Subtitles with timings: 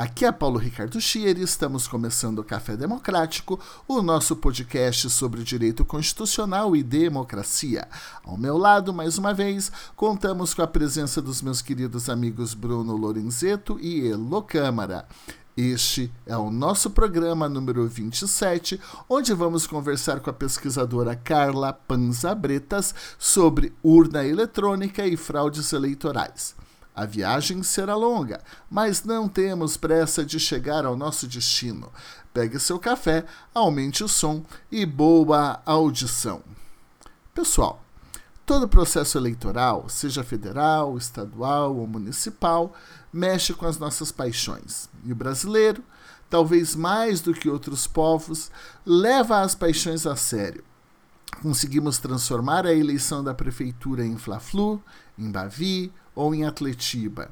[0.00, 5.42] Aqui é Paulo Ricardo Schier e estamos começando o Café Democrático, o nosso podcast sobre
[5.42, 7.86] direito constitucional e democracia.
[8.24, 12.96] Ao meu lado, mais uma vez, contamos com a presença dos meus queridos amigos Bruno
[12.96, 15.06] Lorenzeto e Elo Câmara.
[15.54, 22.94] Este é o nosso programa número 27, onde vamos conversar com a pesquisadora Carla Panzabretas
[23.18, 26.58] sobre urna eletrônica e fraudes eleitorais.
[26.94, 31.90] A viagem será longa, mas não temos pressa de chegar ao nosso destino.
[32.32, 33.24] Pegue seu café,
[33.54, 36.42] aumente o som e boa audição.
[37.34, 37.82] Pessoal,
[38.44, 42.74] todo processo eleitoral, seja federal, estadual ou municipal,
[43.12, 44.88] mexe com as nossas paixões.
[45.04, 45.82] E o brasileiro,
[46.28, 48.50] talvez mais do que outros povos,
[48.84, 50.64] leva as paixões a sério.
[51.42, 54.82] Conseguimos transformar a eleição da prefeitura em Fla-Flu,
[55.18, 57.30] em Bavi ou em Atletiba.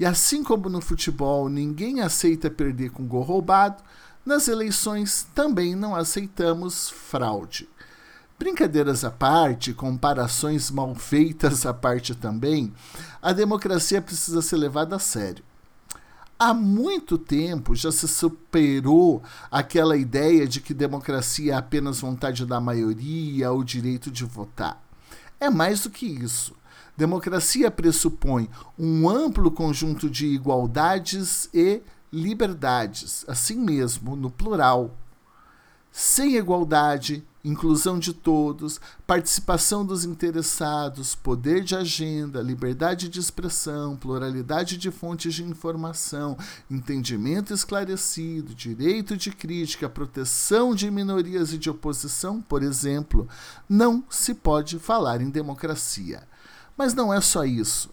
[0.00, 3.82] E assim como no futebol ninguém aceita perder com gol roubado,
[4.24, 7.68] nas eleições também não aceitamos fraude.
[8.36, 12.74] Brincadeiras à parte, comparações mal feitas à parte também,
[13.22, 15.44] a democracia precisa ser levada a sério.
[16.38, 22.60] Há muito tempo já se superou aquela ideia de que democracia é apenas vontade da
[22.60, 24.82] maioria ou direito de votar.
[25.40, 26.54] É mais do que isso.
[26.96, 28.48] Democracia pressupõe
[28.78, 34.96] um amplo conjunto de igualdades e liberdades, assim mesmo, no plural.
[35.92, 44.76] Sem igualdade, inclusão de todos, participação dos interessados, poder de agenda, liberdade de expressão, pluralidade
[44.76, 46.36] de fontes de informação,
[46.70, 53.28] entendimento esclarecido, direito de crítica, proteção de minorias e de oposição, por exemplo,
[53.68, 56.26] não se pode falar em democracia.
[56.76, 57.90] Mas não é só isso.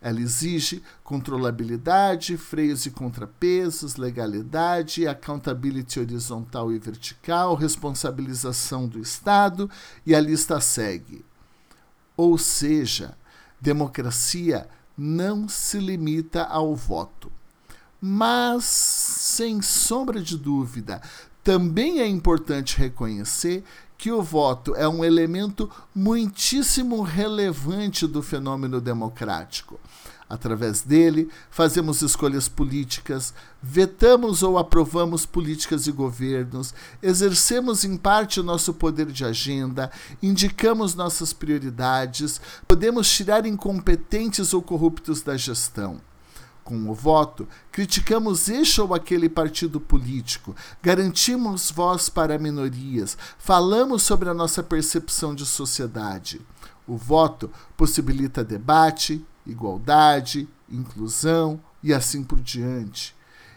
[0.00, 9.70] Ela exige controlabilidade, freios e contrapesos, legalidade, accountability horizontal e vertical, responsabilização do Estado
[10.04, 11.24] e a lista segue.
[12.16, 13.16] Ou seja,
[13.58, 17.32] democracia não se limita ao voto.
[17.98, 21.00] Mas, sem sombra de dúvida,
[21.42, 23.64] também é importante reconhecer
[23.96, 29.78] que o voto é um elemento muitíssimo relevante do fenômeno democrático.
[30.28, 38.42] Através dele, fazemos escolhas políticas, vetamos ou aprovamos políticas e governos, exercemos em parte o
[38.42, 39.90] nosso poder de agenda,
[40.22, 46.00] indicamos nossas prioridades, podemos tirar incompetentes ou corruptos da gestão.
[46.64, 54.30] Com o voto, criticamos este ou aquele partido político, garantimos voz para minorias, falamos sobre
[54.30, 56.40] a nossa percepção de sociedade.
[56.86, 63.13] O voto possibilita debate, igualdade, inclusão e assim por diante.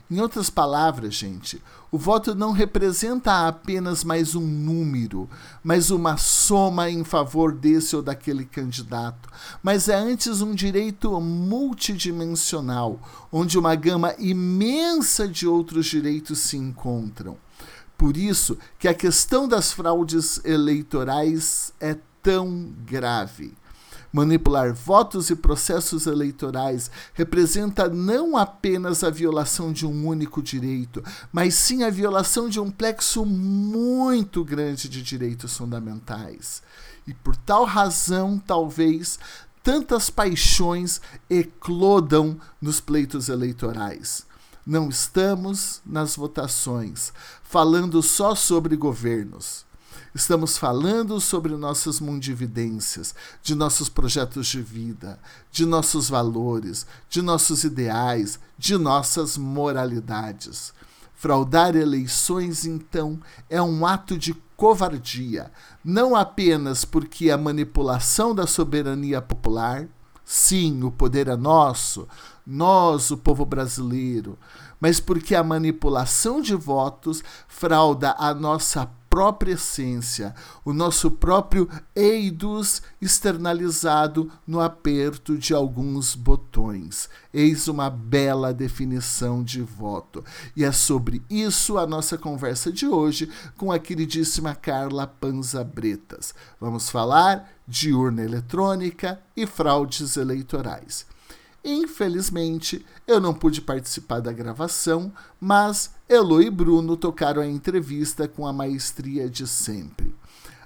[0.09, 5.29] Em outras palavras, gente, o voto não representa apenas mais um número,
[5.61, 9.27] mas uma soma em favor desse ou daquele candidato,
[9.61, 17.37] mas é antes um direito multidimensional, onde uma gama imensa de outros direitos se encontram.
[17.97, 23.53] Por isso que a questão das fraudes eleitorais é tão grave.
[24.11, 31.55] Manipular votos e processos eleitorais representa não apenas a violação de um único direito, mas
[31.55, 36.61] sim a violação de um plexo muito grande de direitos fundamentais.
[37.05, 39.19] E por tal razão, talvez,
[39.61, 44.25] tantas paixões eclodam nos pleitos eleitorais.
[44.65, 49.66] Não estamos nas votações falando só sobre governos.
[50.15, 53.13] Estamos falando sobre nossas mundividências,
[53.43, 55.19] de nossos projetos de vida,
[55.51, 60.73] de nossos valores, de nossos ideais, de nossas moralidades.
[61.13, 63.19] Fraudar eleições, então,
[63.49, 65.51] é um ato de covardia,
[65.83, 69.87] não apenas porque a manipulação da soberania popular,
[70.29, 72.05] Sim, o poder é nosso,
[72.45, 74.37] nós, o povo brasileiro,
[74.77, 82.81] mas porque a manipulação de votos frauda a nossa própria essência, o nosso próprio eidos
[83.01, 87.09] externalizado no aperto de alguns botões.
[87.33, 90.23] Eis uma bela definição de voto.
[90.55, 96.33] E é sobre isso a nossa conversa de hoje com a queridíssima Carla Panza Bretas.
[96.59, 101.05] Vamos falar de urna eletrônica e fraudes eleitorais.
[101.63, 108.47] Infelizmente, eu não pude participar da gravação, mas Elo e Bruno tocaram a entrevista com
[108.47, 110.15] a maestria de sempre.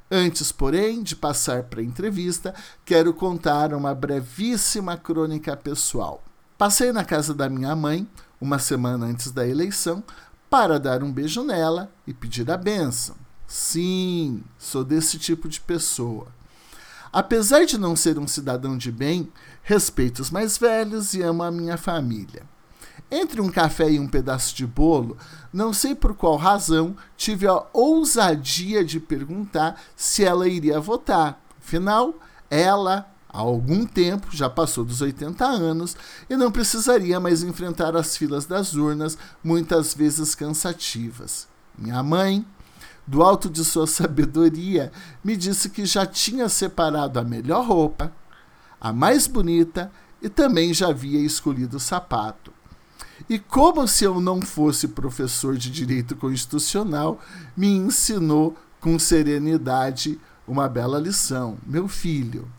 [0.10, 2.54] Antes, porém, de passar para a entrevista,
[2.86, 6.24] quero contar uma brevíssima crônica pessoal.
[6.60, 8.08] Passei na casa da minha mãe,
[8.40, 10.04] uma semana antes da eleição,
[10.48, 13.16] para dar um beijo nela e pedir a benção.
[13.48, 16.28] Sim, sou desse tipo de pessoa.
[17.12, 19.28] Apesar de não ser um cidadão de bem,
[19.64, 22.51] respeito os mais velhos e amo a minha família.
[23.14, 25.18] Entre um café e um pedaço de bolo,
[25.52, 31.44] não sei por qual razão tive a ousadia de perguntar se ela iria votar.
[31.60, 32.16] Afinal,
[32.50, 35.98] ela, há algum tempo, já passou dos 80 anos
[36.30, 41.50] e não precisaria mais enfrentar as filas das urnas, muitas vezes cansativas.
[41.78, 42.46] Minha mãe,
[43.06, 44.90] do alto de sua sabedoria,
[45.22, 48.14] me disse que já tinha separado a melhor roupa,
[48.80, 49.92] a mais bonita
[50.22, 52.61] e também já havia escolhido o sapato.
[53.32, 57.18] E como se eu não fosse professor de direito constitucional,
[57.56, 61.58] me ensinou com serenidade uma bela lição.
[61.66, 62.52] Meu filho,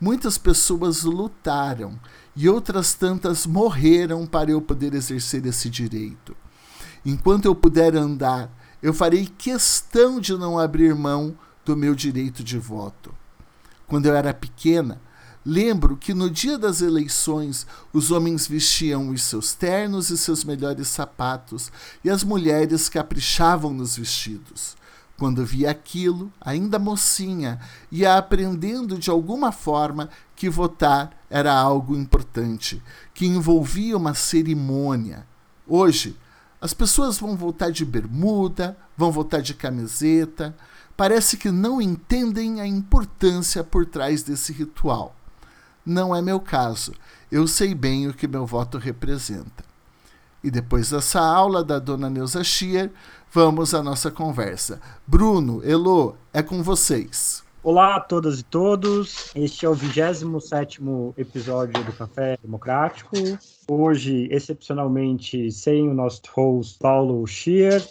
[0.00, 1.96] muitas pessoas lutaram
[2.34, 6.36] e outras tantas morreram para eu poder exercer esse direito.
[7.06, 8.50] Enquanto eu puder andar
[8.82, 13.14] eu farei questão de não abrir mão do meu direito de voto.
[13.86, 15.00] Quando eu era pequena,
[15.44, 20.88] lembro que no dia das eleições os homens vestiam os seus ternos e seus melhores
[20.88, 21.70] sapatos
[22.04, 24.76] e as mulheres caprichavam nos vestidos.
[25.18, 27.60] Quando via aquilo, ainda mocinha,
[27.92, 32.82] ia aprendendo de alguma forma que votar era algo importante,
[33.12, 35.26] que envolvia uma cerimônia.
[35.68, 36.16] Hoje,
[36.58, 40.56] as pessoas vão voltar de bermuda, vão voltar de camiseta.
[40.96, 45.14] Parece que não entendem a importância por trás desse ritual.
[45.84, 46.92] Não é meu caso.
[47.32, 49.64] Eu sei bem o que meu voto representa.
[50.42, 52.90] E depois dessa aula da dona Neuza Schier,
[53.32, 54.80] vamos à nossa conversa.
[55.06, 57.42] Bruno, Elo, é com vocês.
[57.62, 59.32] Olá a todas e todos.
[59.34, 60.80] Este é o 27
[61.18, 63.16] episódio do Café Democrático.
[63.68, 67.86] Hoje, excepcionalmente, sem o nosso host Paulo Schier,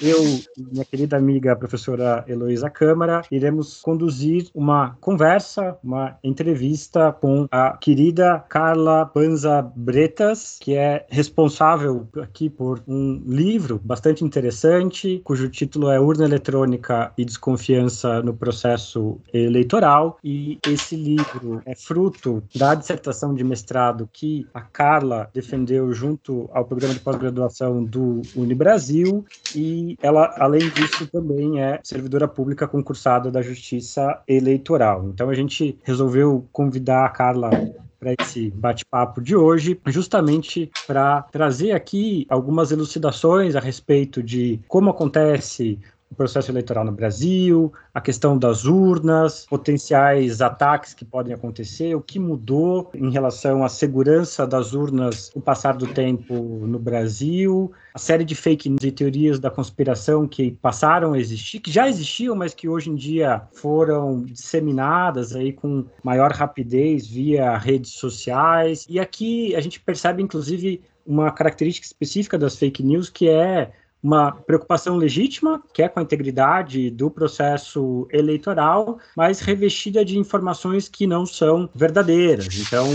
[0.00, 7.12] eu e minha querida amiga a professora Heloísa Câmara iremos conduzir uma conversa, uma entrevista
[7.12, 15.20] com a querida Carla Panza Bretas, que é responsável aqui por um livro bastante interessante,
[15.24, 20.18] cujo título é Urna Eletrônica e Desconfiança no Processo Eleitoral.
[20.22, 26.64] E esse livro é fruto da dissertação de mestrado que a Carla defendeu junto ao
[26.64, 29.24] programa de pós-graduação do Unibrasil
[29.54, 35.08] e e ela, além disso, também é servidora pública concursada da Justiça Eleitoral.
[35.08, 37.50] Então a gente resolveu convidar a Carla
[37.98, 44.90] para esse bate-papo de hoje, justamente para trazer aqui algumas elucidações a respeito de como
[44.90, 45.78] acontece
[46.14, 52.00] o processo eleitoral no Brasil, a questão das urnas, potenciais ataques que podem acontecer, o
[52.00, 57.98] que mudou em relação à segurança das urnas no passar do tempo no Brasil, a
[57.98, 62.36] série de fake news e teorias da conspiração que passaram a existir, que já existiam,
[62.36, 68.86] mas que hoje em dia foram disseminadas aí com maior rapidez via redes sociais.
[68.88, 73.72] E aqui a gente percebe, inclusive, uma característica específica das fake news que é
[74.04, 80.90] uma preocupação legítima, que é com a integridade do processo eleitoral, mas revestida de informações
[80.90, 82.46] que não são verdadeiras.
[82.54, 82.86] Então,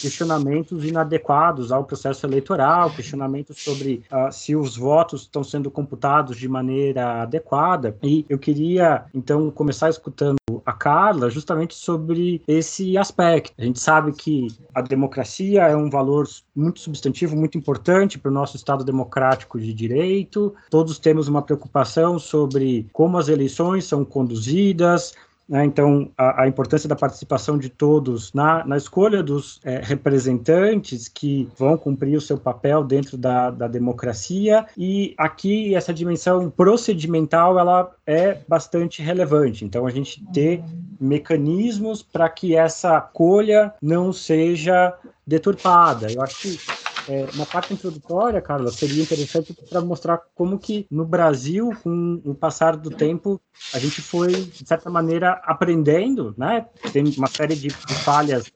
[0.00, 6.48] questionamentos inadequados ao processo eleitoral, questionamentos sobre uh, se os votos estão sendo computados de
[6.48, 7.96] maneira adequada.
[8.02, 10.36] E eu queria, então, começar escutando
[10.66, 13.54] a Carla justamente sobre esse aspecto.
[13.58, 18.34] A gente sabe que a democracia é um valor muito substantivo, muito importante para o
[18.34, 20.49] nosso Estado democrático de direito.
[20.70, 25.14] Todos temos uma preocupação sobre como as eleições são conduzidas,
[25.50, 25.64] Né?
[25.64, 31.48] Então, a, a, importância da participação de todos na, na escolha dos é, representantes que
[31.58, 34.64] vão cumprir o seu papel dentro da, da democracia.
[34.78, 39.64] E aqui, essa dimensão procedimental ela é bastante relevante.
[39.64, 40.62] Então, a gente ter
[41.00, 44.94] mecanismos para que essa colha não seja
[45.26, 46.12] deturpada.
[46.12, 46.60] Eu acho que
[47.08, 52.34] é, uma parte introdutória, Carla, seria interessante para mostrar como que no Brasil, com o
[52.34, 53.40] passar do tempo,
[53.72, 56.66] a gente foi, de certa maneira, aprendendo, né?
[56.92, 58.50] Tem uma série de, de falhas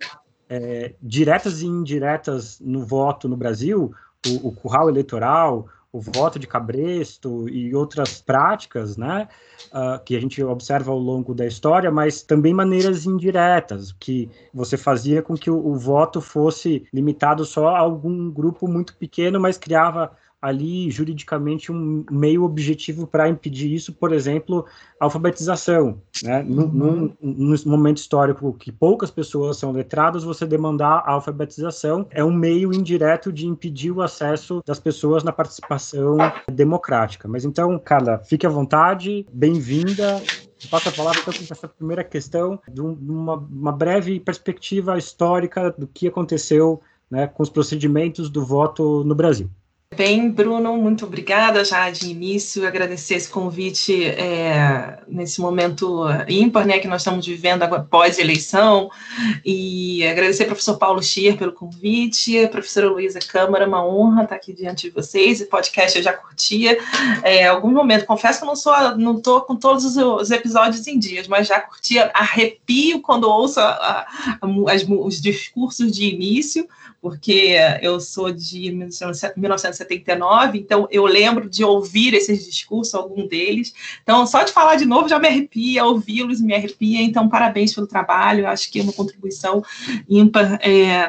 [0.48, 3.92] é, diretas e indiretas no voto no Brasil,
[4.26, 9.28] o, o curral eleitoral, o voto de cabresto e outras práticas, né,
[9.66, 14.76] uh, que a gente observa ao longo da história, mas também maneiras indiretas, que você
[14.76, 19.56] fazia com que o, o voto fosse limitado só a algum grupo muito pequeno, mas
[19.56, 20.10] criava
[20.44, 24.66] ali juridicamente um meio objetivo para impedir isso, por exemplo,
[25.00, 26.02] a alfabetização.
[26.22, 26.42] Né?
[26.42, 32.22] Num, num, num, momento histórico que poucas pessoas são letradas, você demandar a alfabetização é
[32.22, 36.18] um meio indireto de impedir o acesso das pessoas na participação
[36.52, 37.26] democrática.
[37.26, 40.22] Mas então, Carla, fique à vontade, bem-vinda.
[40.70, 45.86] Passo a palavra então para essa primeira questão, de uma, uma breve perspectiva histórica do
[45.86, 49.48] que aconteceu né, com os procedimentos do voto no Brasil.
[49.96, 56.80] Bem, Bruno, muito obrigada já de início, agradecer esse convite é, nesse momento ímpar, né,
[56.80, 58.90] que nós estamos vivendo agora pós-eleição,
[59.44, 64.34] e agradecer ao professor Paulo Schier pelo convite, a professora Luísa Câmara, uma honra estar
[64.34, 66.76] aqui diante de vocês, o podcast eu já curtia,
[67.22, 70.98] é, algum momento, confesso que não sou, não estou com todos os, os, episódios em
[70.98, 74.06] dias, mas já curtia, arrepio quando ouço a, a,
[74.42, 76.66] a, as, os discursos de início,
[77.04, 83.74] porque eu sou de 1979, então eu lembro de ouvir esses discursos, algum deles.
[84.02, 87.02] Então, só de falar de novo já me arrepia, ouvi-los me arrepia.
[87.02, 88.46] Então, parabéns pelo trabalho.
[88.46, 89.62] Acho que é uma contribuição
[90.08, 91.06] ímpar é,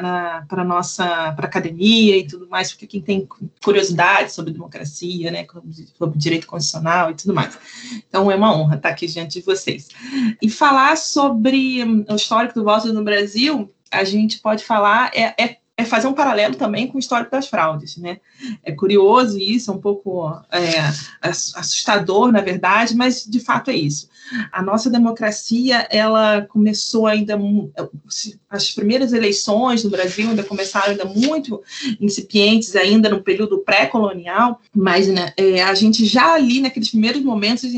[0.50, 3.26] para a nossa para academia e tudo mais, porque quem tem
[3.64, 5.48] curiosidade sobre democracia, né,
[5.98, 7.58] sobre direito constitucional e tudo mais.
[8.06, 9.88] Então, é uma honra estar aqui diante de vocês.
[10.42, 15.58] E falar sobre o histórico do voto no Brasil, a gente pode falar é, é
[15.78, 18.20] é fazer um paralelo também com o histórico das fraudes, né?
[18.64, 20.72] É curioso isso, é um pouco é,
[21.22, 24.10] assustador, na verdade, mas de fato é isso.
[24.52, 27.38] A nossa democracia, ela começou ainda,
[28.50, 31.62] as primeiras eleições no Brasil ainda começaram ainda muito
[32.00, 37.70] incipientes, ainda no período pré-colonial, mas né, é, a gente já ali, naqueles primeiros momentos,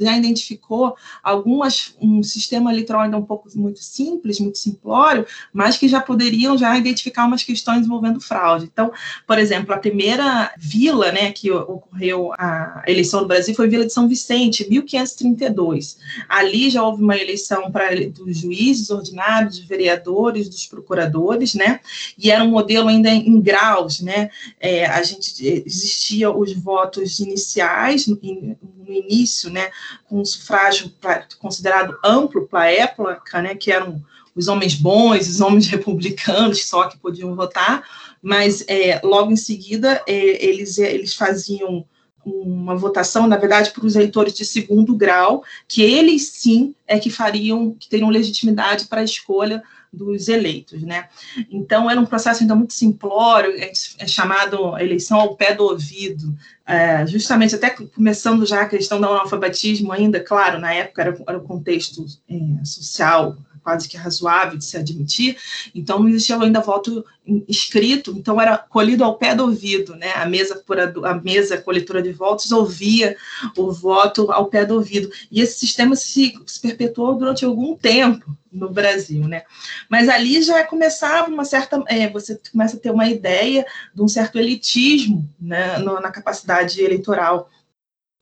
[0.00, 5.86] já identificou algumas, um sistema eleitoral ainda um pouco muito simples, muito simplório, mas que
[5.86, 8.64] já poderiam já identificar umas questões envolvendo fraude.
[8.64, 8.90] Então,
[9.26, 13.86] por exemplo, a primeira vila, né, que ocorreu a eleição no Brasil foi a Vila
[13.86, 15.98] de São Vicente, 1532.
[16.28, 21.80] Ali já houve uma eleição para dos juízes ordinários, dos vereadores, dos procuradores, né?
[22.18, 24.30] E era um modelo ainda em graus, né?
[24.58, 29.70] É, a gente existia os votos iniciais no, no início, né?
[30.08, 30.92] Com um sufrágio
[31.38, 33.54] considerado amplo para a época, né?
[33.54, 34.02] Que eram
[34.36, 37.82] os homens bons, os homens republicanos só que podiam votar,
[38.22, 41.84] mas é, logo em seguida é, eles, eles faziam
[42.24, 47.08] uma votação, na verdade, para os eleitores de segundo grau, que eles sim é que
[47.08, 49.62] fariam, que teriam legitimidade para a escolha
[49.92, 51.08] dos eleitos, né?
[51.50, 56.36] Então era um processo ainda muito simplório, é, é chamado eleição ao pé do ouvido,
[56.66, 61.38] é, justamente até começando já a questão do analfabetismo ainda, claro, na época era, era
[61.38, 63.36] o contexto é, social
[63.66, 65.36] quase que razoável de se admitir,
[65.74, 67.04] então não existia ainda voto
[67.48, 70.12] escrito, então era colhido ao pé do ouvido, né?
[70.14, 70.62] A mesa,
[71.04, 73.16] a mesa coletora de votos ouvia
[73.56, 75.10] o voto ao pé do ouvido.
[75.32, 79.42] E esse sistema se, se perpetuou durante algum tempo no Brasil, né?
[79.90, 84.06] Mas ali já começava uma certa, é, você começa a ter uma ideia de um
[84.06, 87.50] certo elitismo, né, no, na capacidade eleitoral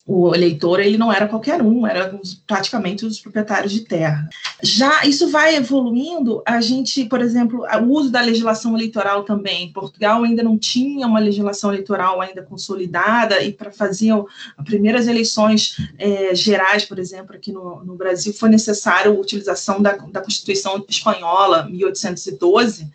[0.06, 4.28] o eleitor ele não era qualquer um, era praticamente os proprietários de terra.
[4.62, 9.72] Já isso vai evoluindo, a gente, por exemplo, o uso da legislação eleitoral também.
[9.72, 15.76] Portugal ainda não tinha uma legislação eleitoral ainda consolidada e para fazer as primeiras eleições
[15.98, 20.84] é, gerais, por exemplo, aqui no, no, Brasil, foi necessário a utilização da, da Constituição
[20.86, 22.90] espanhola 1812,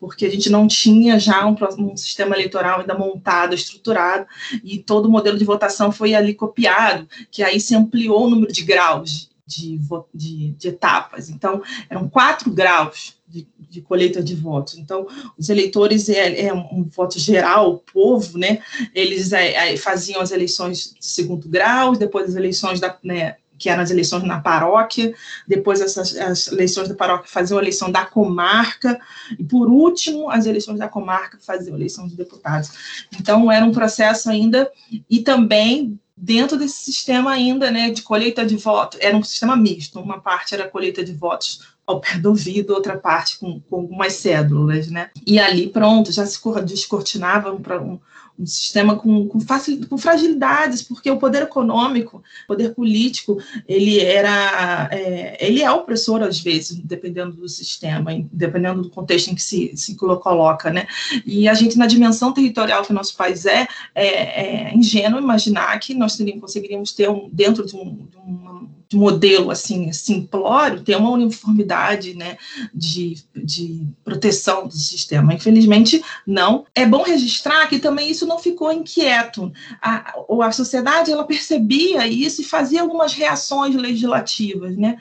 [0.00, 4.26] porque a gente não tinha já um, um sistema eleitoral ainda montado, estruturado
[4.62, 8.52] e todo o modelo de votação foi ali copiado, que aí se ampliou o número
[8.52, 9.78] de graus de,
[10.14, 11.28] de, de etapas.
[11.28, 14.78] Então, eram quatro graus de, de, colheita de votos.
[14.78, 15.06] Então,
[15.36, 18.62] os eleitores é, é um voto geral, o povo, né?
[18.94, 23.68] Eles é, é, faziam as eleições de segundo grau, depois as eleições da, né, que
[23.68, 25.14] eram as eleições na paróquia,
[25.46, 28.98] depois essas, as eleições da paróquia faziam a eleição da comarca,
[29.38, 33.06] e por último, as eleições da comarca faziam a eleição de deputados.
[33.18, 34.70] Então, era um processo ainda,
[35.08, 40.00] e também dentro desse sistema ainda, né, de colheita de votos, era um sistema misto,
[40.00, 44.14] uma parte era colheita de votos ao pé do ouvido, outra parte com, com algumas
[44.14, 47.98] cédulas, né, e ali, pronto, já se descortinava para um,
[48.38, 53.38] um sistema com, com, facil, com fragilidades, porque o poder econômico, o poder político,
[53.68, 59.34] ele era, é, ele é opressor às vezes, dependendo do sistema, dependendo do contexto em
[59.34, 60.86] que se, se coloca, né?
[61.24, 65.78] E a gente, na dimensão territorial que o nosso país é, é, é ingênuo imaginar
[65.78, 70.82] que nós teríamos, conseguiríamos ter um, dentro de um, de um de modelo assim simplório
[70.82, 72.36] ter uma uniformidade né,
[72.74, 75.34] de, de proteção do sistema.
[75.34, 76.66] Infelizmente, não.
[76.74, 79.52] É bom registrar que também isso não ficou inquieto.
[79.80, 84.76] A, a sociedade ela percebia isso e fazia algumas reações legislativas.
[84.76, 84.98] Né?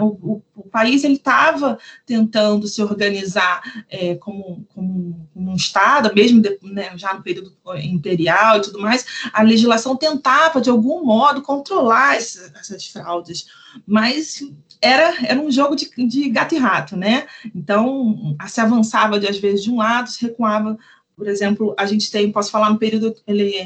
[0.00, 6.96] O, o, país estava tentando se organizar é, como, como, um Estado, mesmo de, né,
[6.96, 12.52] já no período imperial e tudo mais, a legislação tentava, de algum modo, controlar essa,
[12.58, 13.46] essas fraudes fraudes,
[13.86, 14.42] mas
[14.80, 17.26] era, era um jogo de, de gato e rato, né?
[17.54, 20.78] Então, se avançava de, às vezes de um lado, se recuava
[21.16, 23.14] por exemplo, a gente tem, posso falar no período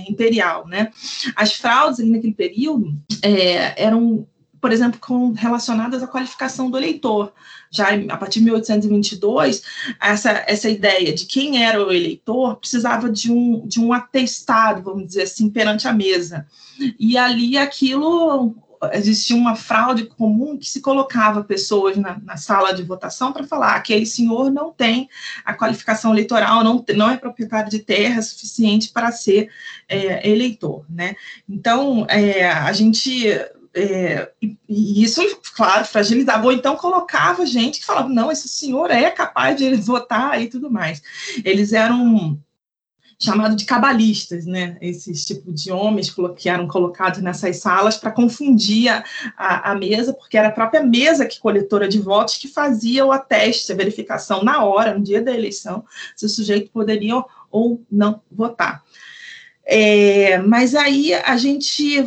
[0.08, 0.90] imperial, né?
[1.36, 4.26] As fraudes ali naquele período é, eram,
[4.60, 7.32] por exemplo, com, relacionadas à qualificação do eleitor.
[7.70, 9.62] Já a partir de 1822,
[10.00, 15.06] essa, essa ideia de quem era o eleitor precisava de um, de um atestado, vamos
[15.06, 16.48] dizer assim, perante a mesa.
[16.98, 18.56] E ali aquilo
[18.92, 23.74] existia uma fraude comum que se colocava pessoas na, na sala de votação para falar
[23.74, 25.08] aquele senhor não tem
[25.44, 29.50] a qualificação eleitoral, não, não é proprietário de terra suficiente para ser
[29.88, 31.16] é, eleitor, né?
[31.48, 33.28] Então, é, a gente
[33.74, 34.56] é, e,
[35.02, 35.20] isso,
[35.56, 40.40] claro, fragilizava, ou então colocava gente que falava, não, esse senhor é capaz de votar
[40.40, 41.02] e tudo mais.
[41.44, 42.38] Eles eram
[43.18, 44.76] chamado de cabalistas, né?
[44.80, 48.90] Esses tipo de homens que eram colocados nessas salas para confundir
[49.36, 53.12] a, a, mesa, porque era a própria mesa que coletora de votos que fazia o
[53.12, 55.84] ateste, a verificação na hora, no dia da eleição,
[56.16, 58.82] se o sujeito poderia ou não votar.
[59.64, 62.04] É, mas aí a gente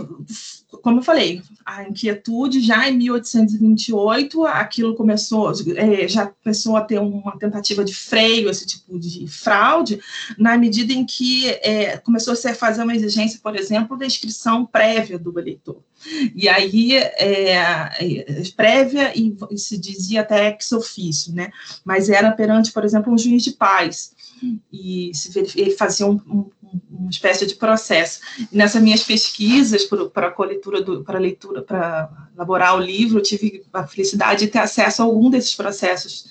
[0.81, 6.99] como eu falei, a inquietude já em 1828, aquilo começou, é, já começou a ter
[6.99, 9.99] uma tentativa de freio, esse tipo de fraude,
[10.37, 14.65] na medida em que é, começou a se fazer uma exigência, por exemplo, da inscrição
[14.65, 15.77] prévia do eleitor.
[16.35, 21.49] E aí, é, é prévia, e, e se dizia até ex ofício, né?
[21.83, 24.11] Mas era perante, por exemplo, um juiz de paz,
[24.71, 26.49] e se fazia um, um
[26.89, 28.19] uma espécie de processo.
[28.51, 30.31] Nessas minhas pesquisas para a
[31.03, 35.29] para leitura, para elaborar o livro, eu tive a felicidade de ter acesso a algum
[35.29, 36.25] desses processos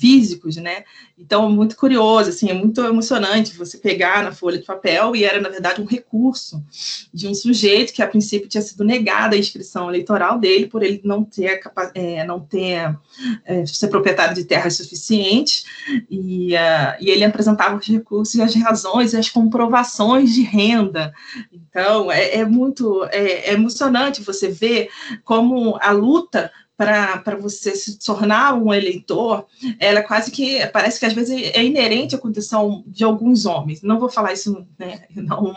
[0.00, 0.84] físicos, né?
[1.18, 5.38] Então, muito curioso, assim, é muito emocionante você pegar na folha de papel e era,
[5.38, 6.64] na verdade, um recurso
[7.12, 11.02] de um sujeito que, a princípio, tinha sido negada a inscrição eleitoral dele por ele
[11.04, 11.60] não ter,
[11.94, 12.96] é, não ter
[13.44, 15.66] é, ser proprietário de terras suficientes
[16.10, 21.12] e, uh, e ele apresentava os recursos e as razões e as comprovações de renda.
[21.52, 24.88] Então, é, é muito é, é emocionante você ver
[25.22, 26.50] como a luta
[26.80, 29.46] para você se tornar um eleitor,
[29.78, 33.82] ela quase que parece que às vezes é inerente à condição de alguns homens.
[33.82, 35.52] Não vou falar isso né, não,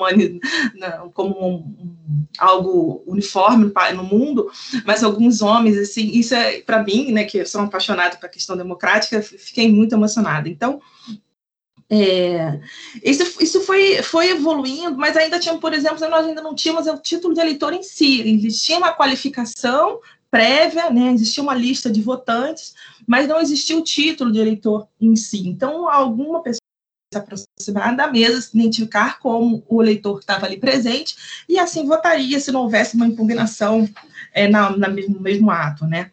[0.75, 4.51] não, como um, um, algo uniforme no mundo,
[4.85, 9.21] mas alguns homens, assim, isso é para mim, né, que sou apaixonada pela questão democrática,
[9.21, 10.49] fiquei muito emocionada.
[10.49, 10.81] Então,
[11.89, 12.59] é,
[13.01, 16.97] isso, isso foi, foi evoluindo, mas ainda tinha, por exemplo, nós ainda não tínhamos o
[16.97, 20.01] título de eleitor em si, existia uma qualificação
[20.33, 22.73] prévia, né, existia uma lista de votantes,
[23.05, 25.47] mas não existia o título de eleitor em si.
[25.47, 26.57] Então, alguma pessoa
[27.13, 31.15] se aproximar da mesa, se identificar como o eleitor que estava ali presente,
[31.47, 33.87] e assim votaria se não houvesse uma impugnação
[34.33, 36.09] é, na, na, no mesmo ato, né?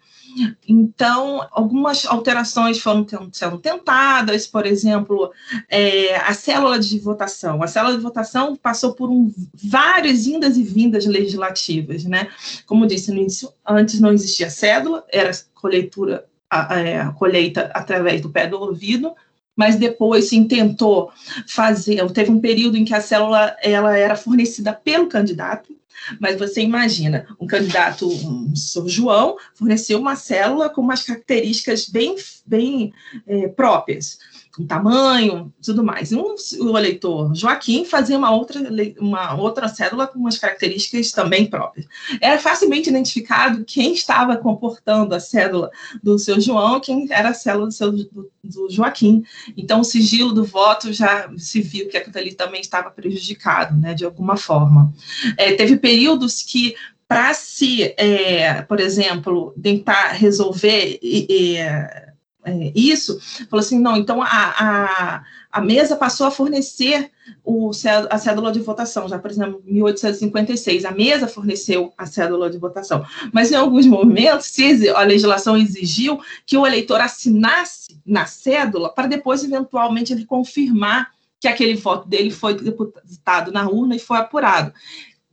[0.67, 5.31] Então, algumas alterações foram sendo tentadas, por exemplo,
[5.69, 7.63] é, a célula de votação.
[7.63, 12.29] A célula de votação passou por um, várias indas e vindas legislativas, né?
[12.67, 18.21] Como disse no início, antes não existia cédula, era coletura, a, é, a colheita através
[18.21, 19.15] do pé do ouvido,
[19.57, 21.11] mas depois se tentou
[21.47, 25.75] fazer, teve um período em que a célula ela era fornecida pelo candidato,
[26.19, 32.17] mas você imagina, um candidato, um São João, forneceu uma célula com umas características bem,
[32.47, 32.93] bem
[33.27, 34.19] é, próprias.
[34.61, 36.13] Com tamanho, tudo mais.
[36.13, 38.61] Um, o eleitor Joaquim fazia uma outra,
[38.99, 41.87] uma outra cédula com umas características também próprias.
[42.21, 45.71] Era facilmente identificado quem estava comportando a cédula
[46.03, 49.25] do seu João, quem era a cédula do, seu, do, do Joaquim.
[49.57, 53.95] Então, o sigilo do voto já se viu que aquilo ali também estava prejudicado, né,
[53.95, 54.93] de alguma forma.
[55.37, 56.75] É, teve períodos que
[57.09, 62.10] para se, é, por exemplo, tentar resolver é,
[62.45, 67.11] é, isso, falou assim, não, então a, a, a mesa passou a fornecer
[67.45, 67.71] o,
[68.09, 72.57] a cédula de votação, já, por exemplo, em 1856, a mesa forneceu a cédula de
[72.57, 74.51] votação, mas em alguns momentos
[74.95, 81.49] a legislação exigiu que o eleitor assinasse na cédula para depois, eventualmente, ele confirmar que
[81.49, 84.73] aquele voto dele foi depositado na urna e foi apurado.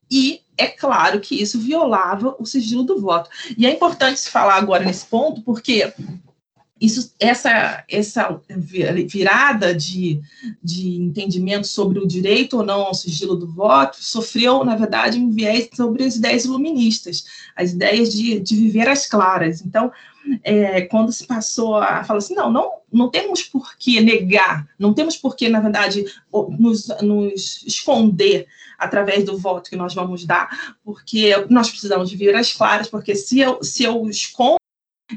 [0.10, 3.30] E é claro que isso violava o sigilo do voto.
[3.58, 5.94] E é importante se falar agora nesse ponto, porque
[6.80, 10.22] isso, essa, essa virada de,
[10.64, 15.30] de entendimento sobre o direito ou não ao sigilo do voto sofreu, na verdade, um
[15.30, 19.62] viés sobre as ideias iluministas, as ideias de, de viver as claras.
[19.62, 19.92] Então,
[20.44, 24.94] é, quando se passou a falar assim, não, não, não temos por que negar, não
[24.94, 26.06] temos por que, na verdade,
[26.60, 32.54] nos, nos esconder através do voto que nós vamos dar, porque nós precisamos viver as
[32.54, 34.58] claras, porque se eu, se eu escondo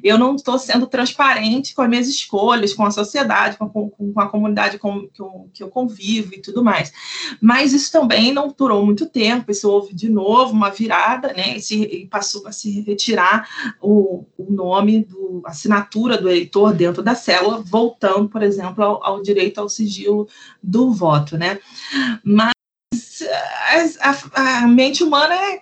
[0.02, 4.20] eu não estou sendo transparente com as minhas escolhas, com a sociedade, com, com, com
[4.20, 6.92] a comunidade com, que, eu, que eu convivo e tudo mais.
[7.40, 11.56] Mas isso também não durou muito tempo, isso houve de novo uma virada, né?
[11.56, 13.48] E, se, e passou a se retirar
[13.80, 19.04] o, o nome, do, a assinatura do eleitor dentro da célula, voltando, por exemplo, ao,
[19.04, 20.28] ao direito ao sigilo
[20.62, 21.58] do voto, né?
[22.22, 22.52] Mas
[24.00, 25.60] a, a, mente humana é,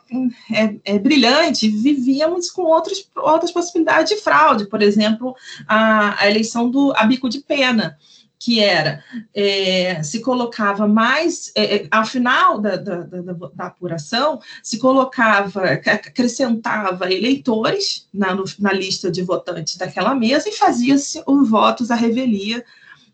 [0.52, 5.34] é, é, brilhante, vivíamos com outros, outras possibilidades de fraude, por exemplo,
[5.66, 7.96] a, a eleição do abico de pena,
[8.38, 9.02] que era,
[9.34, 15.64] é, se colocava mais, é, é ao final da, da, da, da, apuração, se colocava,
[15.64, 21.96] acrescentava eleitores na, no, na lista de votantes daquela mesa e fazia-se os votos à
[21.96, 22.64] revelia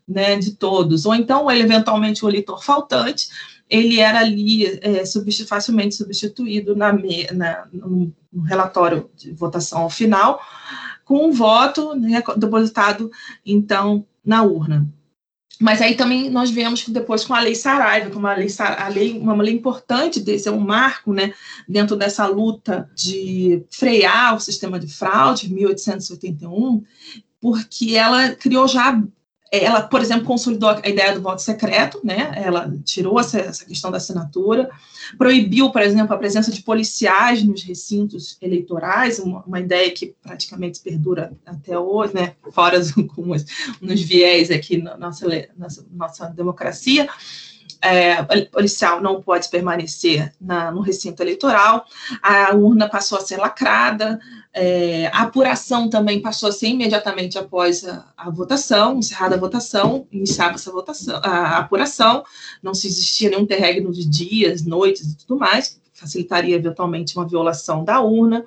[0.07, 3.27] né, de todos, ou então, eventualmente, o eleitor faltante,
[3.69, 6.93] ele era ali é, substitu facilmente substituído na,
[7.33, 10.39] na, no relatório de votação ao final,
[11.03, 13.11] com um voto né, depositado,
[13.45, 14.87] então, na urna.
[15.59, 18.87] Mas aí também nós vemos que depois com a lei Saraiva, com uma lei, a
[18.89, 21.33] lei, uma lei importante desse, é um marco, né,
[21.67, 26.83] dentro dessa luta de frear o sistema de fraude, 1881,
[27.39, 29.01] porque ela criou já
[29.51, 32.31] ela, por exemplo, consolidou a ideia do voto secreto, né?
[32.35, 34.69] Ela tirou essa, essa, questão da assinatura,
[35.17, 40.79] proibiu, por exemplo, a presença de policiais nos recintos eleitorais, uma, uma ideia que praticamente
[40.79, 42.33] perdura até hoje, né?
[42.51, 43.45] Fora algumas,
[43.79, 47.07] nos viés aqui na nossa, nossa, nossa democracia.
[47.81, 51.85] É, policial não pode permanecer na, no recinto eleitoral,
[52.21, 54.19] a urna passou a ser lacrada,
[54.53, 60.07] é, a apuração também passou a ser imediatamente após a, a votação, encerrada a votação,
[60.11, 62.23] iniciava essa votação, a, a apuração,
[62.63, 67.83] não se existia nenhum interregno de dias, noites e tudo mais, facilitaria eventualmente uma violação
[67.83, 68.43] da urna.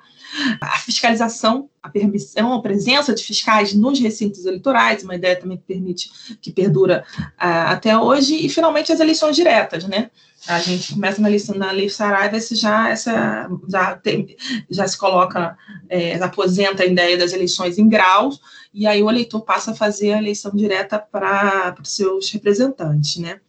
[0.61, 5.63] A fiscalização, a permissão, a presença de fiscais nos recintos eleitorais, uma ideia também que
[5.63, 10.11] permite, que perdura uh, até hoje, e finalmente as eleições diretas, né?
[10.47, 14.37] A gente começa na lei, na lei Saraiva, já, essa, já, tem,
[14.69, 15.57] já se coloca,
[15.89, 18.39] é, aposenta a ideia das eleições em graus,
[18.73, 23.41] e aí o eleitor passa a fazer a eleição direta para os seus representantes, né?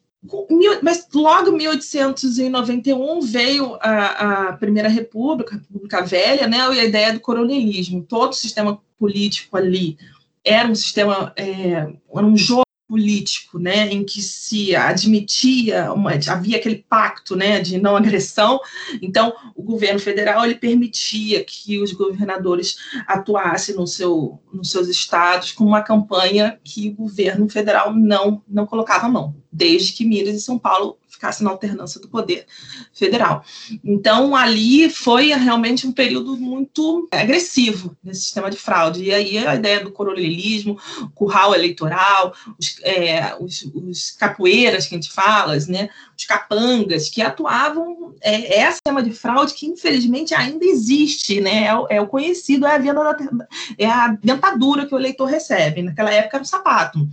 [0.82, 6.84] Mas logo em 1891 veio a, a Primeira República, a República Velha, né, e a
[6.84, 8.02] ideia do coronelismo.
[8.02, 9.96] Todo o sistema político ali
[10.44, 16.56] era um sistema, é, era um jogo político, né, em que se admitia, uma, havia
[16.56, 18.58] aquele pacto, né, de não agressão.
[19.00, 22.76] Então, o governo federal ele permitia que os governadores
[23.06, 28.66] atuassem no seu, nos seus estados com uma campanha que o governo federal não não
[28.66, 32.46] colocava a mão, desde que Minas e São Paulo ficasse na alternância do poder
[32.94, 33.44] federal.
[33.84, 39.04] Então, ali foi realmente um período muito agressivo nesse sistema de fraude.
[39.04, 40.80] E aí a ideia do coronelismo,
[41.14, 47.20] curral eleitoral, os, é, os, os, capoeiras que a gente fala, né, os capangas, que
[47.20, 52.06] atuavam, é, é a sistema de fraude que infelizmente ainda existe, né, é, é o
[52.06, 55.82] conhecido, é a, venda da, é a dentadura que o eleitor recebe.
[55.82, 57.06] Naquela época era o sapato.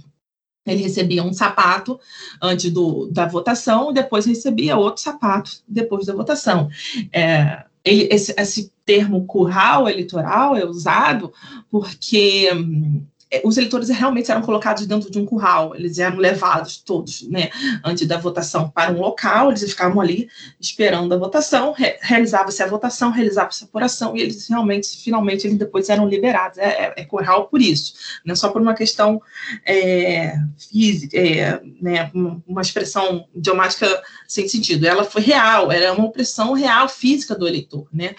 [0.67, 1.99] Ele recebia um sapato
[2.41, 6.69] antes do, da votação depois recebia outro sapato depois da votação.
[7.11, 11.33] É, esse, esse, termo curral eleitoral é usado
[11.69, 13.05] porque hum,
[13.43, 17.49] os eleitores realmente eram colocados dentro de um curral, eles eram levados todos, né,
[17.83, 22.67] antes da votação para um local, eles ficavam ali esperando a votação, re realizava-se a
[22.67, 26.57] votação, realizava-se a apuração, e eles realmente, finalmente, eles depois eram liberados.
[26.57, 29.21] É, é, é curral por isso, não é só por uma questão
[29.65, 30.37] é,
[30.71, 32.09] física, é, né,
[32.47, 34.87] uma expressão idiomática sem sentido.
[34.87, 38.15] Ela foi real, era uma opressão real, física do eleitor, né.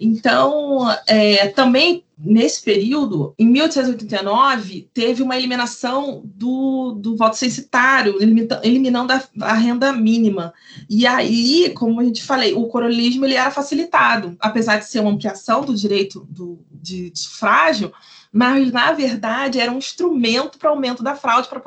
[0.00, 8.16] Então, é, também nesse período, em 1889, teve uma eliminação do, do voto censitário,
[8.62, 10.54] eliminando a, a, renda mínima.
[10.88, 15.10] E aí, como a gente falei, o coronelismo ele era facilitado, apesar de ser uma
[15.10, 17.92] ampliação do direito do, de, de sufrágio,
[18.32, 21.60] mas na verdade era um instrumento para aumento da fraude, para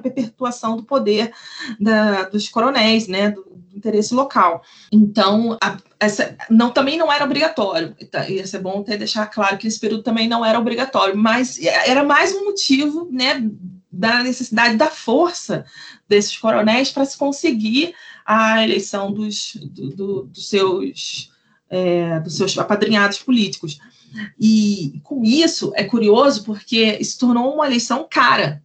[0.00, 1.32] perpetuação do poder
[1.78, 3.47] da, dos coronéis, né, do
[3.78, 4.62] interesse local.
[4.92, 9.56] Então, a, essa, não, também não era obrigatório, tá, isso é bom até deixar claro
[9.56, 13.48] que esse período também não era obrigatório, mas era mais um motivo, né,
[13.90, 15.64] da necessidade da força
[16.08, 21.32] desses coronéis para se conseguir a eleição dos, do, do, dos seus
[21.70, 23.78] é, dos seus apadrinhados políticos.
[24.40, 28.62] E com isso é curioso porque se tornou uma eleição cara,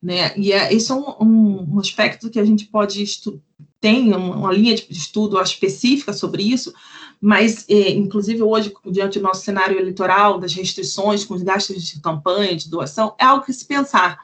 [0.00, 0.36] né?
[0.36, 3.40] E é, esse é um, um aspecto que a gente pode estudar,
[3.84, 6.72] tem uma, linha de estudo específica sobre isso,
[7.20, 12.00] mas é, inclusive hoje diante do nosso cenário eleitoral, das restrições com os gastos de
[12.00, 14.20] campanha, de doação, é algo que se pensar.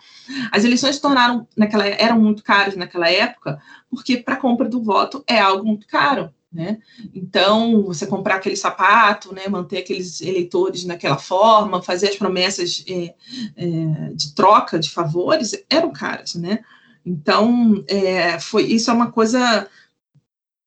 [0.51, 5.23] As eleições tornaram naquela eram muito caras naquela época, porque para a compra do voto
[5.27, 6.33] é algo muito caro.
[6.51, 6.79] Né?
[7.15, 13.15] Então, você comprar aquele sapato, né, manter aqueles eleitores naquela forma, fazer as promessas é,
[13.57, 16.35] é, de troca de favores, eram caras.
[16.35, 16.61] Né?
[17.05, 19.69] Então, é, foi, isso é uma coisa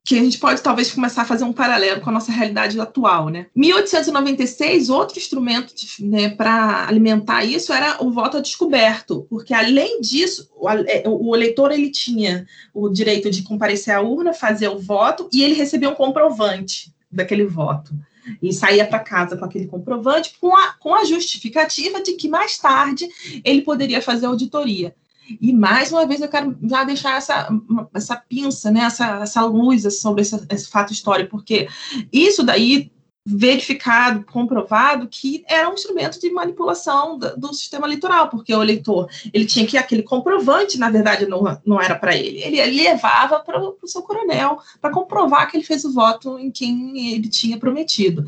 [0.06, 3.30] que a gente pode talvez começar a fazer um paralelo com a nossa realidade atual,
[3.30, 3.48] né?
[3.56, 10.50] 1896, outro instrumento né, para alimentar isso era o voto a descoberto, porque além disso,
[10.58, 15.30] o, é, o, eleitor ele tinha o direito de comparecer à urna, fazer o voto
[15.32, 17.94] e ele recebia um comprovante daquele voto
[18.42, 22.58] e saía para casa com aquele comprovante com a, com a justificativa de que mais
[22.58, 23.08] tarde
[23.44, 24.94] ele poderia fazer auditoria.
[25.40, 27.50] E mais uma vez eu quero já deixar essa,
[27.94, 31.68] essa pinça, né, essa, essa luz sobre esse, esse fato histórico, porque
[32.12, 32.92] isso daí
[33.26, 39.10] verificado, comprovado que era um instrumento de manipulação do, do, sistema eleitoral, porque o eleitor
[39.34, 43.40] ele tinha que aquele comprovante, na verdade, não, não era para ele, ele, ele levava
[43.40, 47.58] para o seu coronel para comprovar que ele fez o voto em quem ele tinha
[47.58, 48.26] prometido.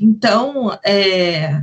[0.00, 1.62] Então, é,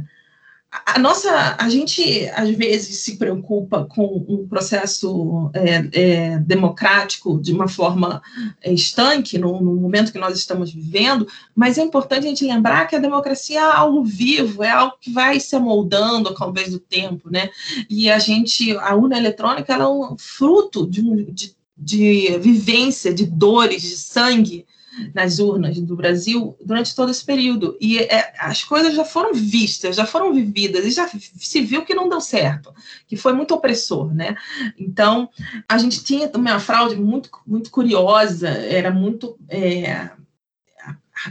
[0.72, 7.52] a nossa, a gente às vezes se preocupa com um processo é, é, democrático de
[7.52, 8.22] uma forma
[8.62, 12.88] é, estanque no, no, momento que nós estamos vivendo, mas é importante a gente lembrar
[12.88, 16.80] que a democracia é algo vivo, é algo que vai se amoldando ao longo do
[16.80, 17.50] tempo, né?
[17.90, 23.26] E a gente, a urna eletrônica, ela é um fruto de, de, de vivência, de
[23.26, 24.66] dores, de sangue,
[25.14, 27.78] nas urnas do Brasil durante todo esse período.
[27.80, 31.94] E é, as coisas já foram vistas, já foram vividas, e já se viu que
[31.94, 32.74] não deu certo,
[33.08, 34.36] que foi muito opressor, né?
[34.78, 35.30] Então,
[35.68, 39.38] a gente tinha uma fraude muito, muito curiosa, era muito.
[39.50, 40.10] É,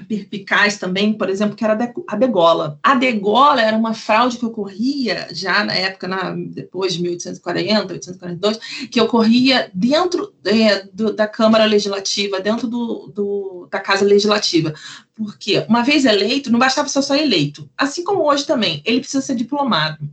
[0.08, 2.78] perpicaz também, por exemplo, que era a degola.
[2.82, 8.58] A degola era uma fraude que ocorria já na época, na, depois de 1840, 1842,
[8.90, 14.74] que ocorria dentro é, do, da Câmara Legislativa, dentro do, do, da Casa Legislativa.
[15.22, 17.68] Porque, uma vez eleito, não bastava ser só eleito.
[17.76, 20.10] Assim como hoje também, ele precisa ser diplomado.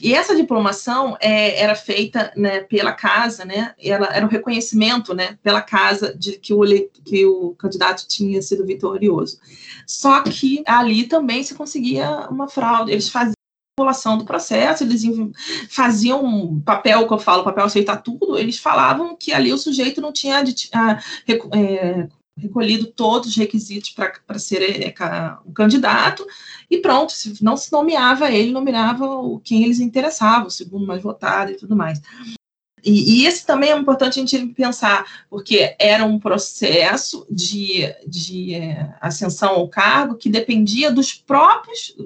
[0.00, 3.74] E essa diplomação é, era feita né, pela casa, né?
[3.82, 8.40] Ela era um reconhecimento né, pela casa de que o, eleito, que o candidato tinha
[8.40, 9.40] sido vitorioso.
[9.84, 12.92] Só que ali também se conseguia uma fraude.
[12.92, 13.34] Eles faziam
[13.76, 15.02] manipulação do processo, eles
[15.68, 20.00] faziam um papel, que eu falo, papel aceitar tudo, eles falavam que ali o sujeito
[20.00, 21.02] não tinha a,
[21.58, 24.94] é, recolhido todos os requisitos para ser é,
[25.46, 26.26] um candidato,
[26.70, 29.06] e pronto, se não se nomeava ele, nomeava
[29.42, 32.00] quem eles interessavam, o segundo mais votado e tudo mais.
[32.84, 38.54] E, e, esse também é importante a gente pensar, porque era um processo de, de
[38.54, 41.96] é, ascensão ao cargo que dependia dos próprios,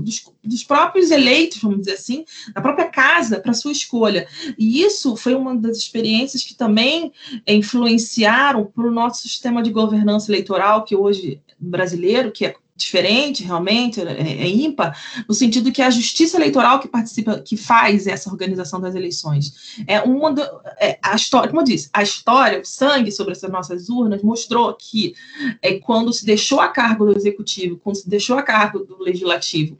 [0.00, 4.26] dos, dos, próprios eleitos, vamos dizer assim, da própria casa para sua escolha.
[4.58, 7.12] E isso foi uma das experiências que também
[7.46, 14.00] influenciaram para o nosso sistema de governança eleitoral, que hoje brasileiro, que é diferente, realmente,
[14.00, 18.80] é, é, ímpar, no sentido que a justiça eleitoral que participa, que faz essa organização
[18.80, 19.74] das eleições.
[19.86, 20.42] É uma do,
[20.78, 24.72] é, a história, como eu disse, a história, o sangue sobre essas nossas urnas mostrou
[24.74, 25.14] que
[25.62, 29.78] é, quando se deixou a cargo do executivo, quando se deixou a cargo do legislativo,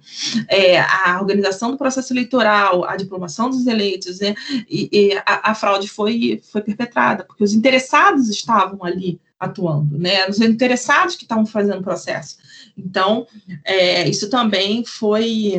[0.49, 4.35] é, a organização do processo eleitoral, a diplomação dos eleitos, né,
[4.69, 10.27] e, e a, a fraude foi, foi perpetrada, porque os interessados estavam ali atuando, né?
[10.29, 12.39] Os interessados que estavam fazendo o processo.
[12.77, 13.27] Então,
[13.65, 15.55] é, isso também foi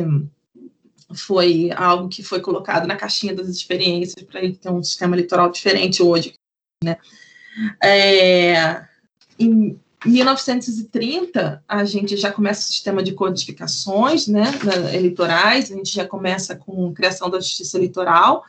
[1.14, 5.50] foi algo que foi colocado na caixinha das experiências para ele ter um sistema eleitoral
[5.50, 6.34] diferente hoje,
[6.84, 6.98] né?
[7.82, 8.84] É,
[9.38, 14.44] em 1930, a gente já começa o sistema de codificações né,
[14.94, 18.44] eleitorais, a gente já começa com a criação da justiça eleitoral,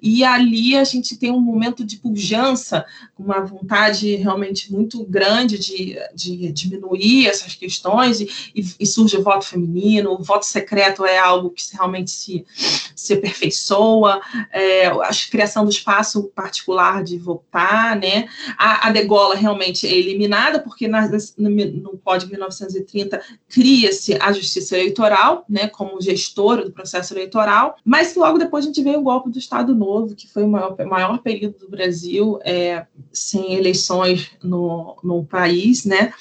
[0.00, 2.84] e ali a gente tem um momento de pujança,
[3.18, 9.44] uma vontade realmente muito grande de, de diminuir essas questões, e, e, surge o voto
[9.44, 12.46] feminino, o voto secreto é algo que realmente se,
[12.94, 18.28] se aperfeiçoa, é, a criação do espaço particular de votar, né?
[18.56, 24.76] A, a degola realmente é eliminada, porque na, no, no Código 1930 cria-se a justiça
[24.76, 29.30] eleitoral, né, como gestora do processo eleitoral, mas logo depois a gente vê o golpe
[29.30, 34.96] do Estado Novo, que foi o maior, maior período do Brasil é, sem eleições no,
[35.02, 36.12] no país, né?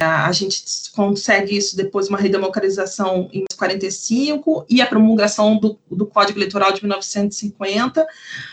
[0.00, 6.38] A gente consegue isso depois, uma redemocratização em 45 e a promulgação do, do Código
[6.38, 8.06] Eleitoral de 1950.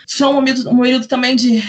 [0.07, 1.63] Foi um um período também de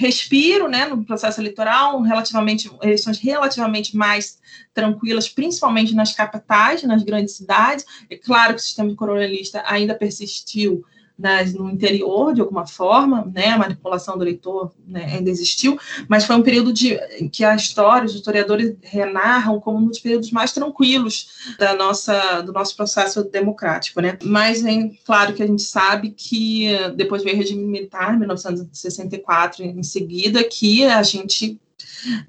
[0.00, 4.40] respiro, né, no processo eleitoral, relativamente eleições relativamente mais
[4.72, 7.84] tranquilas, principalmente nas capitais, nas grandes cidades.
[8.08, 10.82] É claro que o sistema coronelista ainda persistiu
[11.20, 15.78] nas, no interior, de alguma forma, né, a manipulação do eleitor né, ainda existiu,
[16.08, 16.96] mas foi um período de,
[17.30, 21.28] que a história, os historiadores renarram como um dos períodos mais tranquilos
[21.58, 24.00] da nossa, do nosso processo democrático.
[24.00, 24.18] Né?
[24.22, 29.82] Mas é claro que a gente sabe que depois veio o regime militar, 1964, em
[29.82, 31.60] seguida, que a gente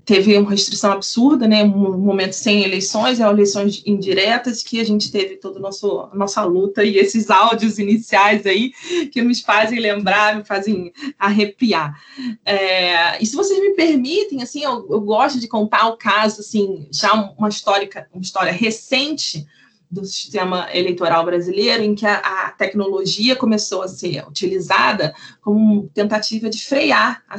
[0.05, 5.11] teve uma restrição absurda, né, um momento sem eleições, é eleições indiretas, que a gente
[5.11, 8.71] teve toda a nossa, luta e esses áudios iniciais aí
[9.11, 11.99] que nos fazem lembrar, me fazem arrepiar.
[12.45, 16.87] É, e se vocês me permitem, assim, eu, eu gosto de contar o caso, assim,
[16.91, 19.47] já uma história, uma história recente,
[19.91, 26.49] do sistema eleitoral brasileiro, em que a, a, tecnologia começou a ser utilizada como tentativa
[26.49, 27.35] de frear a,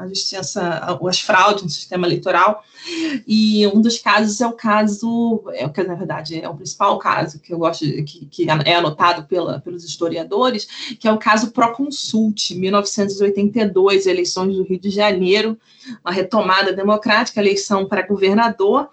[0.00, 2.64] a justiça, as fraudes no sistema eleitoral.
[3.26, 6.98] E um dos casos é o caso, é o que na verdade é o principal
[6.98, 11.52] caso que eu gosto, que, que é anotado pela, pelos historiadores, que é o caso
[11.52, 15.58] Proconsult, 1982, eleições do Rio de Janeiro,
[16.02, 18.88] uma retomada democrática, eleição para governador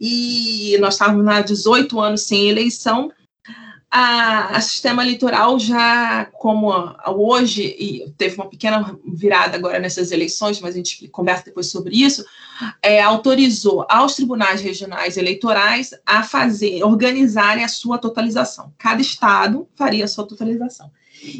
[0.00, 3.10] e nós estávamos há 18 anos sem eleição.
[3.94, 6.72] A, a, sistema eleitoral já, como
[7.08, 11.94] hoje, e teve uma pequena virada agora nessas eleições, mas a gente conversa depois sobre
[11.94, 12.24] isso,
[12.80, 18.72] é, autorizou aos tribunais regionais eleitorais a fazer, organizarem a sua totalização.
[18.78, 20.90] Cada estado faria a sua totalização.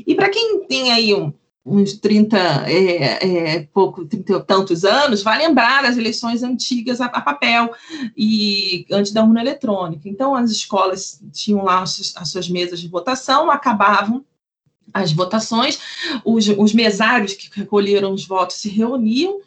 [0.07, 1.33] E para quem tem aí um,
[1.65, 2.37] uns 30,
[2.69, 7.73] é, é, pouco, 30 e tantos anos, vai lembrar das eleições antigas a, a, papel
[8.17, 10.09] e antes da urna eletrônica.
[10.09, 14.25] Então, as escolas tinham lá as, as suas mesas de votação, acabavam
[14.93, 15.79] as votações,
[16.25, 19.41] os, os mesários que recolheram os votos se reuniam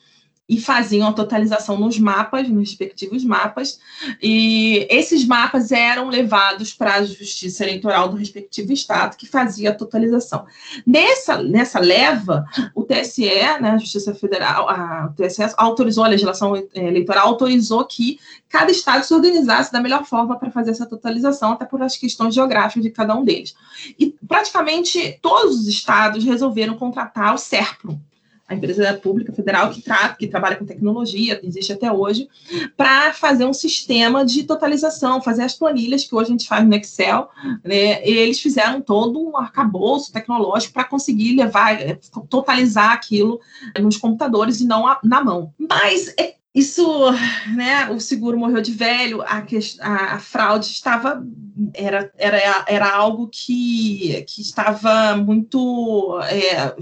[0.48, 3.80] e faziam a totalização nos mapas, nos respectivos mapas,
[4.22, 9.76] e esses mapas eram levados para a justiça eleitoral do respectivo estado, que fazia a
[9.76, 10.46] totalização.
[10.86, 13.26] Nessa, nessa leva, o TSE,
[13.60, 19.04] né, a Justiça Federal, a, o TSE autorizou, a legislação eleitoral autorizou que cada estado
[19.04, 22.92] se organizasse da melhor forma para fazer essa totalização, até por as questões geográficas de
[22.92, 23.56] cada um deles.
[24.00, 28.00] E praticamente todos os estados resolveram contratar o SERPRO,
[28.48, 32.30] a empresa pública federal que, tra que trabalha com tecnologia, existe até hoje,
[32.78, 36.76] para fazer um sistema de totalização, fazer as planilhas que hoje a gente faz no
[36.76, 37.30] Excel.
[37.64, 38.08] Né?
[38.08, 41.98] eles fizeram todo um arcabouço tecnológico para conseguir levar, eh,
[42.30, 43.40] totalizar aquilo
[43.80, 45.54] nos computadores e não a, na mão.
[45.58, 47.12] Mas é isso,
[47.54, 49.44] né, o seguro morreu de velho, a,
[49.82, 51.22] a, a fraude estava,
[51.74, 56.74] era, era, era algo que, que estava muito é,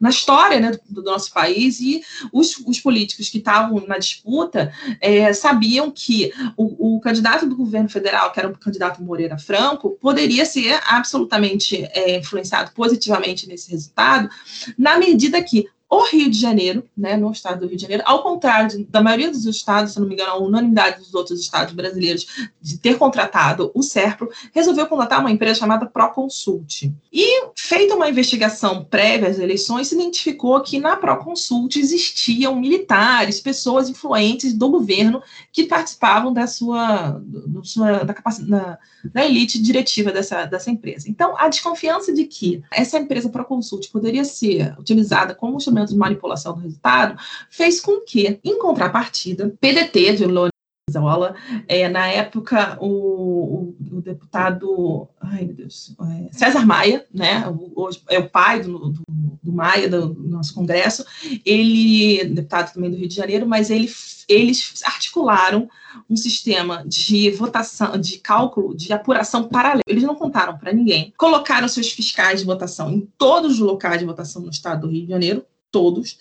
[0.00, 4.72] na história né, do, do, nosso país, e os, os políticos que estavam na disputa
[5.00, 9.96] é, sabiam que o, o, candidato do governo federal, que era o candidato Moreira Franco,
[10.00, 14.28] poderia ser absolutamente é, influenciado positivamente nesse resultado,
[14.76, 18.22] na medida que o Rio de Janeiro, né, no estado do Rio de Janeiro, ao
[18.22, 22.26] contrário da maioria dos estados, se não me engano, a unanimidade dos outros estados brasileiros
[22.60, 26.92] de ter contratado o SERPRO, resolveu contratar uma empresa chamada Proconsult.
[27.12, 33.88] E, feita uma investigação prévia às eleições, se identificou que na Proconsult existiam militares, pessoas
[33.88, 35.22] influentes do governo
[35.52, 41.08] que participavam da sua, do sua da, da, da elite diretiva dessa, dessa empresa.
[41.08, 46.54] Então, a desconfiança de que essa empresa Proconsult poderia ser utilizada como instrumento de manipulação
[46.54, 47.18] do resultado,
[47.50, 50.50] fez com que, em contrapartida, PDT de Lone
[50.88, 51.34] Zola,
[51.66, 57.42] é, na época, o, o, o, deputado ai, meu Deus, é, César Maia, né,
[57.74, 59.02] hoje é o pai do, do,
[59.42, 61.04] do Maia, do, do, nosso Congresso,
[61.44, 63.90] ele, deputado também do Rio de Janeiro, mas ele,
[64.28, 65.68] eles articularam
[66.08, 69.82] um sistema de votação, de cálculo, de apuração paralelo.
[69.88, 74.06] Eles não contaram para ninguém, colocaram seus fiscais de votação em todos os locais de
[74.06, 75.44] votação no estado do Rio de Janeiro,
[75.76, 76.16] todos,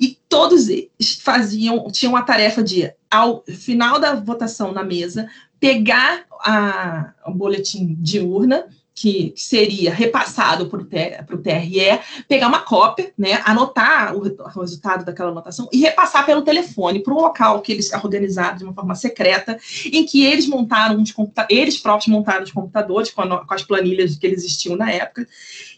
[0.00, 5.28] e todos eles faziam, tinham a tarefa de, ao final da votação na mesa,
[5.60, 13.12] pegar a, o boletim de urna, que, seria repassado para o TRE, pegar uma cópia,
[13.18, 14.22] né, anotar o,
[14.58, 18.72] resultado daquela anotação e repassar pelo telefone para um local que eles organizaram de uma
[18.72, 19.58] forma secreta,
[19.92, 21.02] em que eles montaram
[21.50, 25.28] eles próprios montaram os computadores com, a, com as planilhas que existiam na época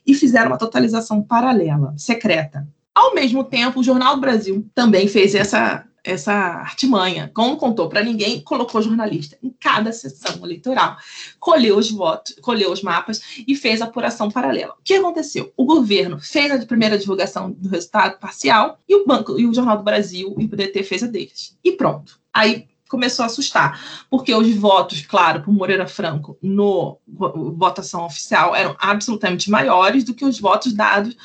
[0.07, 2.69] e fizeram uma totalização paralela, secreta.
[2.97, 7.31] Ao mesmo tempo, o Jornal do Brasil também fez essa, essa artimanha.
[7.35, 10.97] Como contou para ninguém, colocou jornalista em cada sessão eleitoral,
[11.39, 14.73] colheu os votos, colheu os mapas e fez apuração paralela.
[14.73, 15.53] O que aconteceu?
[15.59, 19.77] O governo fez a primeira divulgação do resultado parcial e o Banco e o Jornal
[19.77, 21.55] do Brasil e o PDT fez a deles.
[21.63, 22.19] E pronto.
[22.33, 28.77] Aí começou a assustar, porque os votos, claro, por Moreira Franco no votação oficial eram
[28.79, 31.17] absolutamente maiores do que os votos dados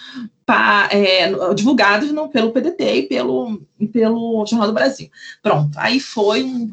[0.45, 5.09] pra, é, divulgados no, pelo PDT e pelo, pelo Jornal do Brasil.
[5.41, 6.69] Pronto, aí foi um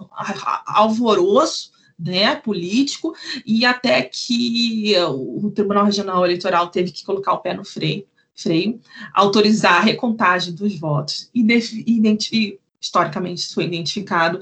[0.66, 3.14] alvoroço né, político,
[3.44, 8.80] e até que o Tribunal Regional Eleitoral teve que colocar o pé no freio, freio
[9.12, 14.40] autorizar a recontagem dos votos, e, e historicamente foi identificado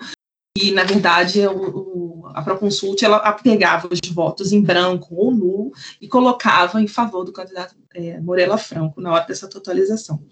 [0.56, 5.72] e, na verdade, o, o, a Proconsult ela pegava os votos em branco ou nulo
[6.00, 10.22] e colocava em favor do candidato é, Morela Franco na hora dessa totalização.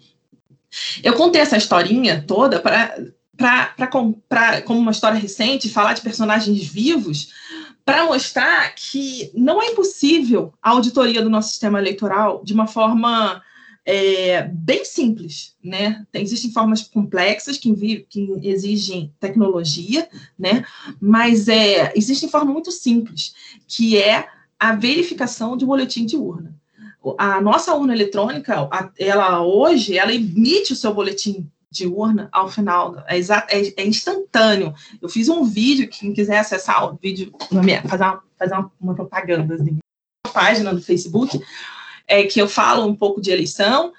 [1.03, 7.29] Eu contei essa historinha toda para como uma história recente, falar de personagens vivos,
[7.85, 13.41] para mostrar que não é impossível a auditoria do nosso sistema eleitoral de uma forma
[13.85, 16.05] é, bem simples, né?
[16.11, 20.65] Tem, existem formas complexas que, que, exigem tecnologia, né?
[20.99, 23.35] Mas é, existe forma muito simples,
[23.67, 24.27] que é
[24.59, 26.55] a verificação de boletim de urna.
[27.19, 28.67] A nossa urna eletrônica,
[28.97, 34.73] ela hoje, ela emite o seu boletim de urna ao final, é, é, é, instantâneo.
[34.99, 37.31] Eu fiz um vídeo, quem quiser acessar o vídeo,
[37.87, 39.77] fazer uma, fazer uma, uma propaganda, assim,
[40.33, 41.39] página no Facebook,
[42.07, 43.93] é, que eu falo um pouco de eleição.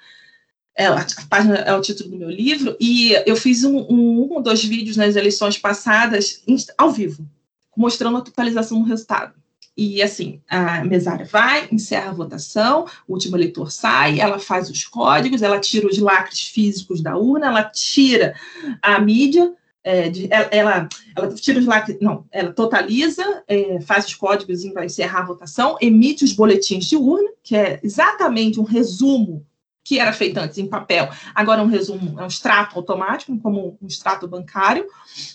[0.75, 4.33] É, a página é o título do meu livro, e eu fiz um, um, um
[4.33, 6.43] ou dois vídeos nas eleições passadas,
[6.77, 7.27] ao vivo,
[7.75, 9.33] mostrando a totalização do resultado.
[9.75, 14.83] E assim, a mesária vai, encerra a votação, o último eleitor sai, ela faz os
[14.85, 18.35] códigos, ela tira os lacres físicos da urna, ela tira
[18.81, 19.53] a mídia,
[19.87, 24.83] é, de, ela, ela, tira os lacres, não, ela totaliza, é, faz os códigos para
[24.83, 29.45] encerrar a votação, emite os boletins de urna, que é exatamente um resumo
[29.85, 33.77] que era feito antes em papel, agora é um resumo, é um extrato automático, como
[33.81, 34.85] um extrato bancário,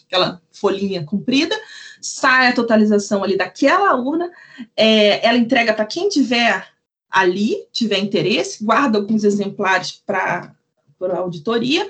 [0.06, 1.58] aquela folhinha comprida,
[1.98, 4.30] sai a totalização ali daquela urna,
[4.76, 6.68] é, ela entrega para quem tiver
[7.10, 10.54] ali, tiver interesse, guarda alguns exemplares para
[11.14, 11.88] auditoria,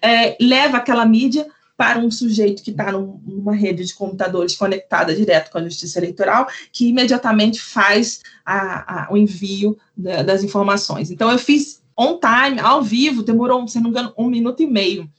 [0.00, 1.44] é, leva aquela mídia
[1.76, 6.46] para um sujeito que está numa rede de computadores conectada direto com a Justiça Eleitoral,
[6.72, 11.10] que imediatamente faz a, a, o envio da, das informações.
[11.10, 14.66] Então, eu fiz on time, ao vivo, demorou, se não me engano, um minuto e
[14.66, 15.10] meio.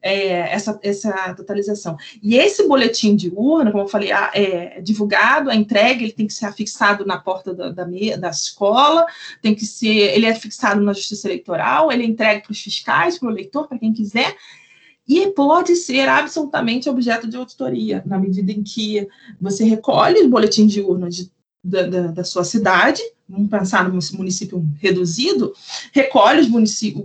[0.00, 1.96] É, essa, essa totalização.
[2.22, 6.32] E esse boletim de urna, como eu falei, é divulgado, a entrega, ele tem que
[6.32, 9.04] ser afixado na porta da, da, da escola,
[9.40, 13.18] tem que ser, ele é fixado na Justiça Eleitoral, ele é entregue para os fiscais,
[13.18, 14.36] para o eleitor, para quem quiser,
[15.08, 19.06] e pode ser absolutamente objeto de auditoria, na medida em que
[19.40, 21.30] você recolhe o boletim de urna de,
[21.62, 25.52] da, da, da, sua cidade, vamos pensar no município reduzido,
[25.92, 27.04] recolhe os municípios,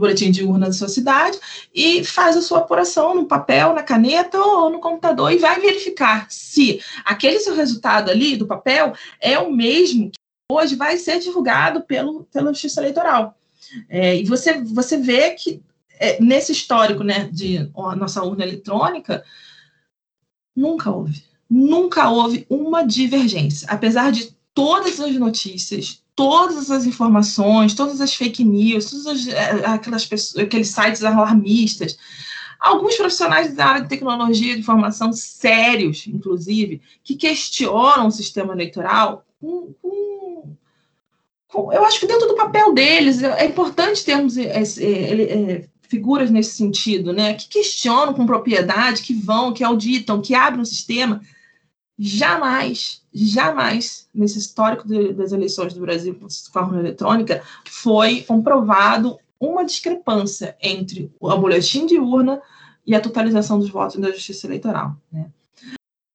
[0.00, 1.38] boletim de urna da sua cidade
[1.74, 6.26] e faz a sua apuração no papel, na caneta ou no computador e vai verificar
[6.30, 10.18] se aquele seu resultado ali do papel é o mesmo que
[10.50, 13.36] hoje vai ser divulgado pelo, pela Justiça Eleitoral.
[13.88, 15.62] É, e você, você vê que
[16.00, 19.22] é, nesse histórico né, de ó, nossa urna eletrônica,
[20.56, 28.00] nunca houve, nunca houve uma divergência, apesar de todas as notícias, todas as informações, todas
[28.00, 31.98] as fake news, todas as, é, aquelas pessoas, aqueles sites alarmistas,
[32.58, 39.26] alguns profissionais da área de tecnologia de informação sérios, inclusive, que questionam o sistema eleitoral
[39.38, 40.56] com, com,
[41.48, 46.54] com, eu acho que dentro do papel deles é importante termos esse, é, figuras nesse
[46.54, 51.20] sentido, né, que questionam com propriedade, que vão, que auditam, que abrem o sistema.
[51.98, 59.64] Jamais, jamais, nesse histórico de, das eleições do Brasil com forma eletrônica, foi comprovado uma
[59.64, 62.40] discrepância entre o boletim de urna
[62.86, 64.96] e a totalização dos votos da Justiça Eleitoral.
[65.12, 65.26] Né?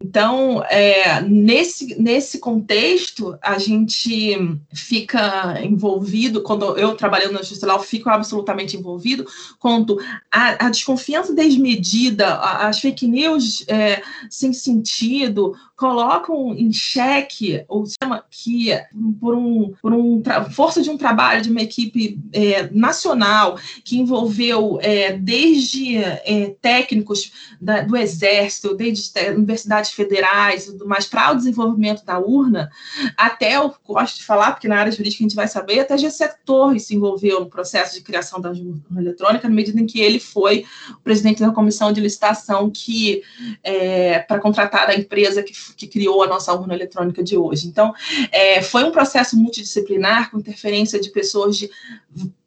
[0.05, 4.37] Então, é, nesse, nesse contexto, a gente
[4.71, 9.25] fica envolvido, quando eu trabalhando na Justiça Eleitoral, fico absolutamente envolvido,
[9.59, 9.99] quando
[10.31, 18.23] a, a desconfiança desmedida, as fake news é, sem sentido, colocam em xeque o sistema
[18.29, 18.71] que,
[19.19, 24.79] por, um, por um força de um trabalho de uma equipe é, nacional que envolveu
[24.81, 31.35] é, desde é, técnicos da, do Exército, desde é, universidades federais tudo mais, para o
[31.35, 32.69] desenvolvimento da urna,
[33.17, 36.33] até eu gosto de falar, porque na área jurídica a gente vai saber, até Gessé
[36.45, 40.19] Torres se envolveu no processo de criação da urna eletrônica, na medida em que ele
[40.19, 43.21] foi o presidente da comissão de licitação que,
[43.63, 47.67] é, para contratar a empresa que que criou a nossa urna eletrônica de hoje.
[47.67, 47.93] Então,
[48.31, 51.69] é, foi um processo multidisciplinar com interferência de pessoas de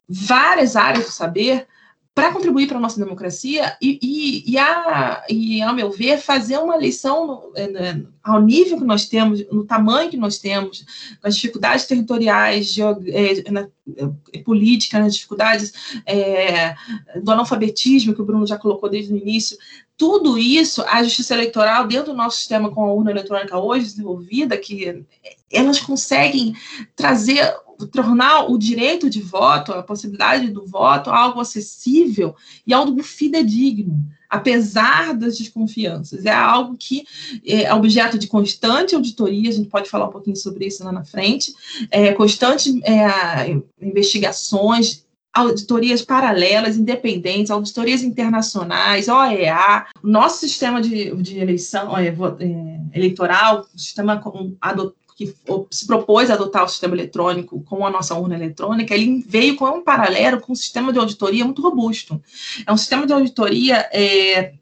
[0.07, 1.67] várias áreas do saber
[2.19, 6.57] para contribuir para a nossa democracia e, e, e, a, e, ao meu ver, fazer
[6.57, 10.85] uma lição é, né, ao nível que nós temos, no tamanho que nós temos,
[11.23, 12.75] nas dificuldades territoriais,
[13.07, 13.69] é, na,
[14.33, 16.75] é, política, nas dificuldades é,
[17.23, 19.57] do analfabetismo, que o Bruno já colocou desde o início,
[19.95, 24.57] tudo isso, a justiça eleitoral, dentro do nosso sistema com a urna eletrônica hoje desenvolvida,
[24.57, 25.05] que
[25.49, 26.53] elas conseguem
[26.97, 27.49] trazer
[27.87, 33.97] tornar o direito de voto, a possibilidade do voto, algo acessível e algo fidedigno,
[34.29, 36.25] apesar das desconfianças.
[36.25, 37.05] É algo que
[37.45, 41.03] é objeto de constante auditoria, a gente pode falar um pouquinho sobre isso lá na
[41.03, 41.53] frente,
[41.89, 45.03] é, constante é, investigações,
[45.33, 54.21] auditorias paralelas, independentes, auditorias internacionais, OEA, nosso sistema de, de eleição é, é, eleitoral, sistema
[54.59, 55.35] adot, que
[55.69, 59.65] se propôs a adotar o sistema eletrônico com a nossa urna eletrônica, ele veio com
[59.65, 62.21] um paralelo com um sistema de auditoria muito robusto.
[62.65, 64.53] É um sistema de auditoria é,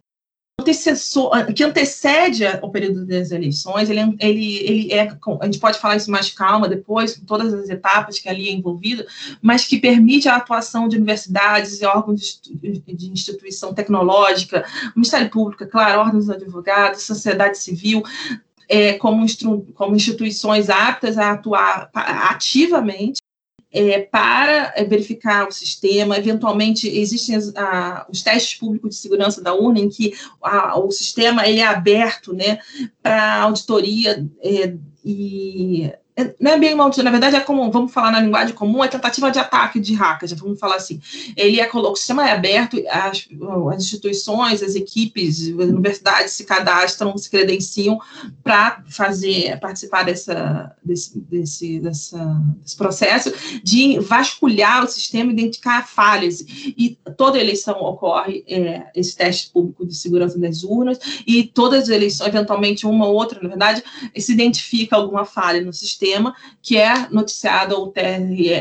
[1.56, 6.10] que antecede o período das eleições, ele, ele, ele é, a gente pode falar isso
[6.10, 9.06] mais calma depois, com todas as etapas que ali é envolvido,
[9.40, 15.64] mas que permite a atuação de universidades e órgãos de, de instituição tecnológica, Ministério Público,
[15.64, 18.02] é claro, órgãos de advogados, sociedade civil,
[18.68, 19.26] é, como,
[19.74, 23.22] como instituições aptas a atuar ativamente
[23.72, 26.18] é, para verificar o sistema.
[26.18, 30.92] Eventualmente, existem as, a, os testes públicos de segurança da urna, em que a, o
[30.92, 32.60] sistema ele é aberto né,
[33.02, 36.00] para auditoria é, e é,
[36.40, 39.30] não é bem uma na verdade é como, vamos falar na linguagem comum, é tentativa
[39.30, 41.00] de ataque de hackers, vamos falar assim.
[41.36, 43.28] Ele é, o sistema é aberto, as,
[43.72, 48.00] as instituições, as equipes, as universidades se cadastram, se credenciam
[48.44, 52.18] para fazer, participar dessa, desse, desse, dessa,
[52.64, 53.32] desse processo
[53.64, 56.44] de vasculhar o sistema, identificar falhas.
[56.66, 60.98] E toda eleição ocorre é, esse teste público de segurança das urnas,
[61.28, 63.84] e todas as eleições, eventualmente uma ou outra, na verdade,
[64.18, 67.94] se identifica alguma falha no sistema sistema que é noticiado ao,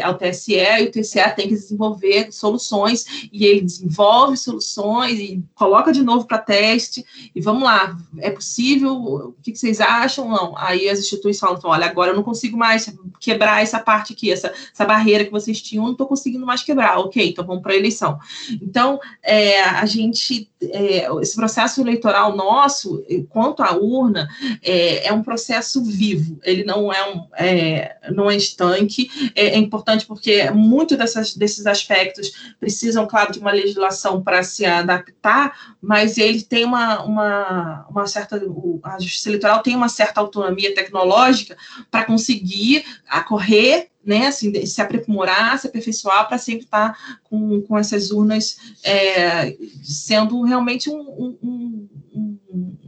[0.04, 5.92] ao TSE, e o TSE tem que desenvolver soluções, e ele desenvolve soluções e coloca
[5.92, 8.94] de novo para teste, e vamos lá, é possível?
[8.94, 10.28] O que, vocês acham?
[10.28, 10.56] Não.
[10.56, 14.52] Aí as instituições falam, olha, agora eu não consigo mais quebrar essa parte aqui, essa,
[14.72, 16.98] essa barreira que vocês tinham, não estou conseguindo mais quebrar.
[16.98, 18.18] Ok, então vamos para a eleição.
[18.62, 24.28] Então, é, a gente, é, esse processo eleitoral nosso, quanto à urna,
[24.62, 27.96] é, é um processo vivo, ele não é um, é,
[28.36, 29.10] estanque.
[29.34, 34.64] É, é, importante porque muito dessas, desses aspectos precisam, claro, de uma legislação para se
[34.64, 38.40] adaptar, mas ele tem uma, uma, uma certa.
[38.82, 41.56] A justiça eleitoral tem uma certa autonomia tecnológica
[41.90, 48.12] para conseguir acorrer né, assim, se aprimorar, se aperfeiçoar para sempre estar com, com essas
[48.12, 51.00] urnas é, sendo realmente um,
[51.42, 52.38] um, um,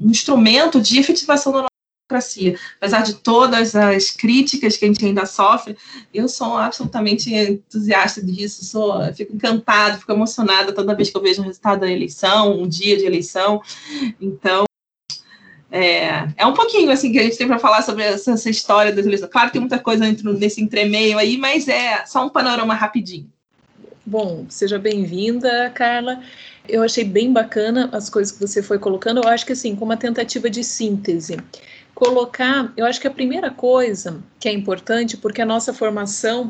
[0.00, 1.66] um instrumento de efetivação da
[2.08, 2.58] democracia.
[2.78, 5.76] Apesar de todas as críticas que a gente ainda sofre,
[6.12, 11.42] eu sou absolutamente entusiasta disso, sou, fico encantada, fico emocionada toda vez que eu vejo
[11.42, 13.62] o resultado da eleição, um dia de eleição.
[14.20, 14.64] Então,
[15.70, 18.90] é, é um pouquinho assim que a gente tem para falar sobre essa, essa, história
[18.90, 19.30] das eleições.
[19.30, 23.30] Claro que tem muita coisa entre, nesse entremeio aí, mas é só um panorama rapidinho.
[24.06, 26.22] Bom, seja bem-vinda, Carla.
[26.66, 29.22] Eu achei bem bacana as coisas que você foi colocando.
[29.22, 31.36] Eu acho que assim, como uma tentativa de síntese
[31.98, 36.48] colocar, eu acho que a primeira coisa que é importante, porque a nossa formação,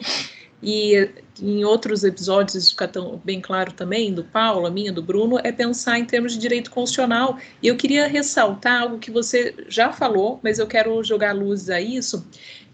[0.62, 1.08] e
[1.40, 5.38] em outros episódios isso fica tão bem claro também, do Paulo, a minha, do Bruno,
[5.42, 7.38] é pensar em termos de direito constitucional.
[7.62, 11.80] E eu queria ressaltar algo que você já falou, mas eu quero jogar luz a
[11.80, 12.26] isso,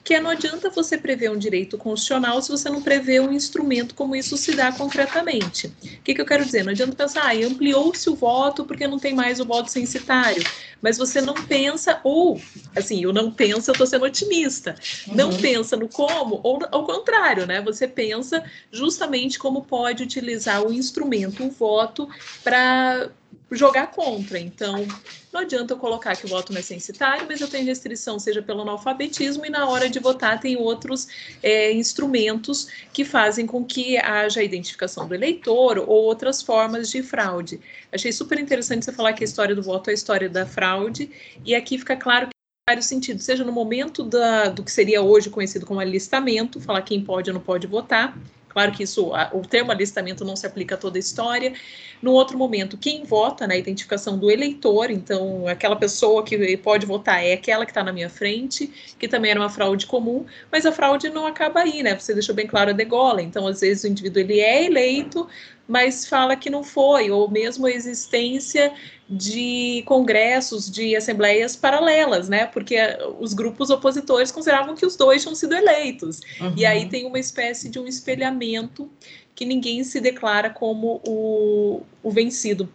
[0.05, 3.95] que é não adianta você prever um direito constitucional se você não prevê um instrumento
[3.95, 5.69] como isso se dá concretamente.
[5.69, 6.63] O que, que eu quero dizer?
[6.63, 10.45] Não adianta pensar, ah, ampliou-se o voto porque não tem mais o voto censitário,
[10.83, 12.39] mas você não pensa, ou,
[12.77, 14.75] assim, eu não penso, eu estou sendo otimista,
[15.09, 15.15] uhum.
[15.15, 17.63] não pensa no como, ou ao contrário, né?
[17.63, 22.07] Você pensa justamente como pode utilizar o instrumento, o voto,
[22.43, 23.11] para
[23.51, 24.39] jogar contra.
[24.39, 24.87] Então,
[25.33, 28.43] não adianta eu colocar que o voto não é censitário, mas eu tenho restrição, seja
[28.43, 31.09] pelo analfabetismo, e na hora de votar tem outros
[31.43, 37.03] é, instrumentos que fazem com que haja a identificação do eleitor ou outras formas de
[37.03, 37.61] fraude.
[37.93, 41.11] Achei super interessante você falar que a história do voto é a história da fraude,
[41.45, 42.35] e aqui fica claro que
[42.69, 47.05] vários sentidos, seja no momento da, do que seria hoje conhecido como alistamento, falar quem
[47.05, 48.17] pode ou não pode votar,
[48.55, 51.53] Claro que isso, o termo alistamento não se aplica a toda a história.
[52.01, 57.25] No outro momento, quem vota na identificação do eleitor, então aquela pessoa que pode votar
[57.25, 60.71] é aquela que está na minha frente, que também era uma fraude comum, mas a
[60.71, 61.99] fraude não acaba aí, né?
[61.99, 63.21] Você deixou bem claro a degola.
[63.21, 65.27] Então, às vezes o indivíduo ele é eleito,
[65.67, 68.73] mas fala que não foi, ou mesmo a existência
[69.09, 72.47] de congressos, de assembleias paralelas, né?
[72.47, 72.77] Porque
[73.19, 76.21] os grupos opositores consideravam que os dois tinham sido eleitos.
[76.41, 76.55] Uhum.
[76.57, 78.91] E aí tem uma espécie de um espelhamento
[79.35, 82.69] que ninguém se declara como o, o vencido.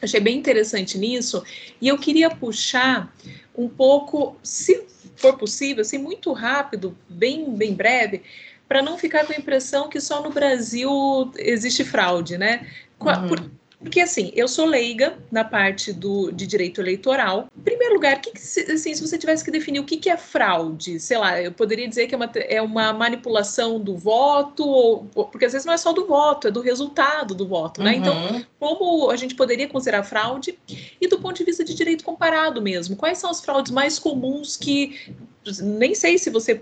[0.00, 1.42] Achei bem interessante nisso.
[1.80, 3.14] E eu queria puxar
[3.56, 8.22] um pouco, se for possível, assim, muito rápido, bem, bem breve,
[8.70, 10.88] para não ficar com a impressão que só no Brasil
[11.36, 12.68] existe fraude, né?
[13.00, 13.26] Uhum.
[13.26, 13.50] Por,
[13.80, 17.48] porque, assim, eu sou leiga na parte do, de direito eleitoral.
[17.58, 20.16] Em primeiro lugar, que, que assim, se você tivesse que definir o que, que é
[20.16, 25.04] fraude, sei lá, eu poderia dizer que é uma, é uma manipulação do voto, ou,
[25.32, 27.96] porque às vezes não é só do voto, é do resultado do voto, né?
[27.96, 28.26] Então, uhum.
[28.26, 30.56] Então, como a gente poderia considerar fraude?
[31.00, 34.56] E do ponto de vista de direito comparado mesmo, quais são as fraudes mais comuns
[34.56, 35.16] que
[35.62, 36.60] nem sei se você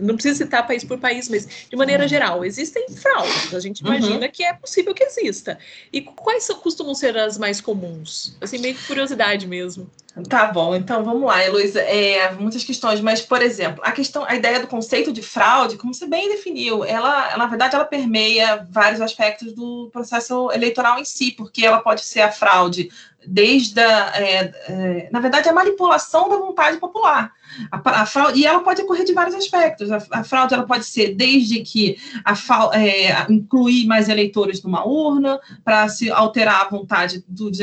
[0.00, 2.08] não precisa citar país por país, mas de maneira uhum.
[2.08, 3.54] geral, existem fraudes.
[3.54, 4.30] A gente imagina uhum.
[4.30, 5.58] que é possível que exista.
[5.90, 8.36] E quais são, costumam ser as mais comuns?
[8.40, 9.90] Assim, meio que curiosidade mesmo.
[10.28, 11.80] Tá bom, então vamos lá, Heloísa.
[11.80, 15.94] É, muitas questões, mas, por exemplo, a questão, a ideia do conceito de fraude, como
[15.94, 21.30] você bem definiu, ela, na verdade, ela permeia vários aspectos do processo eleitoral em si,
[21.30, 22.90] porque ela pode ser a fraude
[23.26, 27.32] desde a, é, é, na verdade, a manipulação da vontade popular.
[27.70, 29.90] A, a fraude, e ela pode ocorrer de vários aspectos.
[29.90, 32.34] A, a fraude ela pode ser desde que a,
[32.78, 37.58] é, incluir mais eleitores numa urna para se alterar a vontade dos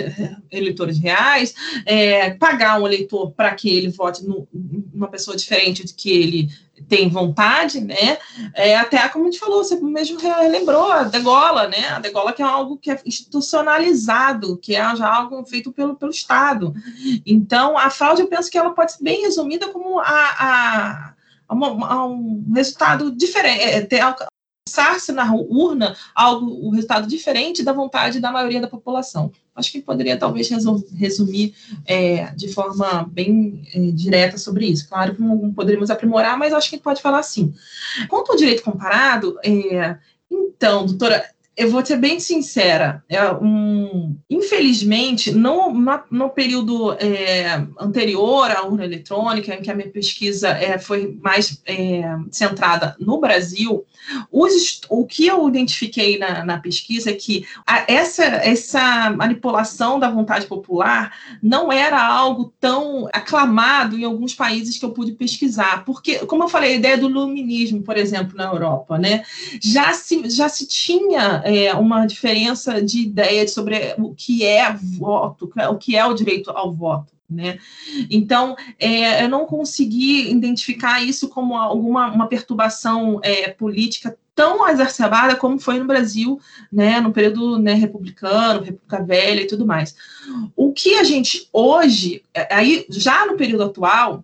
[0.51, 1.55] eleitores reais,
[1.85, 4.47] é, pagar um eleitor para que ele vote no,
[4.93, 6.49] numa pessoa diferente de que ele
[6.87, 8.17] tem vontade, né?
[8.53, 11.89] É, até como a gente falou, você mesmo relembrou a degola, né?
[11.89, 16.11] A degola que é algo que é institucionalizado, que é já algo feito pelo, pelo
[16.11, 16.73] Estado.
[17.25, 21.13] Então, a fraude, eu penso que ela pode ser bem resumida como a,
[21.49, 27.63] a, uma, a um resultado diferente, é, ter, alcançar-se na urna algo, um resultado diferente
[27.63, 29.31] da vontade da maioria da população.
[29.57, 30.49] Acho que poderia talvez
[30.95, 31.55] resumir
[31.85, 34.87] é, de forma bem é, direta sobre isso.
[34.87, 37.53] Claro que não poderíamos aprimorar, mas acho que pode falar assim.
[38.07, 39.97] Quanto ao direito comparado, é,
[40.29, 41.25] então, doutora,
[41.57, 45.73] eu vou ser bem sincera, é um, infelizmente, no,
[46.11, 51.59] no período é, anterior à urna eletrônica, em que a minha pesquisa é, foi mais
[51.65, 53.83] é, centrada no Brasil,
[54.31, 60.11] os, o que eu identifiquei na, na pesquisa é que a, essa, essa manipulação da
[60.11, 66.19] vontade popular não era algo tão aclamado em alguns países que eu pude pesquisar, porque,
[66.19, 69.23] como eu falei, a ideia do luminismo, por exemplo, na Europa, né,
[69.59, 75.49] já se, já se tinha é, uma diferença de ideia sobre o que é voto,
[75.69, 77.13] o que é o direito ao voto.
[77.29, 77.57] Né?
[78.09, 85.35] Então, é, eu não consegui identificar isso como alguma uma perturbação é, política tão exacerbada
[85.35, 86.39] como foi no Brasil,
[86.71, 89.95] né, no período né, republicano, República Velha e tudo mais.
[90.55, 94.23] O que a gente hoje, é, aí já no período atual,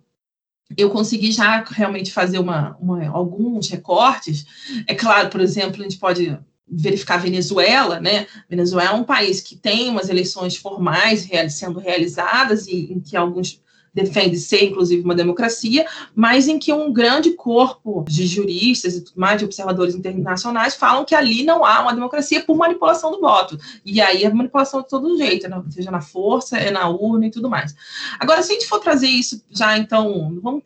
[0.76, 4.46] eu consegui já realmente fazer uma, uma, alguns recortes.
[4.86, 8.26] É claro, por exemplo, a gente pode verificar Venezuela, né?
[8.48, 13.62] Venezuela é um país que tem umas eleições formais sendo realizadas e em que alguns
[13.94, 19.20] defende ser, inclusive, uma democracia, mas em que um grande corpo de juristas e tudo
[19.20, 23.56] mais, de observadores internacionais, falam que ali não há uma democracia por manipulação do voto.
[23.84, 25.62] E aí é manipulação de todo jeito, né?
[25.70, 27.74] seja na força, é na urna e tudo mais.
[28.18, 30.64] Agora, se a gente for trazer isso já, então, vamos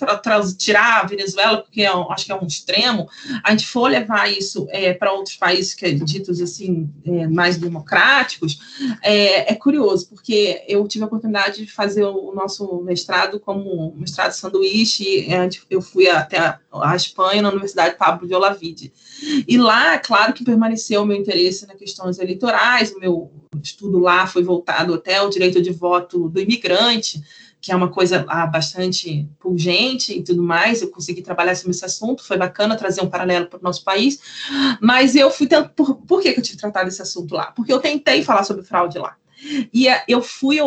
[0.57, 3.09] tirar a Venezuela, porque é acho que é um extremo,
[3.45, 7.59] a gente for levar isso é, para outros países que é ditos assim, é, mais
[7.59, 8.59] democráticos,
[9.03, 13.95] é, é curioso, porque eu tive a oportunidade de fazer o nosso mestrado mestrado como
[13.97, 15.27] mestrado sanduíche,
[15.69, 18.93] eu fui até a Espanha, na Universidade Pablo de Olavide.
[19.47, 24.27] E lá, claro que permaneceu o meu interesse nas questões eleitorais, o meu estudo lá
[24.27, 27.23] foi voltado até ao direito de voto do imigrante,
[27.61, 30.81] que é uma coisa ah, bastante pungente e tudo mais.
[30.81, 34.21] Eu consegui trabalhar sobre esse assunto, foi bacana trazer um paralelo para o nosso país.
[34.81, 35.49] Mas eu fui.
[35.75, 37.47] Por, por que, que eu tive que tratar desse assunto lá?
[37.51, 39.17] Porque eu tentei falar sobre fraude lá.
[39.73, 40.59] E eh, eu fui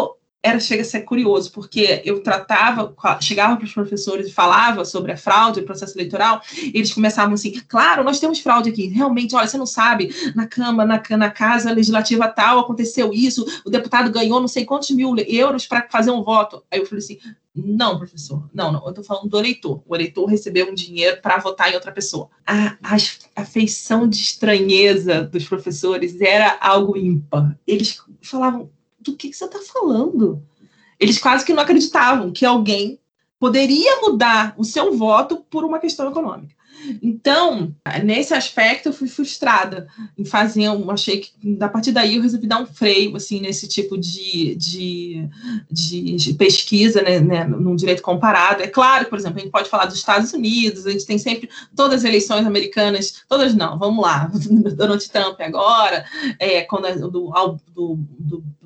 [0.44, 5.12] era chega a ser curioso, porque eu tratava, chegava para os professores e falava sobre
[5.12, 9.36] a fraude, o processo eleitoral, e eles começavam assim, claro, nós temos fraude aqui, realmente,
[9.36, 14.12] olha, você não sabe, na Câmara, na, na Casa Legislativa tal, aconteceu isso, o deputado
[14.12, 16.64] ganhou não sei quantos mil euros para fazer um voto.
[16.72, 17.20] Aí eu falei assim,
[17.54, 19.84] não, professor, não, não, eu estou falando do eleitor.
[19.86, 22.30] O eleitor recebeu um dinheiro para votar em outra pessoa.
[22.46, 22.96] A, a,
[23.36, 27.58] a feição de estranheza dos professores era algo ímpar.
[27.68, 28.70] Eles falavam,
[29.02, 30.41] do que, que você está falando?
[30.99, 32.99] Eles quase que não acreditavam que alguém
[33.39, 36.56] poderia mudar o seu voto por uma questão econômica.
[37.02, 39.88] Então, nesse aspecto, eu fui frustrada
[40.18, 43.68] em fazer, um, achei que a partir daí eu resolvi dar um freio, assim, nesse
[43.68, 45.30] tipo de, de,
[45.70, 48.64] de, pesquisa, né, né, num direito comparado.
[48.64, 51.49] É claro, por exemplo, a gente pode falar dos Estados Unidos, a gente tem sempre
[51.76, 54.32] todas as eleições americanas, todas não, vamos lá,
[54.76, 56.06] Donald Trump agora,
[56.39, 57.32] é, quando, do,
[57.74, 58.61] do, do, do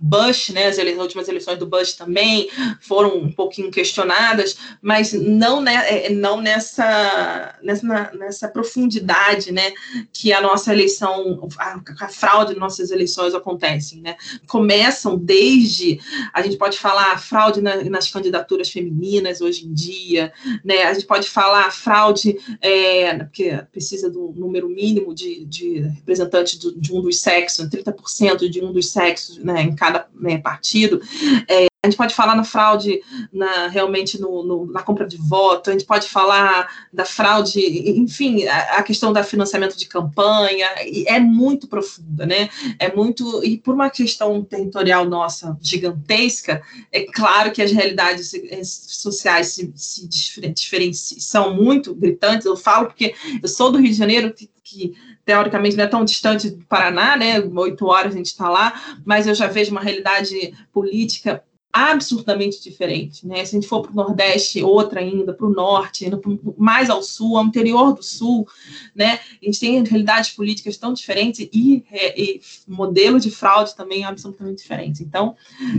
[0.00, 2.48] Bush, né, as, as, últimas eleições do Bush também
[2.80, 9.72] foram um pouquinho questionadas, mas não, né, é, não nessa, nessa, nessa profundidade né,
[10.12, 14.00] que a nossa eleição, a, a fraude de nossas eleições acontecem.
[14.00, 14.16] Né?
[14.46, 16.00] Começam desde,
[16.32, 20.32] a gente pode falar fraude na, nas candidaturas femininas hoje em dia,
[20.64, 20.84] né?
[20.84, 26.74] a gente pode falar fraude, é, porque precisa do número mínimo de, de representantes de,
[26.78, 31.00] de um dos sexos, 30% de um dos sexos né, em cada cada né, partido.
[31.48, 33.00] É, a gente pode falar na fraude
[33.32, 37.58] na, realmente no, no, na compra de voto, a gente pode falar da fraude,
[37.98, 40.68] enfim, a, a, questão do financiamento de campanha,
[41.06, 42.50] é muito profunda, né?
[42.78, 46.62] É muito, e por uma questão territorial nossa gigantesca,
[46.92, 48.30] é claro que as realidades
[48.62, 53.96] sociais se, se diferenciam, são muito gritantes, eu falo porque eu sou do Rio de
[53.96, 54.94] Janeiro, que, que
[55.24, 57.40] teoricamente não é tão distante do Paraná, né?
[57.40, 61.42] Oito horas a gente está lá, mas eu já vejo uma realidade política
[61.72, 63.44] absurdamente diferente, né?
[63.44, 66.10] Se a gente for para o Nordeste, outra ainda, para o Norte,
[66.58, 68.46] mais ao Sul, ao interior do Sul,
[68.94, 69.20] né?
[69.40, 74.62] A gente tem realidades políticas tão diferentes e, é, e modelo de fraude também absolutamente
[74.62, 75.02] diferente.
[75.02, 75.36] Então,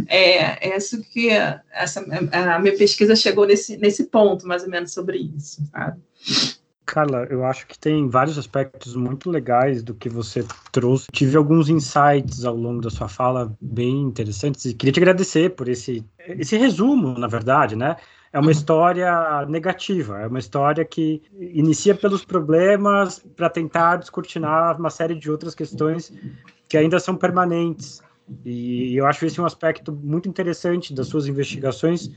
[0.08, 1.30] é, é isso que
[1.72, 6.00] essa, a minha pesquisa chegou nesse, nesse ponto, mais ou menos, sobre isso, sabe?
[6.86, 11.08] Carla, eu acho que tem vários aspectos muito legais do que você trouxe.
[11.12, 15.70] Tive alguns insights ao longo da sua fala bem interessantes e queria te agradecer por
[15.70, 17.96] esse, esse resumo, na verdade, né?
[18.34, 24.90] É uma história negativa, é uma história que inicia pelos problemas para tentar descortinar uma
[24.90, 26.14] série de outras questões
[26.68, 28.02] que ainda são permanentes.
[28.46, 32.10] E eu acho esse um aspecto muito interessante das suas investigações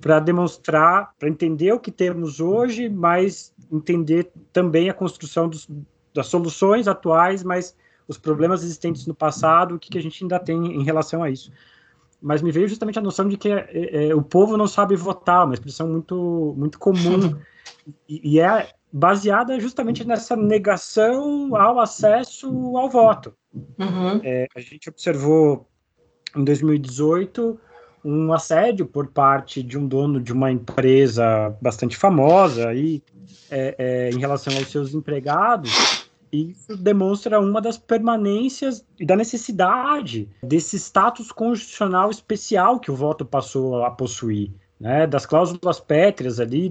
[0.00, 5.68] para demonstrar, para entender o que temos hoje, mas entender também a construção dos,
[6.14, 10.38] das soluções atuais, mas os problemas existentes no passado, o que, que a gente ainda
[10.38, 11.52] tem em relação a isso.
[12.20, 15.44] Mas me veio justamente a noção de que é, é, o povo não sabe votar,
[15.44, 17.38] uma expressão muito, muito comum,
[18.08, 23.34] e, e é baseada justamente nessa negação ao acesso ao voto.
[23.78, 24.20] Uhum.
[24.24, 25.68] É, a gente observou
[26.34, 27.60] em 2018
[28.04, 33.02] um assédio por parte de um dono de uma empresa bastante famosa e
[33.50, 40.28] é, é, em relação aos seus empregados, isso demonstra uma das permanências e da necessidade
[40.42, 44.50] desse status constitucional especial que o voto passou a possuir.
[44.80, 46.70] né, das cláusulas pétreas ali,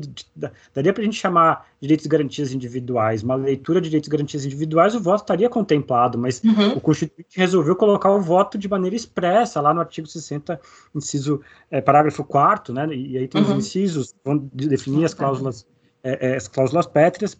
[0.73, 4.45] daria para a gente chamar direitos e garantias individuais, uma leitura de direitos e garantias
[4.45, 6.77] individuais, o voto estaria contemplado, mas uhum.
[6.77, 10.59] o Constituinte resolveu colocar o voto de maneira expressa, lá no artigo 60,
[10.95, 13.51] inciso, é, parágrafo 4 né, e aí tem uhum.
[13.51, 15.67] os incisos, vão definir as cláusulas,
[16.03, 17.39] é, as cláusulas pétreas,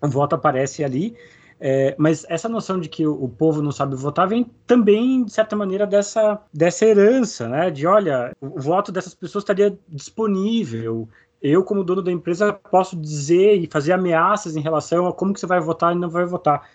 [0.00, 1.16] o voto aparece ali,
[1.60, 5.32] é, mas essa noção de que o, o, povo não sabe votar vem também, de
[5.32, 7.68] certa maneira, dessa, dessa herança, né?
[7.70, 11.08] De, olha, o, o voto dessas pessoas estaria disponível,
[11.42, 15.40] eu, como dono da empresa, posso dizer e fazer ameaças em relação a como que
[15.40, 16.68] você vai votar e não vai votar.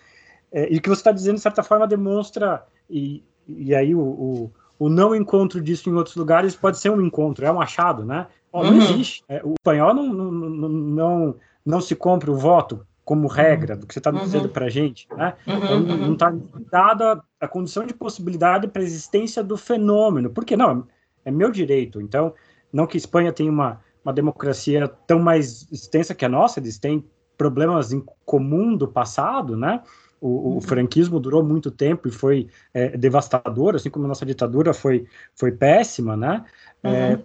[0.52, 4.00] É, e o que você está dizendo, de certa forma, demonstra, e, e aí o,
[4.00, 8.04] o, o, não encontro disso em outros lugares pode ser um encontro, é um achado,
[8.04, 8.26] né?
[8.62, 8.76] Não uhum.
[8.82, 9.24] existe.
[9.28, 11.36] É, o espanhol não, não, não, não,
[11.66, 14.20] não se compra o voto como regra do que você está uhum.
[14.20, 15.34] dizendo para a gente, né?
[15.46, 16.34] Uhum, então, não está
[16.70, 20.86] dada a condição de possibilidade para a existência do fenômeno, porque não,
[21.24, 22.00] é meu direito.
[22.00, 22.32] Então,
[22.72, 26.78] não que a Espanha tenha uma, uma democracia tão mais extensa que a nossa, eles
[26.78, 27.04] têm
[27.36, 29.82] problemas em comum do passado, né?
[30.20, 30.60] O, o uhum.
[30.62, 35.52] franquismo durou muito tempo e foi é, devastador, assim como a nossa ditadura foi, foi
[35.52, 36.44] péssima, né?
[36.82, 36.90] Uhum.
[36.90, 37.24] É,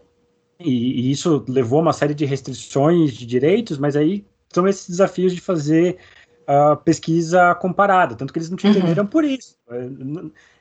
[0.60, 4.90] e, e, isso levou a uma série de restrições de direitos, mas aí são esses
[4.90, 5.98] desafios de fazer
[6.46, 8.74] a pesquisa comparada, tanto que eles não te uhum.
[8.74, 9.56] entenderam por isso.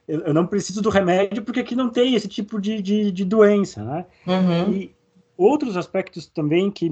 [0.06, 3.82] Eu não preciso do remédio porque aqui não tem esse tipo de, de, de doença,
[3.82, 4.06] né?
[4.26, 4.72] Uhum.
[4.72, 4.94] E
[5.36, 6.90] outros aspectos também que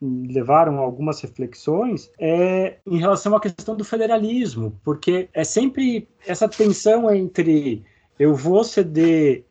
[0.00, 6.48] levaram a algumas reflexões é em relação à questão do federalismo, porque é sempre essa
[6.48, 7.84] tensão entre
[8.18, 9.44] eu vou ceder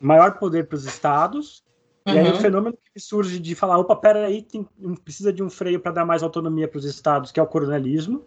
[0.00, 1.62] maior poder para os estados
[2.06, 2.14] Uhum.
[2.14, 2.40] E aí o uhum.
[2.40, 4.66] fenômeno que surge de falar, opa, peraí, tem,
[5.04, 8.24] precisa de um freio para dar mais autonomia para os estados, que é o coronelismo.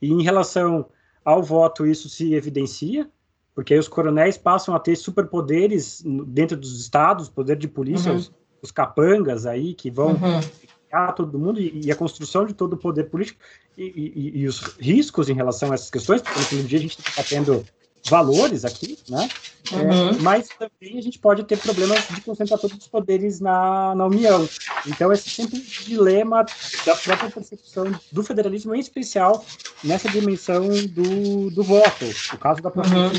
[0.00, 0.86] E em relação
[1.24, 3.10] ao voto, isso se evidencia,
[3.54, 8.18] porque aí os coronéis passam a ter superpoderes dentro dos estados, poder de polícia, uhum.
[8.18, 11.12] os, os, capangas aí, que vão uhum.
[11.14, 13.40] todo mundo, e, e, a construção de todo o poder político,
[13.76, 16.98] e, e, e, os riscos em relação a essas questões, porque no dia a gente
[16.98, 17.64] está tendo
[18.08, 19.28] valores aqui, né?
[19.72, 20.08] É, uhum.
[20.10, 24.06] É, mas também a gente pode ter problemas de concentrar todos os poderes na, na
[24.06, 24.48] União.
[24.86, 26.44] Então, esse é sempre um dilema
[26.86, 29.44] da própria percepção do federalismo, em especial
[29.84, 32.04] nessa dimensão do, do voto.
[32.32, 33.10] O caso da própria uhum.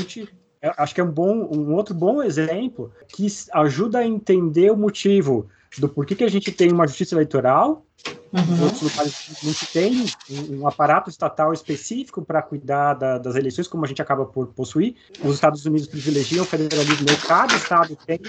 [0.76, 5.48] acho que é um, bom, um outro bom exemplo que ajuda a entender o motivo
[5.78, 7.86] do porquê que a gente tem uma justiça eleitoral
[8.32, 8.62] Uhum.
[8.62, 13.66] Outros lugares não se tem um, um aparato estatal específico para cuidar da, das eleições,
[13.66, 14.94] como a gente acaba por possuir.
[15.24, 18.20] Os Estados Unidos privilegiam o federalismo, cada estado tem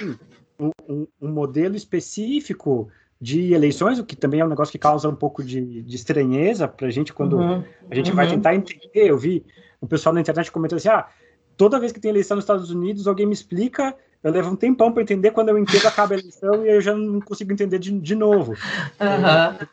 [0.60, 2.90] um, um, um modelo específico
[3.20, 6.68] de eleições, o que também é um negócio que causa um pouco de, de estranheza
[6.68, 7.64] para a gente quando uhum.
[7.90, 8.16] a gente uhum.
[8.16, 9.08] vai tentar entender.
[9.08, 9.46] Eu vi
[9.80, 11.08] um pessoal na internet comentando assim: ah,
[11.56, 14.92] toda vez que tem eleição nos Estados Unidos, alguém me explica eu levo um tempão
[14.92, 17.92] para entender quando eu entendo acaba a eleição e eu já não consigo entender de,
[18.00, 18.52] de novo.
[18.52, 19.68] Uhum.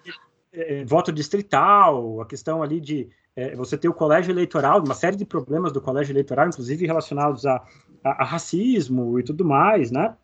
[0.53, 5.17] É, voto distrital, a questão ali de é, você ter o colégio eleitoral, uma série
[5.17, 7.63] de problemas do colégio eleitoral, inclusive relacionados a,
[8.03, 10.17] a, a racismo e tudo mais, né?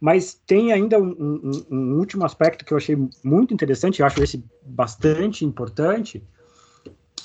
[0.00, 4.22] Mas tem ainda um, um, um, último aspecto que eu achei muito interessante, eu acho
[4.22, 6.22] esse bastante importante,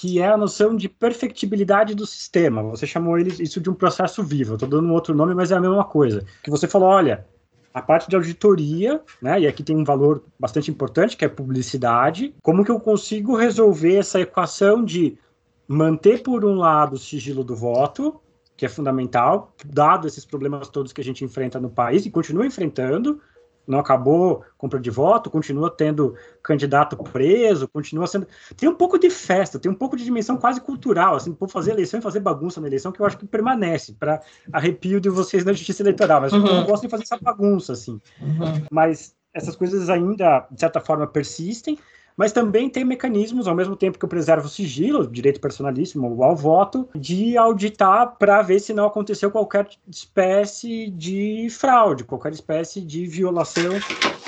[0.04, 2.62] que é a noção de perfectibilidade do sistema.
[2.64, 4.56] Você chamou ele, isso de um processo vivo.
[4.56, 6.26] Estou dando um outro nome, mas é a mesma coisa.
[6.44, 7.26] Que você falou, olha,
[7.74, 12.36] a parte de auditoria, né, e aqui tem um valor bastante importante, que é publicidade.
[12.42, 15.18] Como que eu consigo resolver essa equação de
[15.66, 18.20] manter, por um lado, o sigilo do voto,
[18.58, 22.46] que é fundamental, dado esses problemas todos que a gente enfrenta no país e continua
[22.46, 23.22] enfrentando,
[23.68, 28.28] não acabou compra de voto, continua tendo candidato preso, continua sendo.
[28.56, 31.72] Tem um pouco de festa, tem um pouco de dimensão quase cultural, assim, por fazer
[31.72, 35.44] eleição e fazer bagunça na eleição, que eu acho que permanece, para arrepio de vocês
[35.44, 36.22] na justiça eleitoral.
[36.22, 36.46] Mas uhum.
[36.46, 38.00] eu não gosto de fazer essa bagunça, assim.
[38.22, 38.66] Uhum.
[38.72, 41.78] Mas essas coisas ainda, de certa forma, persistem
[42.18, 46.36] mas também tem mecanismos, ao mesmo tempo que eu preservo o sigilo, direito personalíssimo ao
[46.36, 53.06] voto, de auditar para ver se não aconteceu qualquer espécie de fraude, qualquer espécie de
[53.06, 53.74] violação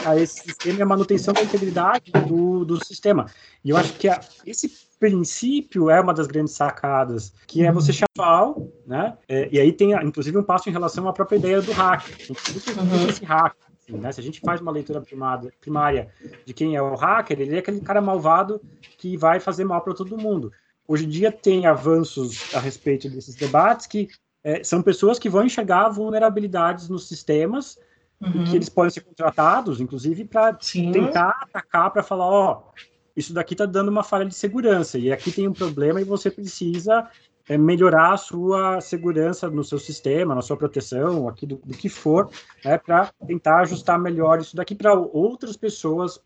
[0.05, 3.25] a esse sistema e a manutenção da integridade do, do sistema.
[3.63, 4.69] E eu acho que a, esse
[4.99, 8.53] princípio é uma das grandes sacadas, que é você chamar,
[8.85, 9.17] né?
[9.27, 12.07] É, e aí tem, inclusive, um passo em relação à própria ideia do hack.
[12.29, 13.09] Uhum.
[13.09, 13.55] Esse hack
[13.87, 14.11] Assim, né?
[14.11, 16.09] Se a gente faz uma leitura primada, primária
[16.43, 18.59] de quem é o hacker, ele é aquele cara malvado
[18.97, 20.51] que vai fazer mal para todo mundo.
[20.87, 24.09] Hoje em dia tem avanços a respeito desses debates que
[24.43, 27.77] é, são pessoas que vão enxergar vulnerabilidades nos sistemas
[28.21, 28.43] uhum.
[28.45, 32.79] que eles podem ser contratados, inclusive, para tentar atacar, para falar, ó, oh,
[33.15, 36.29] isso daqui está dando uma falha de segurança e aqui tem um problema e você
[36.29, 37.09] precisa
[37.47, 41.89] é, melhorar a sua segurança no seu sistema, na sua proteção, aqui do, do que
[41.89, 42.29] for,
[42.63, 46.19] né, para tentar ajustar melhor isso daqui para outras pessoas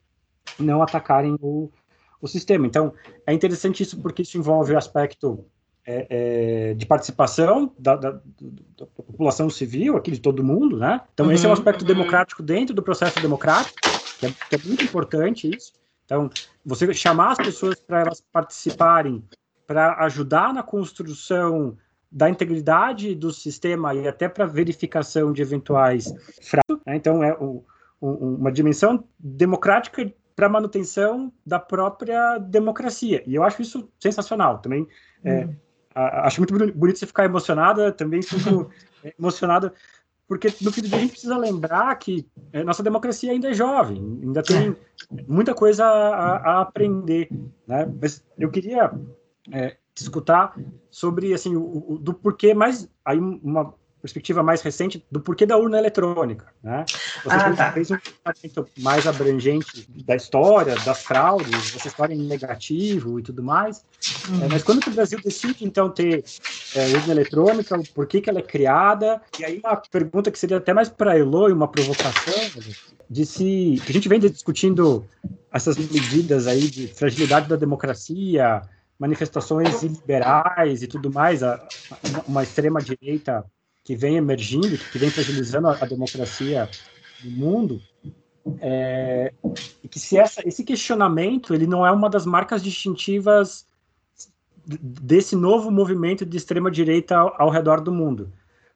[0.58, 1.70] não atacarem o,
[2.22, 2.66] o sistema.
[2.66, 2.94] Então,
[3.26, 5.46] é interessante isso porque isso envolve o aspecto
[5.86, 11.02] é, é, de participação da, da, da, população civil, aqui de todo mundo, né?
[11.14, 11.88] Então, uhum, esse é um aspecto uhum.
[11.88, 13.76] democrático dentro do processo democrático,
[14.20, 15.74] que é, que é muito importante isso.
[16.06, 16.30] Então,
[16.66, 19.24] você chamar as pessoas para elas participarem,
[19.70, 21.78] para ajudar na construção
[22.12, 26.12] da integridade do sistema e até para verificação de eventuais
[26.42, 26.84] fraudes.
[26.88, 26.96] Né?
[26.96, 27.64] Então, é o,
[28.02, 33.22] o, uma dimensão democrática para manutenção da própria democracia.
[33.28, 34.58] E eu acho isso sensacional.
[34.58, 34.88] Também
[35.24, 35.56] é, uhum.
[35.94, 38.72] acho muito bonito você ficar emocionada, também fico
[39.20, 39.72] emocionada,
[40.28, 43.54] porque no fim do dia a gente precisa lembrar que é, nossa democracia ainda é
[43.54, 44.76] jovem, ainda tem
[45.28, 47.30] muita coisa a, a aprender.
[47.68, 47.88] Né?
[48.02, 48.92] Mas eu queria
[49.52, 50.56] é, escutar
[50.90, 55.58] sobre assim o, o, do porquê mais aí uma perspectiva mais recente do porquê da
[55.58, 56.86] urna eletrônica, né?
[57.24, 57.72] Você ah, tá.
[57.74, 63.44] fez um tratamento mais abrangente da história, das fraudes, dessa história em negativo e tudo
[63.44, 63.84] mais.
[64.30, 64.46] Uhum.
[64.46, 66.24] É, mas quando o Brasil decide, então, ter
[66.76, 69.22] é, urna eletrônica, por que, que ela é criada?
[69.38, 72.34] E aí uma pergunta que seria até mais para Elo e uma provocação,
[73.10, 73.82] de se...
[73.86, 75.06] que a gente vem discutindo
[75.52, 78.62] essas medidas aí de fragilidade da democracia,
[79.00, 81.66] manifestações liberais e tudo mais, a,
[82.28, 83.46] uma extrema-direita
[83.84, 86.70] que vem emergindo, que vem fragilizando a, a democracia
[87.24, 87.82] do mundo,
[88.60, 89.34] é,
[89.84, 93.66] e que se essa, esse questionamento ele não é uma das marcas distintivas
[94.66, 98.32] desse novo movimento de extrema direita ao, ao redor do mundo.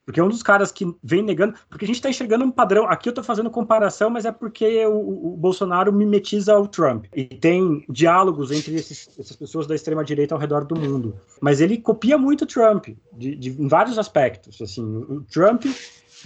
[0.06, 1.56] Porque é um dos caras que vem negando.
[1.70, 2.86] Porque a gente está enxergando um padrão.
[2.88, 7.06] Aqui eu estou fazendo comparação, mas é porque o, o, Bolsonaro mimetiza o Trump.
[7.16, 11.16] E tem diálogos entre esses, essas pessoas da extrema-direita ao redor do mundo.
[11.40, 14.62] Mas ele copia muito o Trump, de, de, em vários aspectos.
[14.62, 15.66] Assim, o Trump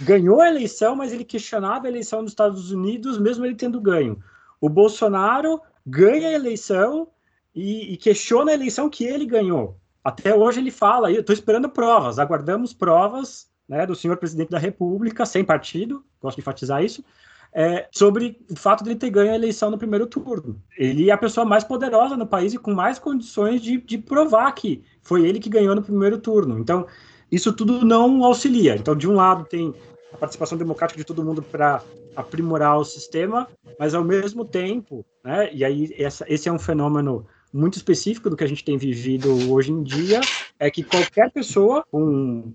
[0.00, 4.18] ganhou a eleição, mas ele questionava a eleição dos Estados Unidos, mesmo ele tendo ganho.
[4.60, 7.08] O Bolsonaro ganha a eleição
[7.54, 9.76] e, e questiona a eleição que ele ganhou.
[10.02, 14.58] Até hoje ele fala, eu estou esperando provas, aguardamos provas né, do senhor presidente da
[14.58, 17.04] República, sem partido, gosto de enfatizar isso,
[17.52, 20.60] é, sobre o fato de ele ter ganho a eleição no primeiro turno.
[20.76, 24.52] Ele é a pessoa mais poderosa no país e com mais condições de, de provar
[24.52, 26.58] que foi ele que ganhou no primeiro turno.
[26.58, 26.86] Então,
[27.30, 28.76] isso tudo não auxilia.
[28.76, 29.74] Então, de um lado, tem
[30.12, 31.82] a participação democrática de todo mundo para
[32.16, 33.48] aprimorar o sistema,
[33.78, 38.36] mas ao mesmo tempo, né, e aí essa, esse é um fenômeno muito específico do
[38.36, 40.20] que a gente tem vivido hoje em dia
[40.58, 42.52] é que qualquer pessoa um,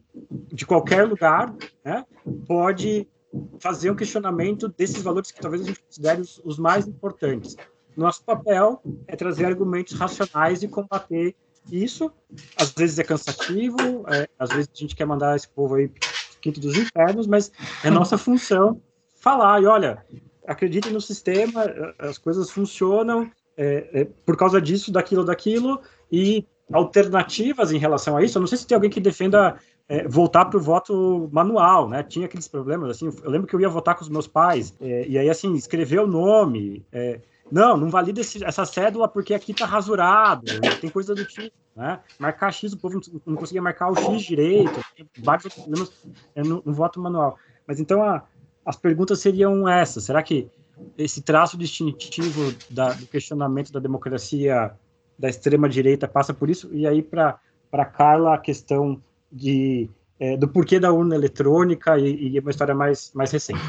[0.52, 2.06] de qualquer lugar né,
[2.48, 3.08] pode
[3.60, 7.56] fazer um questionamento desses valores que talvez a gente considere os, os mais importantes.
[7.96, 11.36] Nosso papel é trazer argumentos racionais e combater
[11.72, 12.12] isso.
[12.58, 15.92] Às vezes é cansativo, é, às vezes a gente quer mandar esse povo aí
[16.42, 17.52] quinto dos infernos, mas
[17.84, 18.82] é nossa função
[19.16, 20.06] falar e olha,
[20.46, 21.64] acreditem no sistema,
[21.98, 25.80] as coisas funcionam, é, é, por causa disso, daquilo, daquilo,
[26.12, 28.38] e alternativas em relação a isso.
[28.38, 32.04] Eu não sei se tem alguém que defenda é, voltar para o voto manual, né?
[32.04, 35.08] Tinha aqueles problemas, assim, eu lembro que eu ia votar com os meus pais, é,
[35.08, 37.20] e aí, assim, escrever o nome, é,
[37.52, 40.46] não, não valida esse, essa cédula porque aqui tá rasurado,
[40.80, 42.00] tem coisa do tipo, né?
[42.18, 44.80] Marcar X, o povo não, não conseguia marcar o X direito,
[45.20, 45.92] vários problemas
[46.36, 47.38] é, no, no, voto manual.
[47.68, 48.24] Mas então, a,
[48.66, 50.50] as perguntas seriam essas, será que
[50.98, 54.72] esse traço distintivo da, do questionamento da democracia
[55.18, 56.70] da extrema direita passa por isso.
[56.74, 59.02] E aí para para Carla a questão
[59.32, 63.62] de é, do porquê da urna eletrônica e, e uma história mais mais recente.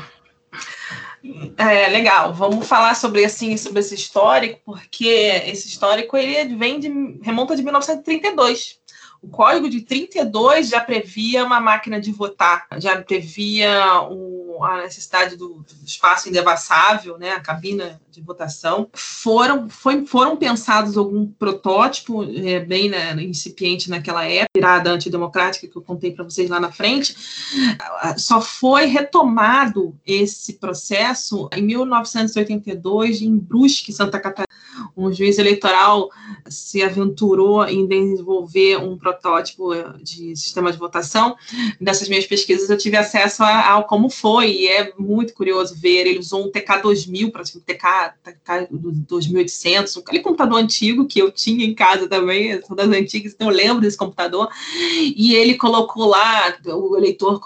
[1.57, 2.35] É legal.
[2.35, 5.07] Vamos falar sobre assim sobre esse histórico porque
[5.47, 6.89] esse histórico ele vem de
[7.23, 8.79] remonta de 1932
[9.25, 15.35] o código de 32 já previa uma máquina de votar, já previa o, a necessidade
[15.35, 18.89] do, espaço indevassável, né, a cabina de votação.
[18.93, 25.77] Foram, foi, foram pensados algum protótipo é, bem né, incipiente naquela época, virada antidemocrática que
[25.77, 27.17] eu contei para vocês lá na frente.
[28.19, 34.64] Só foi retomado esse processo em 1982 em Brusque, Santa Catarina
[34.97, 36.11] um juiz eleitoral
[36.49, 39.71] se aventurou em desenvolver um protótipo
[40.03, 41.37] de sistema de votação.
[41.81, 46.07] Nessas minhas pesquisas eu tive acesso a, a como foi, e é muito curioso ver.
[46.07, 51.65] Ele usou um TK2000, para um TK, TK 2800, aquele computador antigo que eu tinha
[51.65, 54.49] em casa também, são das antigas, então eu lembro desse computador.
[55.17, 57.41] E ele colocou lá, o eleitor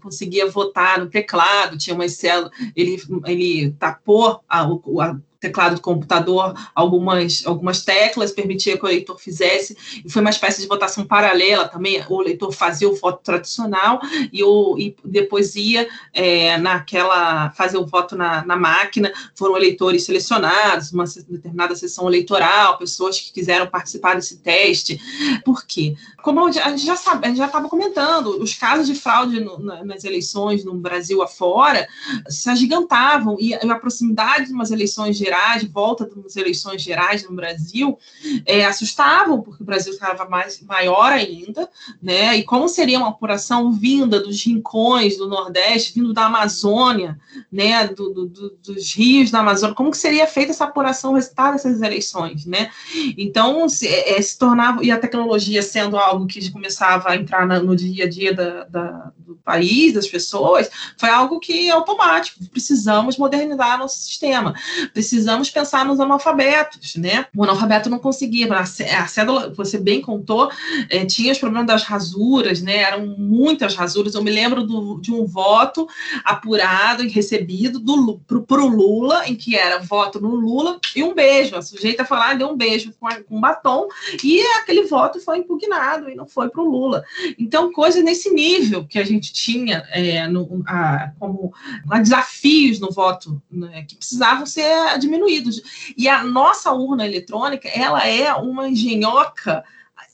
[0.00, 6.54] conseguia votar no teclado, tinha uma células, ele, ele tapou a, a teclado do computador
[6.72, 11.68] algumas, algumas teclas, permitia que o eleitor fizesse, e foi uma espécie de votação paralela
[11.68, 14.00] também, o eleitor fazia o voto tradicional
[14.32, 20.04] e, o, e depois ia é, naquela, fazer o voto na, na máquina, foram eleitores
[20.04, 25.00] selecionados, uma determinada sessão eleitoral, pessoas que quiseram participar desse teste,
[25.44, 25.96] por quê?
[26.22, 29.58] Como a gente já sabe, a gente já estava comentando, os casos de fraude no,
[29.58, 31.88] nas eleições no Brasil afora
[32.28, 35.31] se agigantavam, e a proximidade de umas eleições gerais,
[35.70, 37.98] volta de umas eleições gerais no Brasil,
[38.46, 41.68] é, assustavam, porque o Brasil estava mais, maior ainda,
[42.02, 42.36] né?
[42.36, 47.18] E como seria uma apuração vinda dos rincões do Nordeste, vindo da Amazônia,
[47.50, 47.88] né?
[47.88, 51.52] Do, do, do, dos rios da Amazônia, como que seria feita essa apuração, o resultado
[51.52, 52.70] dessas eleições, né?
[53.16, 57.60] Então, se, é, se tornava, e a tecnologia sendo algo que começava a entrar na,
[57.60, 62.40] no dia a dia da, da, do país, das pessoas, foi algo que é automático.
[62.50, 64.54] Precisamos modernizar nosso sistema,
[64.92, 67.26] precisamos pensar nos analfabetos, né?
[67.34, 70.50] O analfabeto não conseguia, a cédula, você bem contou,
[70.90, 72.78] é, tinha os problemas das rasuras, né?
[72.78, 74.14] Eram muitas rasuras.
[74.14, 75.86] Eu me lembro do, de um voto
[76.24, 81.14] apurado e recebido do para o Lula, em que era voto no Lula e um
[81.14, 81.56] beijo.
[81.56, 83.88] A sujeita foi lá deu um beijo com, a, com batom
[84.22, 87.04] e aquele voto foi impugnado e não foi para o Lula.
[87.38, 91.52] Então, coisas nesse nível que a gente tinha é, no, a, como
[91.90, 95.92] a desafios no voto né, que precisavam ser diminuídos.
[95.96, 99.62] E a nossa urna eletrônica, ela é uma engenhoca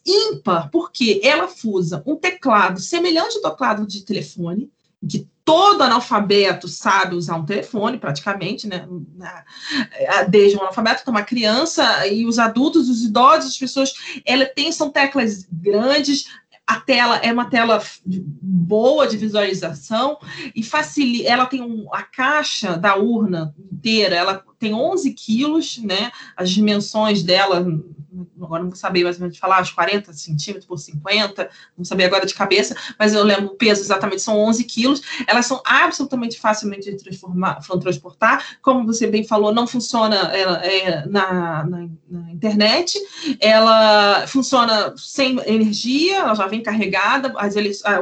[0.04, 4.70] ímpar, porque ela fusa um teclado semelhante ao teclado de telefone,
[5.08, 8.86] que todo analfabeto sabe usar um telefone, praticamente, né?
[10.28, 13.94] Desde um analfabeto até uma criança, e os adultos, os idosos, as pessoas,
[14.26, 16.26] ela tem, são teclas grandes,
[16.68, 20.18] a tela é uma tela boa de visualização
[20.54, 21.26] e facilita.
[21.26, 26.10] Ela tem um, a caixa da urna inteira, ela tem 11 quilos, né?
[26.36, 27.64] As dimensões dela
[28.40, 32.04] agora não vou saber mais ou menos falar, uns 40 centímetros por 50, não saber
[32.04, 36.38] agora de cabeça, mas eu lembro o peso exatamente, são 11 quilos, elas são absolutamente
[36.38, 42.32] facilmente de transformar, transportar, como você bem falou, não funciona ela, é, na, na, na,
[42.32, 42.98] internet,
[43.40, 47.54] ela funciona sem energia, ela já vem carregada, as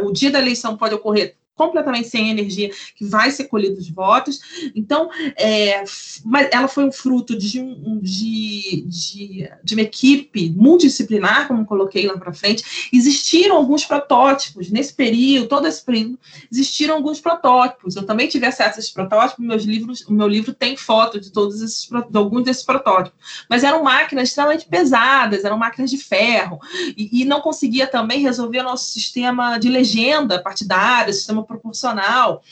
[0.02, 4.40] o dia da eleição pode ocorrer completamente sem energia, que vai ser colhido os votos.
[4.74, 5.82] Então, é,
[6.24, 12.06] mas ela foi um fruto de, um, de, de, de uma equipe multidisciplinar, como coloquei
[12.06, 12.88] lá para frente.
[12.92, 16.18] Existiram alguns protótipos nesse período, todo esse período,
[16.52, 17.96] existiram alguns protótipos.
[17.96, 21.32] Eu também tive acesso a esses protótipos, meus livros, o meu livro tem foto de
[21.32, 23.18] todos esses de alguns desses protótipos.
[23.48, 26.58] Mas eram máquinas extremamente pesadas, eram máquinas de ferro,
[26.96, 32.42] e, e não conseguia também resolver o nosso sistema de legenda partidária, sistema proporcional.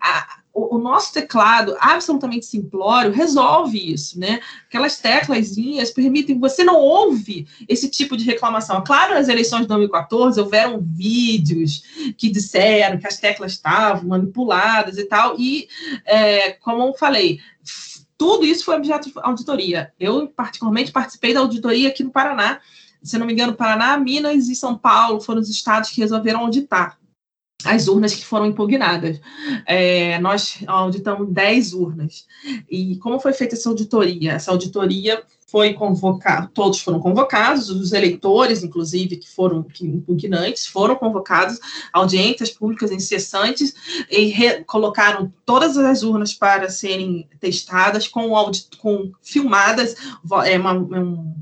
[0.00, 4.40] A, o, o, nosso teclado absolutamente simplório resolve isso, né?
[4.68, 8.82] Aquelas teclasinhas permitem, você não ouve esse tipo de reclamação.
[8.84, 11.82] Claro, nas eleições de 2014 houveram vídeos
[12.16, 15.68] que disseram que as teclas estavam manipuladas e tal, e
[16.06, 17.40] é, como eu falei,
[18.16, 19.92] tudo isso foi objeto de auditoria.
[19.98, 22.60] Eu, particularmente, participei da auditoria aqui no Paraná.
[23.02, 26.96] Se não me engano, Paraná, Minas e São Paulo foram os estados que resolveram auditar
[27.64, 29.20] as urnas que foram impugnadas.
[29.66, 32.26] É, nós auditamos 10 urnas.
[32.70, 34.32] E como foi feita essa auditoria?
[34.32, 35.22] Essa auditoria
[35.54, 41.60] foi convocada, todos foram convocados, os eleitores, inclusive, que foram que, impugnantes, foram convocados,
[41.92, 43.72] audiências públicas incessantes,
[44.10, 44.34] e
[44.66, 49.94] colocaram todas as urnas para serem testadas, com, audit, com filmadas,
[50.44, 51.32] é, uma, um,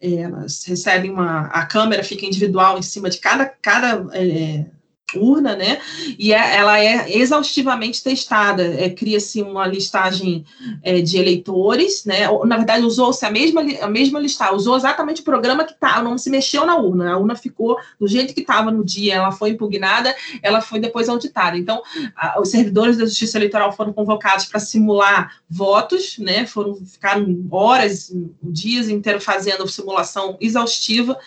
[0.00, 4.66] é, elas recebem uma, a câmera fica individual em cima de cada, cada é,
[5.14, 5.78] urna, né?
[6.18, 8.62] E é, ela é exaustivamente testada.
[8.62, 10.44] É, Cria-se uma listagem
[10.82, 12.26] é, de eleitores, né?
[12.44, 16.18] Na verdade, usou-se a mesma, a mesma listagem, usou exatamente o programa que tá, não
[16.18, 17.12] se mexeu na urna.
[17.12, 21.08] A urna ficou do jeito que estava no dia, ela foi impugnada, ela foi depois
[21.08, 21.56] auditada.
[21.56, 21.82] Então,
[22.16, 26.46] a, os servidores da Justiça Eleitoral foram convocados para simular votos, né?
[26.46, 31.18] Foram ficaram horas, dias inteiros fazendo simulação exaustiva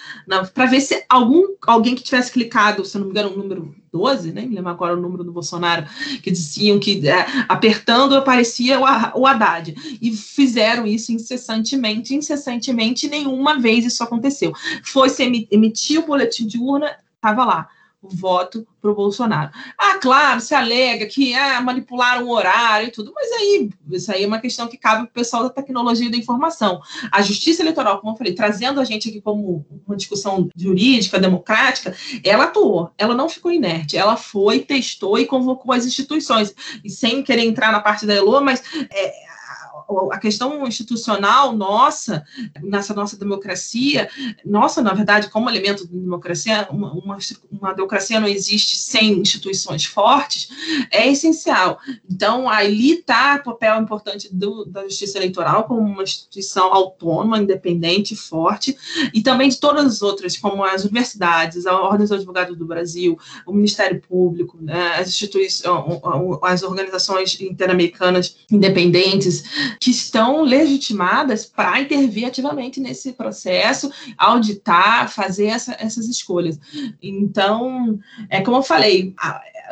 [0.54, 4.32] para ver se algum alguém que tivesse clicado, se não me engano, um número 12,
[4.32, 4.46] né?
[4.46, 5.86] Me lembro agora o número do Bolsonaro,
[6.22, 8.84] que diziam que é, apertando aparecia o,
[9.20, 9.76] o Haddad.
[10.02, 14.54] E fizeram isso incessantemente, incessantemente, nenhuma vez isso aconteceu.
[14.84, 17.68] Foi se emitir o boletim de urna, estava lá
[18.02, 19.52] voto para o Bolsonaro.
[19.78, 24.24] Ah, claro, se alega que ah, manipularam o horário e tudo, mas aí isso aí
[24.24, 26.82] é uma questão que cabe para o pessoal da tecnologia e da informação.
[27.12, 31.96] A justiça eleitoral, como eu falei, trazendo a gente aqui como uma discussão jurídica, democrática,
[32.24, 36.54] ela atuou, ela não ficou inerte, ela foi, testou e convocou as instituições.
[36.84, 39.29] E sem querer entrar na parte da Elo, mas é,
[40.12, 42.24] a questão institucional nossa,
[42.62, 44.10] nessa nossa democracia,
[44.46, 47.18] nossa, na verdade, como elemento da democracia, uma, uma,
[47.52, 50.50] uma democracia não existe sem instituições fortes,
[50.92, 51.80] é essencial.
[52.10, 58.16] Então, ali está o papel importante do, da justiça eleitoral como uma instituição autônoma, independente,
[58.16, 58.78] forte,
[59.14, 63.18] e também de todas as outras, como as universidades, a Ordem dos Advogados do Brasil,
[63.46, 65.64] o Ministério Público, né, as instituições,
[66.44, 69.44] as organizações interamericanas independentes,
[69.80, 76.60] que estão legitimadas para intervir ativamente nesse processo, auditar, fazer essa, essas escolhas.
[77.02, 77.98] Então,
[78.30, 79.16] é como eu falei,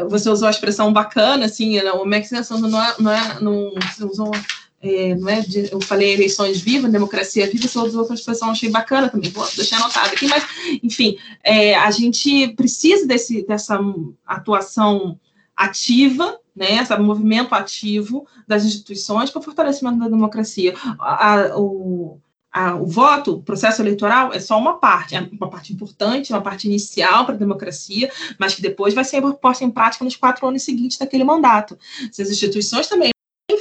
[0.10, 4.32] você usou a expressão bacana, assim, o Max não é, não é, não, você usou
[4.80, 9.32] é, não é eu falei eleições vivas, democracia viva, usou outra expressão, achei bacana também,
[9.32, 10.46] vou deixar anotado aqui, mas,
[10.84, 13.80] enfim, é, a gente precisa desse, dessa
[14.26, 15.20] atuação
[15.56, 20.74] ativa, né, esse movimento ativo das instituições para o fortalecimento da democracia.
[21.00, 22.20] A, a, o,
[22.52, 26.42] a, o voto, o processo eleitoral é só uma parte, é uma parte importante, uma
[26.42, 30.48] parte inicial para a democracia, mas que depois vai ser posta em prática nos quatro
[30.48, 31.78] anos seguintes daquele mandato.
[32.12, 33.12] Se as instituições também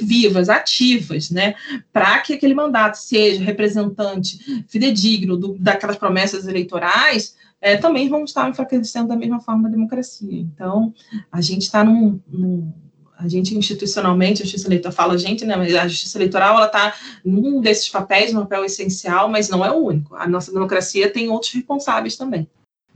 [0.03, 1.55] vivas, ativas, né,
[1.93, 8.49] para que aquele mandato seja representante fidedigno do, daquelas promessas eleitorais, é, também vão estar
[8.49, 10.39] enfraquecendo da mesma forma a democracia.
[10.39, 10.93] Então,
[11.31, 12.73] a gente está num, num,
[13.19, 16.67] a gente institucionalmente, a justiça eleitoral, fala a gente, né, mas a justiça eleitoral, ela
[16.67, 16.95] está
[17.25, 20.15] num desses papéis, um papel essencial, mas não é o único.
[20.15, 22.49] A nossa democracia tem outros responsáveis também.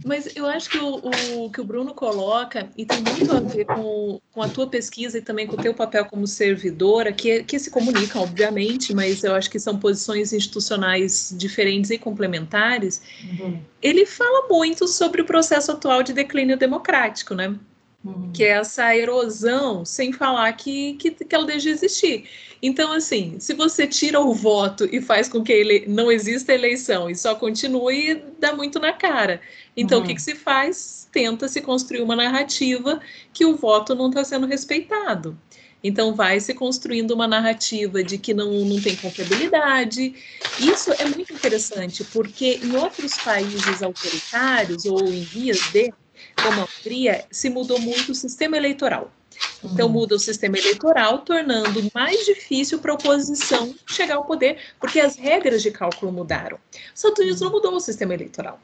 [0.05, 0.97] Mas eu acho que o,
[1.45, 5.19] o, que o Bruno coloca, e tem muito a ver com, com a tua pesquisa
[5.19, 9.35] e também com o teu papel como servidora, que, que se comunicam, obviamente, mas eu
[9.35, 13.03] acho que são posições institucionais diferentes e complementares.
[13.23, 13.61] Uhum.
[13.83, 17.55] Ele fala muito sobre o processo atual de declínio democrático, né?
[18.03, 18.33] Uhum.
[18.33, 22.25] Que é essa erosão, sem falar que, que, que ela deixa de existir.
[22.63, 27.11] Então, assim, se você tira o voto e faz com que ele não exista eleição
[27.11, 29.41] e só continue, dá muito na cara.
[29.77, 30.05] Então, uhum.
[30.05, 31.09] o que, que se faz?
[31.13, 33.01] Tenta se construir uma narrativa
[33.33, 35.39] que o voto não está sendo respeitado.
[35.83, 40.15] Então, vai se construindo uma narrativa de que não, não tem confiabilidade.
[40.59, 45.91] Isso é muito interessante, porque em outros países autoritários ou em vias de,
[46.43, 49.11] como a Hungria, se mudou muito o sistema eleitoral.
[49.65, 49.93] Então uhum.
[49.93, 55.17] muda o sistema eleitoral, tornando mais difícil para a oposição chegar ao poder, porque as
[55.17, 56.59] regras de cálculo mudaram.
[56.73, 58.61] Os Estados Unidos não mudou o sistema eleitoral.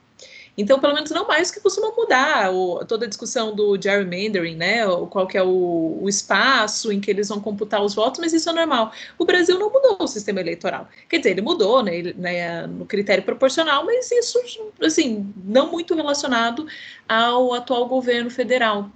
[0.57, 4.87] Então, pelo menos não mais que costuma mudar o, toda a discussão do gerrymandering, né?
[4.87, 8.33] O, qual que é o, o, espaço em que eles vão computar os votos, mas
[8.33, 8.91] isso é normal.
[9.19, 10.89] O Brasil não mudou o sistema eleitoral.
[11.11, 14.39] Quer dizer, ele mudou né, ele, né, no critério proporcional, mas isso,
[14.81, 16.67] assim, não muito relacionado
[17.07, 18.91] ao atual governo federal.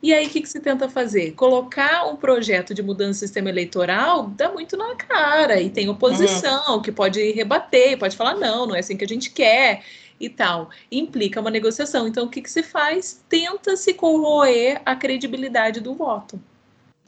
[0.00, 1.32] E aí, o que, que, se tenta fazer?
[1.32, 6.76] Colocar um projeto de mudança do sistema eleitoral dá muito na cara, e tem oposição
[6.76, 6.82] uhum.
[6.82, 9.82] que pode rebater, pode falar, não, não é assim que a gente quer
[10.20, 10.70] e tal.
[10.90, 12.06] Implica uma negociação.
[12.08, 13.22] Então, o que, que se faz?
[13.28, 16.40] Tenta se corroer a credibilidade do voto.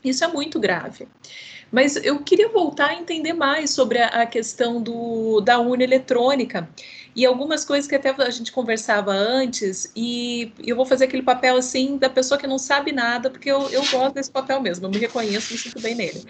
[0.05, 1.07] Isso é muito grave.
[1.71, 6.69] Mas eu queria voltar a entender mais sobre a, a questão do, da urna eletrônica
[7.15, 11.57] e algumas coisas que até a gente conversava antes, e eu vou fazer aquele papel
[11.57, 14.91] assim da pessoa que não sabe nada, porque eu, eu gosto desse papel mesmo, eu
[14.91, 16.25] me reconheço, me sinto bem nele.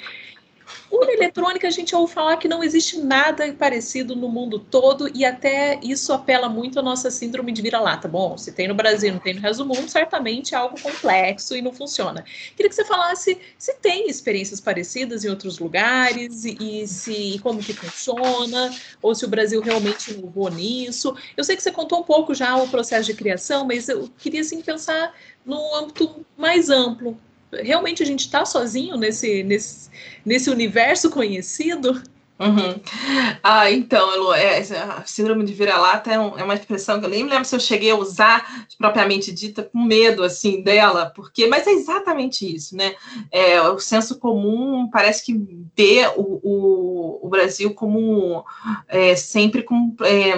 [0.90, 5.24] Urna eletrônica, a gente ouve falar que não existe nada parecido no mundo todo e
[5.24, 8.08] até isso apela muito à nossa síndrome de vira-lata.
[8.08, 11.54] Bom, se tem no Brasil, não tem no resto do mundo, certamente é algo complexo
[11.56, 12.24] e não funciona.
[12.56, 17.38] Queria que você falasse se tem experiências parecidas em outros lugares e, e se e
[17.38, 21.14] como que funciona, ou se o Brasil realmente inovou nisso.
[21.36, 24.40] Eu sei que você contou um pouco já o processo de criação, mas eu queria
[24.40, 25.14] assim pensar
[25.44, 27.16] num âmbito mais amplo
[27.52, 29.90] realmente a gente está sozinho nesse, nesse,
[30.24, 32.02] nesse universo conhecido?
[32.40, 32.80] Uhum.
[33.42, 37.10] Ah, então, Elo, é, a síndrome de vira-lata é, um, é, uma expressão que eu
[37.10, 41.66] nem lembro se eu cheguei a usar propriamente dita com medo assim dela, porque, mas
[41.66, 42.94] é exatamente isso, né?
[43.30, 45.38] É, o senso comum parece que
[45.76, 48.42] vê o, o, o Brasil como
[48.88, 50.34] é, sempre com é,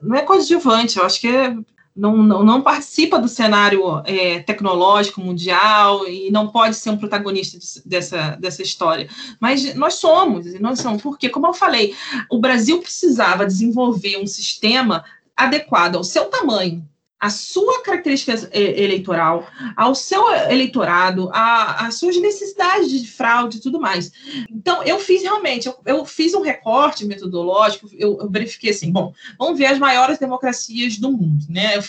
[0.00, 1.54] não é coadjuvante, eu acho que é
[1.96, 7.58] não, não, não participa do cenário é, tecnológico mundial e não pode ser um protagonista
[7.86, 9.08] dessa, dessa história.
[9.38, 11.94] Mas nós somos, e nós somos, porque, como eu falei,
[12.28, 15.04] o Brasil precisava desenvolver um sistema
[15.36, 16.84] adequado ao seu tamanho,
[17.18, 19.46] a sua característica eleitoral,
[19.76, 24.12] ao seu eleitorado, às suas necessidades de fraude e tudo mais.
[24.50, 29.14] Então, eu fiz realmente, eu, eu fiz um recorte metodológico, eu, eu, verifiquei assim, bom,
[29.38, 31.78] vamos ver as maiores democracias do mundo, né?
[31.78, 31.82] Eu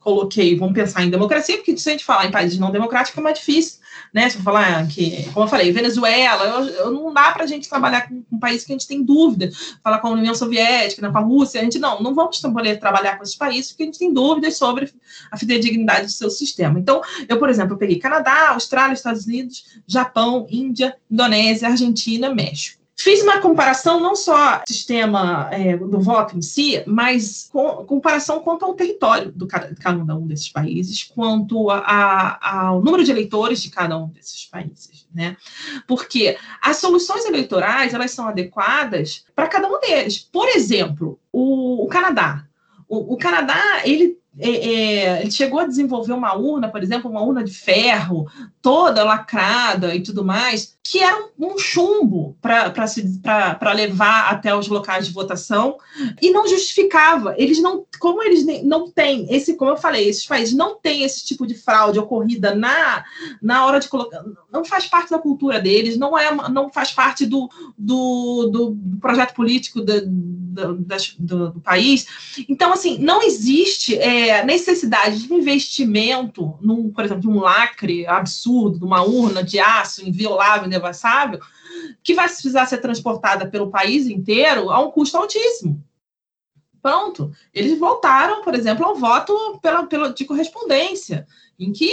[0.00, 3.22] coloquei, vamos pensar em democracia, porque se a gente falar em países não democráticos é
[3.22, 3.77] mais difícil,
[4.12, 4.28] né?
[4.28, 7.68] Se eu falar que, como eu falei, Venezuela, eu, eu não dá para a gente
[7.68, 9.50] trabalhar com, com um país que a gente tem dúvida.
[9.82, 12.78] Falar com a União Soviética, né, com a Rússia, a gente não, não vamos poder
[12.78, 14.92] trabalhar com esses países porque a gente tem dúvidas sobre
[15.30, 16.78] a fidedignidade do seu sistema.
[16.78, 22.78] Então, eu, por exemplo, eu peguei Canadá, Austrália, Estados Unidos, Japão, Índia, Indonésia, Argentina, México.
[23.00, 28.64] Fiz uma comparação não só sistema é, do voto em si, mas com, comparação quanto
[28.64, 33.62] ao território do cada, cada um desses países, quanto a, a, ao número de eleitores
[33.62, 35.36] de cada um desses países, né?
[35.86, 40.18] Porque as soluções eleitorais elas são adequadas para cada um deles.
[40.18, 42.44] Por exemplo, o, o Canadá.
[42.88, 47.22] O, o Canadá ele é, é, ele chegou a desenvolver uma urna, por exemplo, uma
[47.22, 48.26] urna de ferro,
[48.62, 55.06] toda lacrada e tudo mais, que era um, um chumbo para levar até os locais
[55.06, 55.76] de votação
[56.22, 57.34] e não justificava.
[57.36, 61.24] Eles não, como eles não têm esse, como eu falei, esses países não têm esse
[61.26, 63.04] tipo de fraude ocorrida na,
[63.42, 67.26] na hora de colocar, não faz parte da cultura deles, não é, não faz parte
[67.26, 69.80] do, do, do projeto político
[70.66, 70.84] do,
[71.18, 72.06] do, do, país.
[72.48, 78.78] Então, assim, não existe é, necessidade de investimento num, por exemplo, de um lacre absurdo,
[78.78, 81.40] de uma urna de aço inviolável, indevassável,
[82.02, 85.82] que vai precisar ser transportada pelo país inteiro a um custo altíssimo.
[86.80, 87.32] Pronto.
[87.52, 91.26] Eles voltaram, por exemplo, ao voto pela, pela, de correspondência,
[91.58, 91.92] em que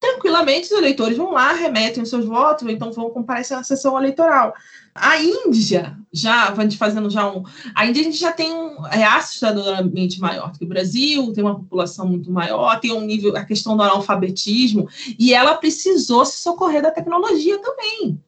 [0.00, 3.98] tranquilamente os eleitores vão lá, remetem os seus votos, ou então vão comparecer na sessão
[3.98, 4.54] eleitoral.
[4.94, 7.44] A Índia, já, gente fazendo já um.
[7.74, 11.44] A Índia a gente já tem um é assustadoramente maior do que o Brasil, tem
[11.44, 14.88] uma população muito maior, tem um nível, a questão do analfabetismo,
[15.18, 18.20] e ela precisou se socorrer da tecnologia também.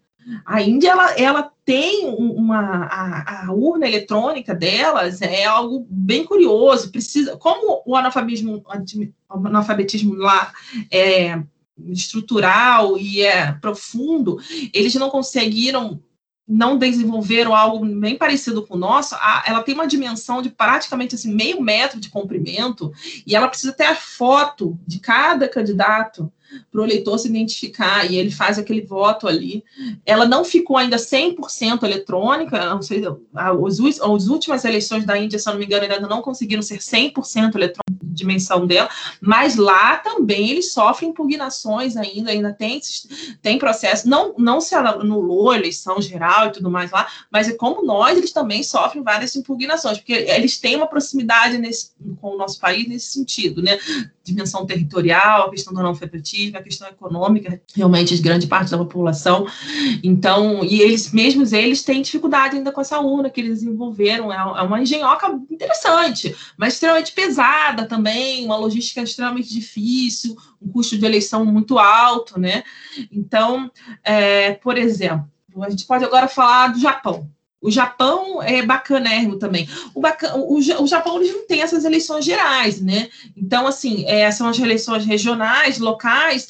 [0.47, 6.93] A Índia ela, ela tem uma a, a, urna eletrônica delas é algo bem curioso.
[6.93, 10.53] Precisa, como o analfabetismo, o analfabetismo lá
[10.93, 11.43] é
[11.89, 14.39] estrutural e é profundo,
[14.73, 16.01] eles não conseguiram
[16.47, 19.15] não desenvolveram algo bem parecido com o nosso,
[19.47, 22.93] ela tem uma dimensão de praticamente assim, meio metro de comprimento,
[23.27, 26.33] e ela precisa ter a foto de cada candidato
[26.71, 29.65] para o eleitor se identificar, e ele faz aquele voto ali.
[30.05, 33.03] Ela não ficou ainda 100% eletrônica, não sei,
[33.35, 36.79] as, as últimas eleições da Índia, se eu não me engano, ainda não conseguiram ser
[36.79, 38.89] 100% eletrônica dimensão dela,
[39.21, 42.81] mas lá também eles sofrem impugnações ainda, ainda tem,
[43.41, 47.55] tem processo, não, não se anulou a eleição geral e tudo mais lá, mas é
[47.55, 52.37] como nós, eles também sofrem várias impugnações, porque eles têm uma proximidade nesse, com o
[52.37, 53.79] nosso país nesse sentido, né?
[54.25, 59.47] Dimensão territorial, a questão do analfabetismo, a questão econômica, realmente, de grande parte da população.
[60.03, 64.33] Então, e eles, mesmos eles, têm dificuldade ainda com essa urna que eles desenvolveram.
[64.33, 70.97] É, é uma engenhoca interessante, mas extremamente pesada também, uma logística extremamente difícil, um custo
[70.97, 72.63] de eleição muito alto, né?
[73.11, 73.71] Então,
[74.05, 75.29] é, por exemplo,
[75.61, 77.29] a gente pode agora falar do Japão.
[77.63, 79.69] O Japão é bacanérrimo também.
[79.95, 83.09] O, o, o Japão eles não tem essas eleições gerais, né?
[83.37, 86.49] Então, assim, é, são as eleições regionais, locais,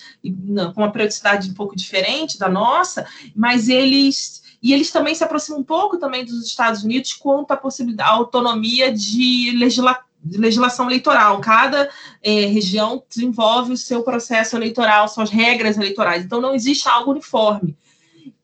[0.74, 3.06] com uma periodicidade um pouco diferente da nossa,
[3.36, 4.40] mas eles.
[4.62, 8.12] E eles também se aproximam um pouco também dos Estados Unidos quanto à possibilidade, à
[8.12, 11.40] autonomia de, legisla, de legislação eleitoral.
[11.40, 11.90] Cada
[12.22, 16.24] é, região desenvolve o seu processo eleitoral, suas regras eleitorais.
[16.24, 17.76] Então, não existe algo uniforme.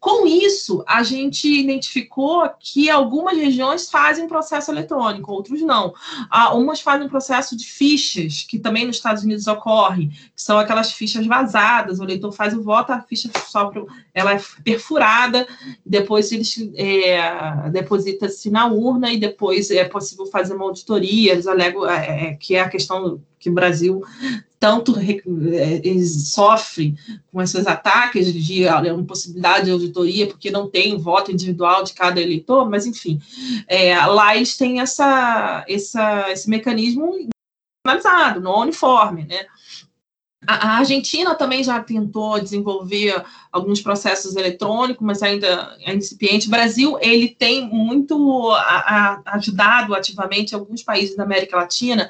[0.01, 5.93] Com isso, a gente identificou que algumas regiões fazem processo eletrônico, outros não.
[6.31, 11.27] Ah, fazem processo de fichas, que também nos Estados Unidos ocorre, que são aquelas fichas
[11.27, 11.99] vazadas.
[11.99, 13.85] O eleitor faz o voto, a ficha sopra,
[14.15, 15.49] ela é perfurada,
[15.85, 21.33] depois eles é, deposita-se na urna e depois é possível fazer uma auditoria.
[21.33, 24.03] Eles alegam é, é que é a questão que o Brasil
[24.59, 26.97] tanto é, sofre
[27.33, 32.69] com esses ataques de impossibilidade de auditoria, porque não tem voto individual de cada eleitor,
[32.69, 33.21] mas enfim,
[33.67, 37.29] é, lá eles têm essa, essa, esse mecanismo
[37.87, 39.47] analisado, não uniforme, né?
[40.47, 43.23] A Argentina também já tentou desenvolver
[43.53, 46.47] alguns processos eletrônicos, mas ainda é incipiente.
[46.47, 52.09] O Brasil, ele tem muito a, a, ajudado ativamente alguns países da América Latina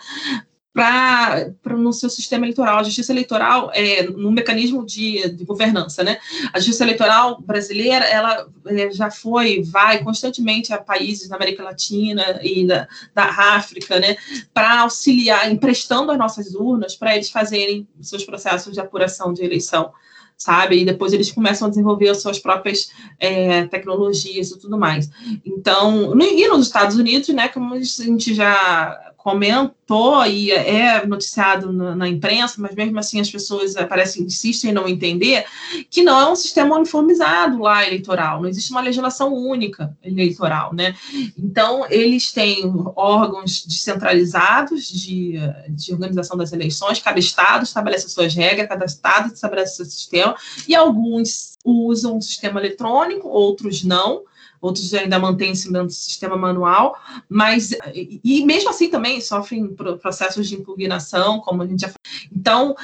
[0.72, 2.78] para no seu sistema eleitoral.
[2.78, 6.18] A justiça eleitoral é no mecanismo de, de, governança, né?
[6.52, 12.40] A justiça eleitoral brasileira, ela é, já foi, vai constantemente a países da América Latina
[12.42, 14.16] e da, da África, né?
[14.52, 19.92] Para auxiliar, emprestando as nossas urnas para eles fazerem seus processos de apuração de eleição
[20.36, 20.80] sabe?
[20.80, 25.10] E depois eles começam a desenvolver as suas próprias é, tecnologias e tudo mais.
[25.44, 31.70] Então, no, e nos Estados Unidos, né, como a gente já comentou e é noticiado
[31.70, 35.44] na, na, imprensa, mas mesmo assim as pessoas eh, parecem insistem em não entender
[35.90, 40.94] que não é um sistema uniformizado lá eleitoral, não existe uma legislação única eleitoral, né?
[41.36, 45.34] Então eles têm órgãos descentralizados de,
[45.68, 50.34] de organização das eleições, cada estado estabelece suas regras, cada estado estabelece seu sistema
[50.66, 54.22] e alguns usam um sistema eletrônico, outros não
[54.60, 56.98] outros ainda mantêm esse sistema manual,
[57.28, 61.90] mas e mesmo assim também sofrem processos de impugnação, como a gente já
[62.32, 62.74] então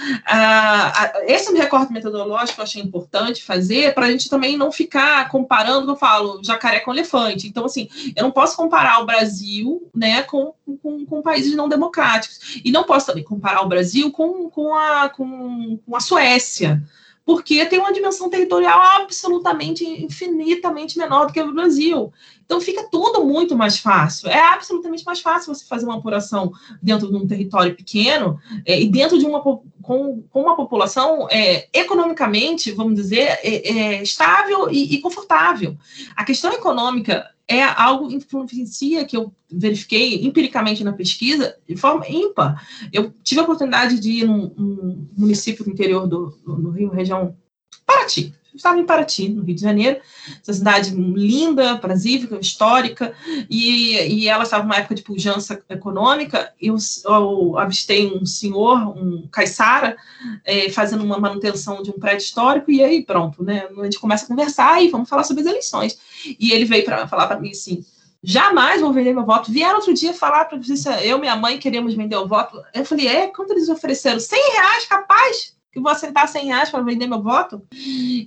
[1.27, 5.97] esse recorte metodológico eu achei importante fazer para a gente também não ficar comparando, eu
[5.97, 7.47] falo jacaré com elefante.
[7.49, 12.61] Então assim, eu não posso comparar o Brasil, né, com, com, com países não democráticos
[12.65, 16.83] e não posso também comparar o Brasil com, com a com, com a Suécia
[17.25, 22.13] porque tem uma dimensão territorial absolutamente, infinitamente menor do que o Brasil.
[22.45, 24.29] Então fica tudo muito mais fácil.
[24.29, 26.53] É absolutamente mais fácil você fazer uma apuração
[26.83, 31.67] dentro de um território pequeno é, e dentro de uma com, com uma população é,
[31.73, 35.77] economicamente, vamos dizer, é, é estável e, e confortável.
[36.15, 42.09] A questão econômica é algo que influencia, que eu verifiquei empiricamente na pesquisa, de forma
[42.09, 42.66] ímpar.
[42.93, 47.37] Eu tive a oportunidade de ir num, num município do interior do, do Rio, região
[47.85, 50.01] Paraty, estava em Paraty, no Rio de Janeiro,
[50.40, 53.14] essa cidade linda, prazível, histórica,
[53.51, 59.26] e, e ela estava numa época de pujança econômica, eu, eu avistei um senhor, um
[59.31, 59.97] caiçara,
[60.44, 64.24] é, fazendo uma manutenção de um prédio histórico, e aí pronto, né, a gente começa
[64.24, 65.98] a conversar e vamos falar sobre as eleições.
[66.39, 67.85] E ele veio para falar para mim assim,
[68.22, 69.52] jamais vou vender meu voto.
[69.52, 70.59] Vieram outro dia falar para
[71.02, 72.62] eu minha mãe queremos vender o voto.
[72.72, 74.18] Eu falei, é, quanto eles ofereceram?
[74.18, 75.53] 100 reais, capaz?
[75.75, 77.61] Que vou aceitar 100 reais para vender meu voto?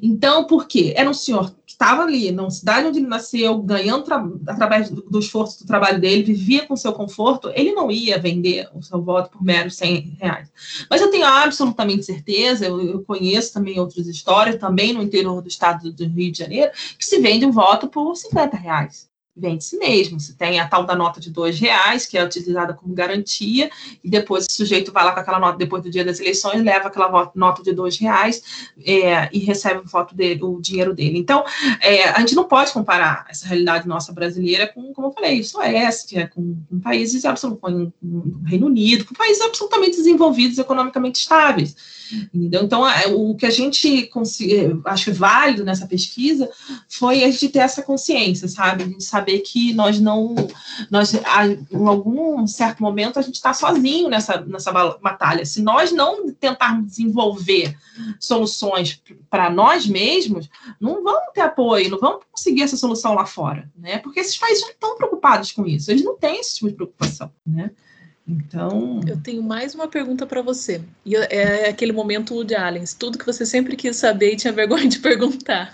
[0.03, 0.94] Então, por quê?
[0.98, 4.03] Era um senhor que estava ali, na cidade onde ele nasceu, ganhando
[4.45, 8.69] através do, do, esforço do trabalho dele, vivia com seu conforto, ele não ia vender
[8.74, 10.52] o seu voto por meros 100 reais.
[10.90, 15.48] Mas eu tenho absolutamente certeza, eu, eu conheço também outras histórias, também no interior do
[15.48, 19.07] estado do Rio de Janeiro, que se vende um voto por 50 reais
[19.38, 20.19] vende-se mesmo.
[20.19, 23.69] Você tem a tal da nota de dois reais, que é utilizada como garantia,
[24.03, 26.88] e depois o sujeito vai lá com aquela nota depois do dia das eleições, leva
[26.88, 28.41] aquela nota de dois reais
[28.85, 31.19] é, e recebe o, voto dele, o dinheiro dele.
[31.19, 31.43] Então,
[31.80, 36.31] é, a gente não pode comparar essa realidade nossa brasileira com, como eu falei, Suécia,
[36.34, 41.76] com, com países absolutamente, com Reino Unido, com países absolutamente desenvolvidos, economicamente estáveis.
[42.34, 42.64] Entendeu?
[42.64, 44.09] Então, é, o que a gente
[44.85, 46.49] acho válido nessa pesquisa
[46.88, 48.84] foi a gente ter essa consciência, sabe?
[48.84, 50.33] A gente saber que nós não,
[50.89, 55.45] nós, em algum certo momento, a gente está sozinho nessa, nessa batalha.
[55.45, 57.77] Se nós não tentarmos desenvolver
[58.19, 60.49] soluções para nós mesmos,
[60.79, 63.97] não vamos ter apoio, não vamos conseguir essa solução lá fora, né?
[63.99, 67.31] Porque esses países não estão preocupados com isso, eles não têm esse tipo de preocupação,
[67.45, 67.71] né?
[68.27, 68.99] Então.
[69.07, 70.81] Eu tenho mais uma pergunta para você.
[71.05, 74.87] E é aquele momento de Aliens, tudo que você sempre quis saber e tinha vergonha
[74.87, 75.71] de perguntar.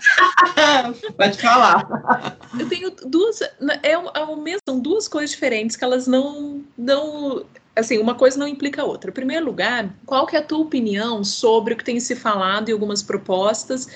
[1.18, 2.38] Pode falar.
[2.58, 3.42] Eu tenho duas.
[3.42, 6.62] É, é o mesmo, são duas coisas diferentes que elas não.
[6.78, 7.44] não
[7.74, 9.10] assim, uma coisa não implica a outra.
[9.10, 12.68] Em primeiro lugar, qual que é a tua opinião sobre o que tem se falado
[12.68, 13.88] em algumas propostas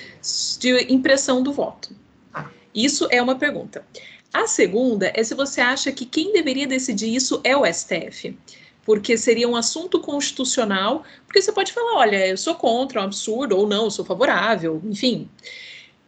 [0.59, 1.95] de impressão do voto?
[2.35, 2.47] Ah.
[2.75, 3.85] Isso é uma pergunta.
[4.33, 8.37] A segunda é se você acha que quem deveria decidir isso é o STF.
[8.85, 13.07] Porque seria um assunto constitucional, porque você pode falar, olha, eu sou contra, é um
[13.07, 15.29] absurdo, ou não, eu sou favorável, enfim.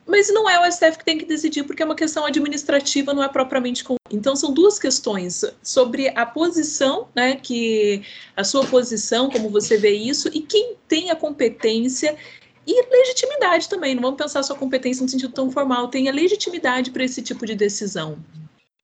[0.06, 3.22] Mas não é o STF que tem que decidir, porque é uma questão administrativa, não
[3.22, 3.84] é propriamente.
[4.10, 8.02] Então, são duas questões sobre a posição, né, que
[8.36, 12.16] a sua posição, como você vê isso, e quem tem a competência
[12.66, 16.90] e legitimidade também, não vamos pensar só competência no sentido tão formal, tem a legitimidade
[16.90, 18.18] para esse tipo de decisão.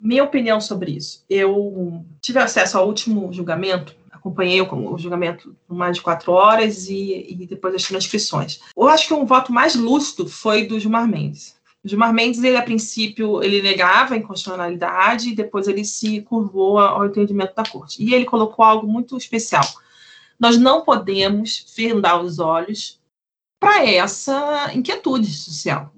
[0.00, 1.24] Minha opinião sobre isso.
[1.28, 7.26] Eu tive acesso ao último julgamento, acompanhei o, julgamento por mais de quatro horas e,
[7.30, 8.60] e, depois as transcrições.
[8.76, 11.56] Eu acho que um voto mais lúcido foi do Gilmar Mendes.
[11.84, 16.78] O Gilmar Mendes, ele, a princípio, ele negava a inconstitucionalidade e depois ele se curvou
[16.78, 18.02] ao entendimento da corte.
[18.02, 19.64] E ele colocou algo muito especial.
[20.38, 22.95] Nós não podemos fendar os olhos
[23.58, 25.92] para essa inquietude social.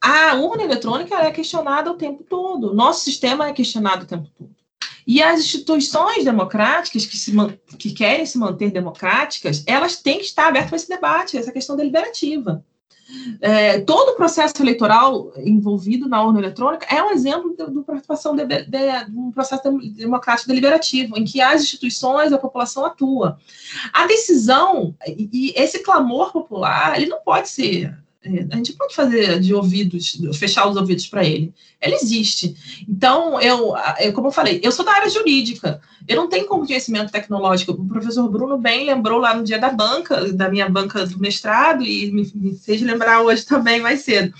[0.00, 4.54] A urna eletrônica é questionada o tempo todo, nosso sistema é questionado o tempo todo.
[5.06, 7.32] E as instituições democráticas que, se,
[7.78, 11.76] que querem se manter democráticas, elas têm que estar abertas para esse debate, essa questão
[11.76, 12.64] deliberativa.
[13.40, 18.34] É, todo o processo eleitoral envolvido na urna eletrônica é um exemplo de, de participação
[18.34, 19.62] de, de, de, um processo
[19.94, 23.38] democrático deliberativo, em que as instituições, a população atua.
[23.92, 27.96] A decisão e, e esse clamor popular, ele não pode ser
[28.50, 31.52] a gente pode fazer de ouvidos, fechar os ouvidos para ele.
[31.80, 32.56] Ela existe.
[32.88, 35.80] Então, eu, eu, como eu falei, eu sou da área jurídica.
[36.08, 37.72] Eu não tenho conhecimento tecnológico.
[37.72, 41.82] O professor Bruno bem lembrou lá no dia da banca, da minha banca do mestrado,
[41.82, 44.32] e me, me fez lembrar hoje também mais cedo.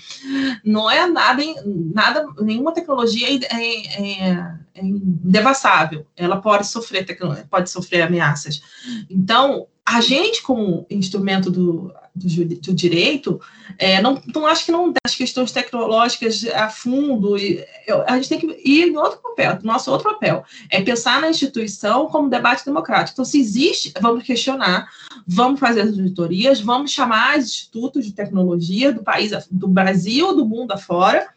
[0.63, 6.05] Não é nada, nada nenhuma tecnologia é, é, é indevassável.
[6.15, 7.05] Ela pode sofrer,
[7.49, 8.61] pode sofrer ameaças.
[9.09, 13.39] Então, a gente, como instrumento do, do, do direito,
[13.77, 18.27] é, não, não acho que não as questões tecnológicas a fundo, e, eu, a gente
[18.27, 22.65] tem que ir em outro papel, nosso outro papel, é pensar na instituição como debate
[22.65, 23.13] democrático.
[23.13, 24.89] Então, se existe, vamos questionar,
[25.25, 30.73] vamos fazer as auditorias, vamos chamar institutos de tecnologia do país, do Brasil, do mundo
[30.73, 31.29] afora,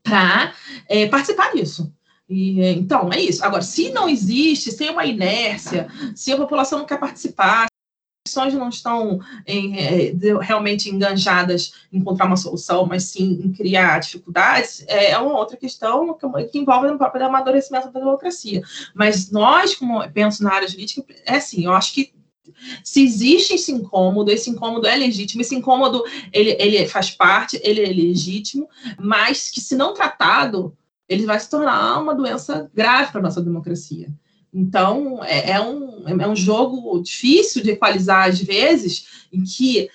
[0.00, 0.54] para
[0.88, 1.92] é, participar disso.
[2.28, 3.44] E, então, é isso.
[3.44, 7.68] Agora, se não existe, se é uma inércia, se a população não quer participar,
[8.36, 14.00] as não estão em, é, realmente enganjadas em encontrar uma solução, mas sim em criar
[14.00, 18.62] dificuldades, é, é uma outra questão que, que envolve o próprio amadurecimento da democracia.
[18.94, 22.12] Mas nós, como penso na área jurídica, é assim, eu acho que
[22.82, 26.02] se existe esse incômodo, esse incômodo é legítimo, esse incômodo
[26.32, 28.68] ele, ele faz parte, ele é legítimo,
[28.98, 30.76] mas que se não tratado,
[31.08, 34.08] ele vai se tornar uma doença grave para a nossa democracia.
[34.52, 39.88] Então, é, é, um, é um jogo difícil de equalizar, às vezes, em que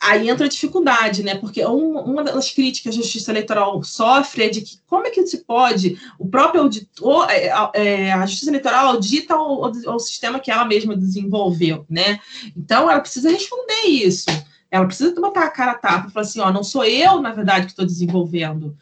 [0.00, 1.36] aí entra a dificuldade, né?
[1.36, 5.10] Porque um, uma das críticas que a justiça eleitoral sofre é de que como é
[5.10, 9.98] que se pode, o próprio auditor, é, é, a justiça eleitoral audita o, o, o,
[9.98, 12.18] sistema que ela mesma desenvolveu, né?
[12.56, 14.26] Então, ela precisa responder isso.
[14.70, 17.30] Ela precisa botar a cara a tapa e falar assim, ó, não sou eu, na
[17.30, 18.76] verdade, que estou desenvolvendo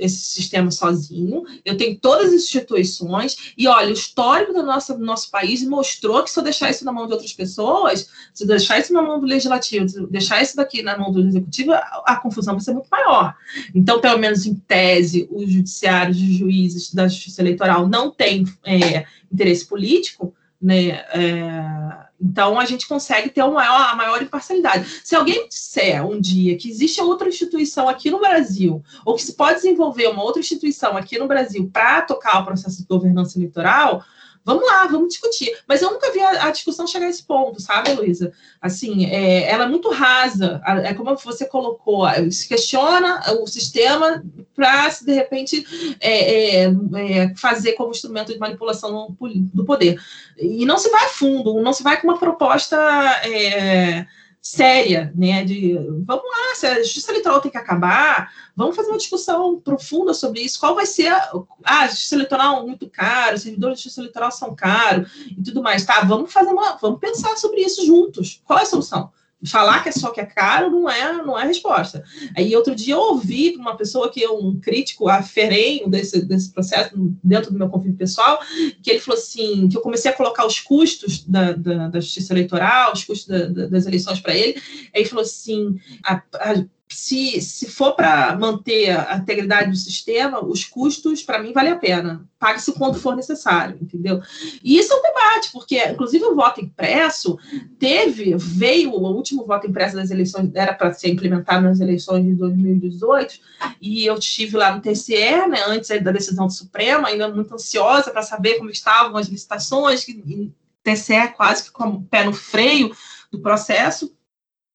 [0.00, 5.04] esse sistema sozinho, eu tenho todas as instituições, e olha, o histórico do nosso, do
[5.04, 8.48] nosso país mostrou que se eu deixar isso na mão de outras pessoas, se eu
[8.48, 11.72] deixar isso na mão do legislativo, se eu deixar isso daqui na mão do executivo,
[11.72, 13.34] a, a confusão vai ser muito maior.
[13.74, 19.06] Então, pelo menos em tese, os judiciários, os juízes da justiça eleitoral não têm é,
[19.32, 21.04] interesse político, né?
[21.12, 25.00] É, então, a gente consegue ter uma maior, a maior imparcialidade.
[25.02, 29.34] Se alguém disser um dia que existe outra instituição aqui no Brasil, ou que se
[29.34, 34.04] pode desenvolver uma outra instituição aqui no Brasil para tocar o processo de governança eleitoral,
[34.44, 35.56] Vamos lá, vamos discutir.
[35.68, 38.32] Mas eu nunca vi a, a discussão chegar a esse ponto, sabe, Luísa?
[38.60, 40.60] Assim, é, ela é muito rasa.
[40.84, 44.22] É como você colocou, se questiona o sistema
[44.54, 49.16] para, de repente, é, é, é, fazer como instrumento de manipulação
[49.54, 50.00] do poder.
[50.36, 52.76] E não se vai a fundo, não se vai com uma proposta
[53.24, 54.06] é,
[54.42, 55.44] séria, né?
[55.44, 55.74] De
[56.04, 60.40] vamos lá, se a justiça eleitoral tem que acabar, vamos fazer uma discussão profunda sobre
[60.40, 60.58] isso.
[60.58, 61.32] Qual vai ser a,
[61.64, 65.40] ah, a justiça eleitoral é muito caro, os servidores de justiça eleitoral são caros e
[65.40, 65.84] tudo mais.
[65.84, 68.42] Tá, vamos fazer uma, vamos pensar sobre isso juntos.
[68.44, 69.12] Qual é a solução?
[69.44, 72.04] Falar que é só que é caro não é não é resposta.
[72.36, 76.92] Aí outro dia eu ouvi uma pessoa que é um crítico aferenho desse, desse processo
[77.22, 78.40] dentro do meu convívio pessoal,
[78.82, 82.32] que ele falou assim, que eu comecei a colocar os custos da, da, da justiça
[82.32, 84.60] eleitoral, os custos da, das eleições para ele,
[84.94, 86.64] aí ele falou assim, a, a
[86.94, 91.76] se, se for para manter a integridade do sistema, os custos, para mim, vale a
[91.76, 92.26] pena.
[92.38, 94.20] Pague-se o quanto for necessário, entendeu?
[94.62, 97.38] E isso é um debate, porque, inclusive, o voto impresso
[97.78, 102.34] teve, veio, o último voto impresso das eleições, era para ser implementado nas eleições de
[102.34, 103.38] 2018,
[103.80, 108.10] e eu estive lá no TCE, né, antes da decisão do Supremo, ainda muito ansiosa
[108.10, 110.52] para saber como estavam as licitações, que,
[110.82, 112.94] TCE quase que com o pé no freio
[113.30, 114.12] do processo,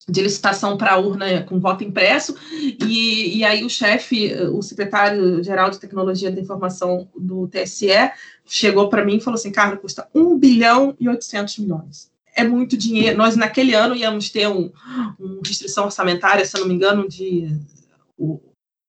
[0.10, 5.70] de licitação para a urna com voto impresso, e, e aí o chefe, o secretário-geral
[5.70, 8.12] de Tecnologia da Informação do TSE,
[8.46, 12.10] chegou para mim e falou assim, Carlos, custa 1 bilhão e 800 milhões.
[12.34, 13.18] É muito dinheiro.
[13.18, 14.72] Nós, naquele ano, íamos ter um,
[15.20, 17.60] uma restrição orçamentária, se não me engano, de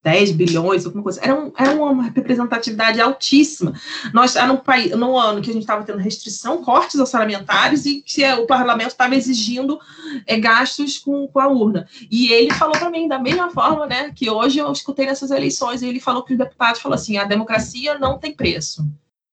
[0.03, 1.21] 10 bilhões, alguma coisa.
[1.23, 3.75] Era, um, era uma representatividade altíssima.
[4.13, 8.01] Nós, era um país, no ano que a gente estava tendo restrição, cortes orçamentários e
[8.01, 9.79] que o parlamento estava exigindo
[10.27, 11.89] é, gastos com, com a urna.
[12.11, 15.83] E ele falou para mim, da mesma forma né, que hoje eu escutei nessas eleições,
[15.83, 18.87] ele falou que o deputado falou assim: a democracia não tem preço.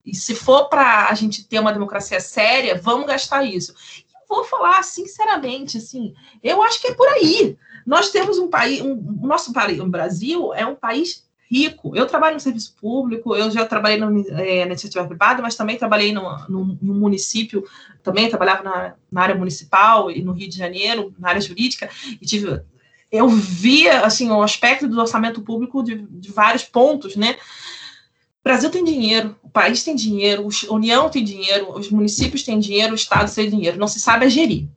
[0.03, 3.73] E se for para a gente ter uma democracia séria, vamos gastar isso.
[3.99, 6.13] E vou falar sinceramente, assim,
[6.43, 7.57] eu acho que é por aí.
[7.85, 11.95] Nós temos um país, um, o nosso país, o Brasil é um país rico.
[11.95, 15.77] Eu trabalho no serviço público, eu já trabalhei no, é, na iniciativa privada, mas também
[15.77, 17.63] trabalhei no, no, no município,
[18.01, 21.89] também trabalhava na, na, área municipal e no Rio de Janeiro, na área jurídica,
[22.19, 22.61] e tive.
[23.11, 27.37] Eu via assim o aspecto do orçamento público de, de vários pontos, né?
[28.41, 32.59] O Brasil tem dinheiro, o país tem dinheiro, a União tem dinheiro, os municípios têm
[32.59, 34.67] dinheiro, o Estado tem dinheiro, não se sabe a gerir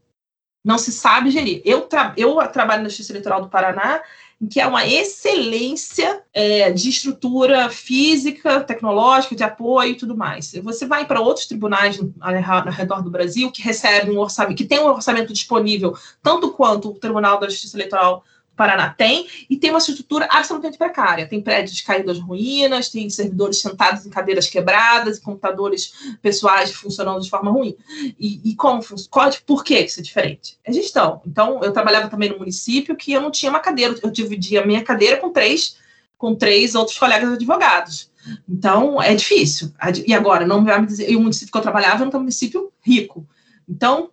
[0.68, 1.62] não se sabe gerir.
[1.64, 4.02] Eu, tra eu trabalho na Justiça Eleitoral do Paraná,
[4.50, 10.52] que é uma excelência é, de estrutura física, tecnológica, de apoio e tudo mais.
[10.62, 14.78] Você vai para outros tribunais ao redor do Brasil que recebem um orçamento, que tem
[14.78, 18.22] um orçamento disponível, tanto quanto o Tribunal da Justiça Eleitoral
[18.58, 21.28] Paraná tem, e tem uma estrutura absolutamente precária.
[21.28, 27.30] Tem prédios caídos às ruínas, tem servidores sentados em cadeiras quebradas, computadores pessoais funcionando de
[27.30, 27.76] forma ruim.
[28.18, 29.32] E, e como funciona?
[29.46, 30.58] Por que isso é diferente?
[30.64, 31.22] É gestão.
[31.24, 34.66] Então, eu trabalhava também no município que eu não tinha uma cadeira, eu dividia a
[34.66, 35.76] minha cadeira com três,
[36.16, 38.10] com três outros colegas advogados.
[38.48, 39.72] Então, é difícil.
[40.04, 42.72] E agora, não vai me dizer, e o município que eu trabalhava era um município
[42.82, 43.24] rico.
[43.68, 44.10] Então,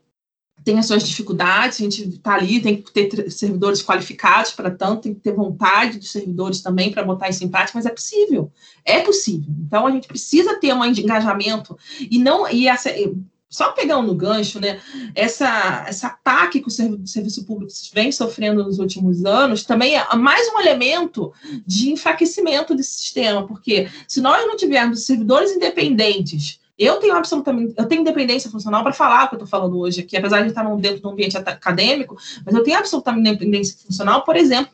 [0.66, 5.04] tem as suas dificuldades, a gente está ali, tem que ter servidores qualificados para tanto,
[5.04, 8.52] tem que ter vontade dos servidores também para botar isso em prática, mas é possível,
[8.84, 9.54] é possível.
[9.66, 12.90] Então a gente precisa ter um engajamento e não e essa,
[13.48, 14.82] só pegando no gancho, né?
[15.14, 20.52] Essa, esse ataque que o serviço público vem sofrendo nos últimos anos também é mais
[20.52, 21.32] um elemento
[21.66, 27.86] de enfraquecimento desse sistema, porque se nós não tivermos servidores independentes eu tenho absolutamente, eu
[27.86, 30.64] tenho independência funcional para falar o que eu estou falando hoje aqui, apesar de estar
[30.76, 34.72] dentro de um ambiente acadêmico, mas eu tenho absolutamente independência funcional, por exemplo,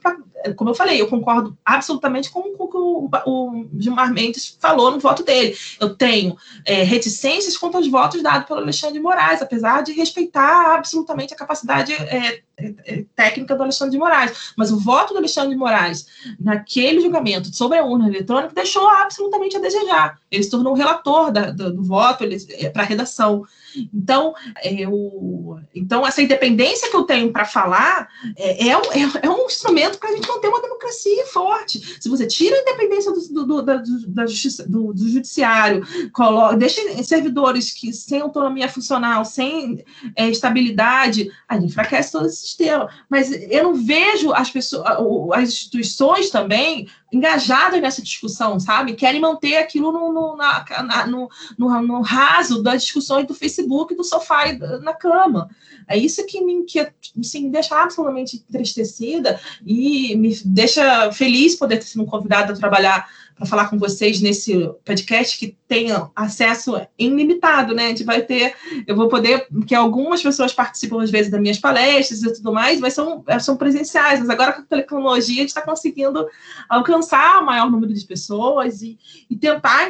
[0.55, 5.23] como eu falei, eu concordo absolutamente com, com, com o, Gilmar Mendes falou no voto
[5.23, 5.55] dele.
[5.79, 6.35] Eu tenho
[6.65, 11.37] é, reticências quanto aos votos dados pelo Alexandre de Moraes, apesar de respeitar absolutamente a
[11.37, 14.53] capacidade é, é, é, técnica do Alexandre de Moraes.
[14.57, 16.07] Mas o voto do Alexandre de Moraes
[16.39, 20.19] naquele julgamento sobre a urna eletrônica deixou absolutamente a desejar.
[20.29, 23.45] Ele se tornou o relator da, do, do voto é, para a redação.
[23.93, 24.33] Então,
[24.63, 30.09] eu, então, essa independência que eu tenho para falar é, é, é, um instrumento para
[30.09, 31.97] a gente manter uma democracia forte.
[31.99, 36.81] Se você tira a independência do, do, da, da justiça, do, do judiciário, coloca, deixa
[37.03, 39.83] servidores que sem autonomia funcional, sem
[40.15, 42.89] é, estabilidade, a gente enfraquece todo esse sistema.
[43.09, 44.85] Mas eu não vejo as pessoas,
[45.33, 48.93] as instituições também engajadas nessa discussão, sabe?
[48.93, 54.03] Querem manter aquilo no, no, na, no, no, no raso das discussões do Facebook, do
[54.03, 55.49] sofá e na cama.
[55.87, 56.79] É isso que me, que,
[57.19, 63.09] assim, me deixa absolutamente entristecida e me deixa feliz poder ter sido convidada a trabalhar
[63.41, 67.85] para falar com vocês nesse podcast que tenham acesso ilimitado, né?
[67.85, 68.53] A gente vai ter,
[68.85, 72.79] eu vou poder, que algumas pessoas participam às vezes das minhas palestras e tudo mais,
[72.79, 76.27] mas são, são presenciais, mas agora com a tecnologia a gente está conseguindo
[76.69, 79.89] alcançar o maior número de pessoas e, e tentar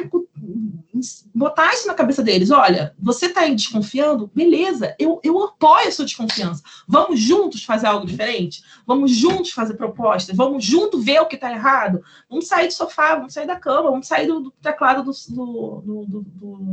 [1.34, 2.50] botar isso na cabeça deles.
[2.50, 4.30] Olha, você está aí desconfiando?
[4.34, 6.62] Beleza, eu, eu apoio a sua desconfiança.
[6.86, 8.62] Vamos juntos fazer algo diferente?
[8.86, 10.36] Vamos juntos fazer propostas?
[10.36, 12.02] Vamos juntos ver o que está errado?
[12.28, 16.24] Vamos sair do sofá, vamos sair da cama, vamos sair do, do teclado do, do,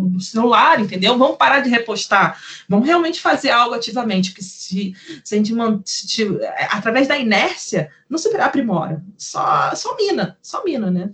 [0.10, 1.18] do, celular, entendeu?
[1.18, 2.40] Vamos parar de repostar.
[2.68, 4.94] Vamos realmente fazer algo ativamente, porque se,
[5.24, 5.54] se a gente
[5.86, 6.28] se,
[6.70, 11.12] através da inércia, não se aprimora, só, só mina, só mina, né?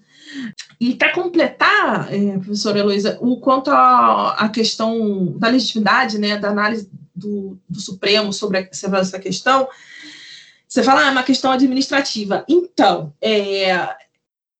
[0.80, 6.90] E para completar, é, professora Heloísa, o quanto à questão da legitimidade, né, da análise
[7.16, 9.68] do, do Supremo sobre, a, sobre essa questão,
[10.68, 12.44] você fala, ah, é uma questão administrativa.
[12.50, 13.96] Então, é,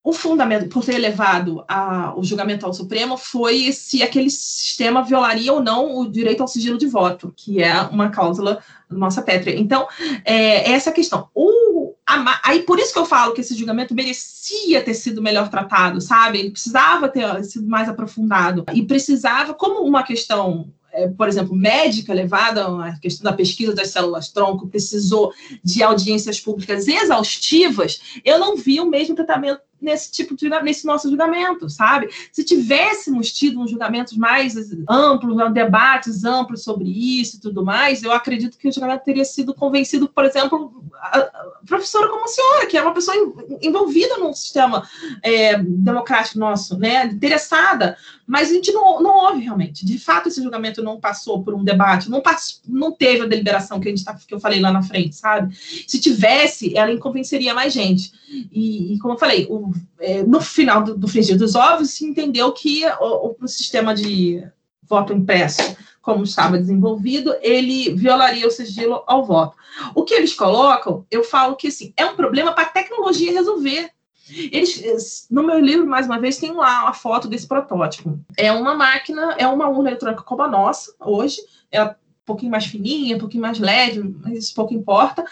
[0.06, 5.52] o fundamento por ter levado a, o julgamento ao Supremo foi se aquele sistema violaria
[5.52, 9.60] ou não o direito ao sigilo de voto, que é uma cláusula da nossa pétrea.
[9.60, 9.88] Então,
[10.24, 11.28] é, essa questão.
[11.34, 15.50] O, a, aí, por isso que eu falo que esse julgamento merecia ter sido melhor
[15.50, 16.38] tratado, sabe?
[16.38, 18.64] Ele precisava ter sido mais aprofundado.
[18.76, 23.90] E precisava, como uma questão é, por exemplo, médica levada a questão da pesquisa das
[23.90, 30.36] células tronco, precisou de audiências públicas exaustivas, eu não vi o mesmo tratamento nesse tipo
[30.36, 32.10] de nesse nosso julgamento, sabe?
[32.32, 34.56] Se tivéssemos tido uns julgamentos mais
[34.90, 39.54] amplos, debates amplos sobre isso e tudo mais, eu acredito que o julgamento teria sido
[39.54, 41.30] convencido, por exemplo, a
[41.66, 43.16] professora como a senhora, que é uma pessoa
[43.62, 44.88] envolvida num sistema
[45.24, 47.06] é, democrático nosso, né?
[47.06, 47.98] Interessada,
[48.28, 49.86] mas a gente não, não realmente.
[49.86, 53.80] De fato, esse julgamento não passou por um debate, não, passou, não teve a deliberação
[53.80, 55.56] que a gente tá, que eu falei lá na frente, sabe?
[55.88, 58.12] Se tivesse, ela convenceria mais gente.
[58.52, 62.06] E, e como eu falei, o é, no final do, do frigir dos ovos, se
[62.06, 64.44] entendeu que o, o sistema de
[64.88, 69.58] voto impresso, como estava desenvolvido, ele violaria o sigilo ao voto.
[69.96, 73.90] O que eles colocam, eu falo que assim, é um problema para a tecnologia resolver.
[74.30, 78.20] Eles, no meu livro, mais uma vez, tem lá a foto desse protótipo.
[78.38, 81.38] É uma máquina, é uma urna eletrônica como a nossa, hoje.
[81.72, 85.24] Ela pouquinho mais fininha, um pouquinho mais leve, mas isso pouco importa,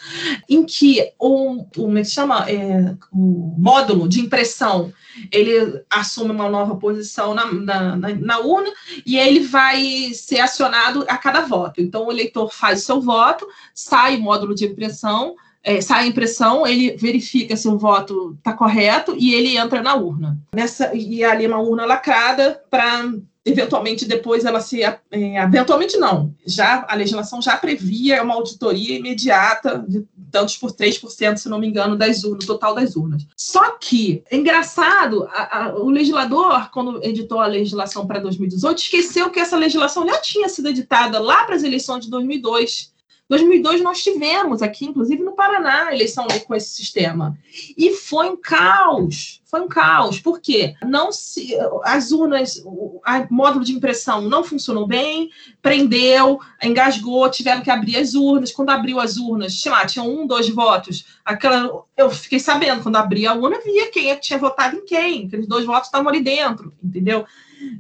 [0.48, 4.94] em que o, o, é chama, é, o módulo de impressão
[5.32, 8.72] ele assume uma nova posição na, na, na, na, urna
[9.06, 11.82] e ele vai ser acionado a cada voto.
[11.82, 16.08] Então, o eleitor faz o seu voto, sai o módulo de impressão, é, sai a
[16.08, 20.38] impressão, ele verifica se o voto está correto e ele entra na urna.
[20.54, 23.14] Nessa, e ali é uma urna lacrada para
[23.46, 29.84] eventualmente depois ela se é, eventualmente não já a legislação já previa uma auditoria imediata
[29.86, 33.28] de tantos por 3%, se não me engano, das urnas, total das urnas.
[33.38, 39.30] Só que é engraçado, a, a, o legislador quando editou a legislação para 2018 esqueceu
[39.30, 42.93] que essa legislação já tinha sido editada lá para as eleições de 2002
[43.30, 47.38] 2002 nós tivemos aqui, inclusive no Paraná, eleição com esse sistema.
[47.78, 50.20] E foi um caos, foi um caos.
[50.20, 50.76] Por quê?
[50.86, 55.30] Não se, as urnas, o módulo de impressão não funcionou bem,
[55.62, 58.52] prendeu, engasgou, tiveram que abrir as urnas.
[58.52, 61.06] Quando abriu as urnas, sei lá, tinham um, dois votos.
[61.24, 65.28] Aquela, eu fiquei sabendo, quando abria a urna, via quem é tinha votado em quem.
[65.28, 67.26] Aqueles dois votos estavam ali dentro, entendeu?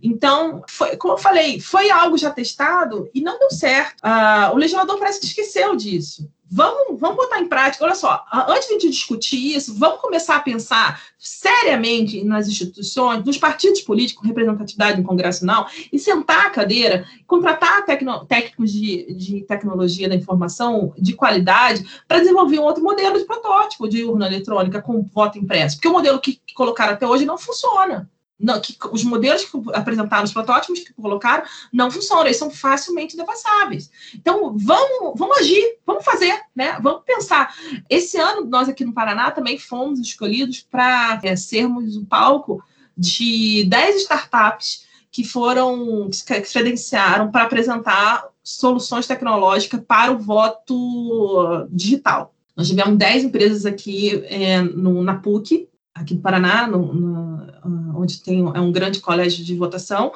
[0.01, 3.95] Então, foi, como eu falei, foi algo já testado e não deu certo.
[4.01, 6.29] Ah, o legislador parece que esqueceu disso.
[6.55, 7.83] Vamos, vamos botar em prática.
[7.83, 13.81] Olha só, antes de discutir isso, vamos começar a pensar seriamente nas instituições, nos partidos
[13.81, 20.07] políticos, representatividade no Congresso não, e sentar a cadeira, contratar tecno, técnicos de, de tecnologia
[20.07, 25.01] da informação de qualidade para desenvolver um outro modelo de protótipo de urna eletrônica com
[25.01, 25.77] voto impresso.
[25.77, 28.07] Porque o modelo que colocaram até hoje não funciona
[28.43, 33.15] não, que os modelos que apresentaram, os protótipos que colocaram, não funcionam, eles são facilmente
[33.15, 33.89] devassáveis.
[34.13, 36.77] Então, vamos, vamos agir, vamos fazer, né?
[36.81, 37.55] Vamos pensar.
[37.89, 42.61] Esse ano, nós aqui no Paraná também fomos escolhidos para é, sermos o palco
[42.97, 51.65] de 10 startups que foram, que se credenciaram para apresentar soluções tecnológicas para o voto
[51.71, 52.33] digital.
[52.57, 57.97] Nós tivemos 10 empresas aqui é, no, na PUC, aqui do Paraná, no, no, ah,
[57.97, 60.11] onde tem é um grande colégio de votação,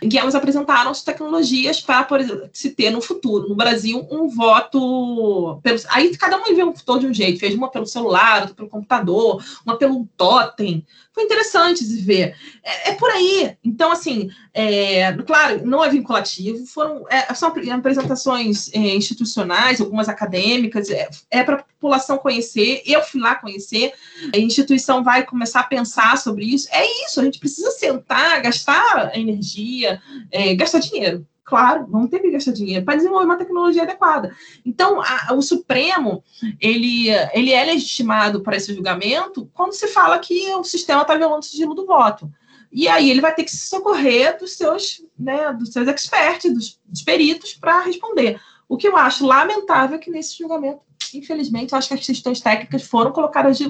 [0.00, 2.20] em que elas apresentaram as tecnologias para por
[2.52, 5.58] se ter no futuro, no Brasil, um voto.
[5.62, 9.42] Pelo, aí cada um inventou de um jeito, fez uma pelo celular, outra pelo computador,
[9.64, 10.86] uma pelo totem.
[11.12, 12.34] Foi interessante de ver.
[12.62, 13.56] É, é por aí.
[13.62, 20.88] Então, assim, é, claro, não é vinculativo, foram, é, são apresentações é, institucionais, algumas acadêmicas,
[20.90, 22.82] é, é para a população conhecer.
[22.86, 23.92] Eu fui lá conhecer,
[24.34, 26.66] a instituição vai começar a pensar sobre isso.
[26.70, 32.30] É isso, a gente precisa sentar, gastar energia, é, gastar dinheiro claro, vamos ter que
[32.30, 34.34] gastar dinheiro para desenvolver uma tecnologia adequada.
[34.64, 36.22] Então, a, o Supremo,
[36.60, 41.40] ele, ele é legitimado para esse julgamento quando se fala que o sistema está violando
[41.40, 42.30] o sigilo do voto.
[42.72, 46.80] E aí ele vai ter que se socorrer dos seus, né, dos seus experts, dos,
[46.86, 48.40] dos peritos, para responder.
[48.66, 50.80] O que eu acho lamentável é que nesse julgamento,
[51.12, 53.66] infelizmente, eu acho que as questões técnicas foram colocadas de,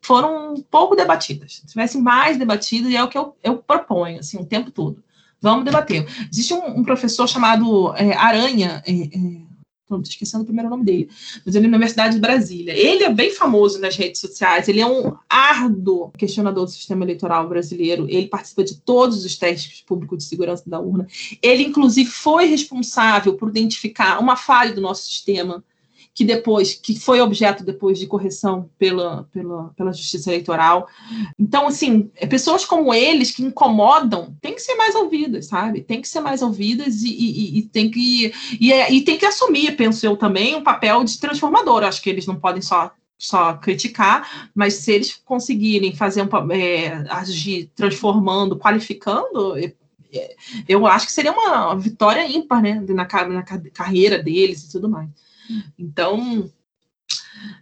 [0.00, 1.56] foram pouco debatidas.
[1.56, 5.02] Se tivessem mais debatidas, e é o que eu, eu proponho, assim, o tempo todo.
[5.40, 6.06] Vamos debater.
[6.30, 9.50] Existe um, um professor chamado é, Aranha, é, é,
[9.82, 11.10] estou esquecendo o primeiro nome dele,
[11.44, 12.72] mas ele é na Universidade de Brasília.
[12.72, 17.48] Ele é bem famoso nas redes sociais, ele é um árduo questionador do sistema eleitoral
[17.48, 21.06] brasileiro, ele participa de todos os testes públicos de segurança da urna.
[21.42, 25.64] Ele, inclusive, foi responsável por identificar uma falha do nosso sistema
[26.14, 30.88] que depois, que foi objeto depois de correção pela, pela, pela justiça eleitoral.
[31.38, 35.82] Então, assim, é pessoas como eles que incomodam têm que ser mais ouvidas, sabe?
[35.82, 39.26] Tem que ser mais ouvidas e, e, e tem que e, é, e tem que
[39.26, 41.84] assumir, penso eu também, um papel de transformador.
[41.84, 47.04] Acho que eles não podem só só criticar, mas se eles conseguirem fazer um é,
[47.10, 49.74] agir transformando, qualificando, é,
[50.66, 53.42] eu acho que seria uma vitória ímpar, né, na, na
[53.72, 55.08] carreira deles e tudo mais.
[55.78, 56.50] Então,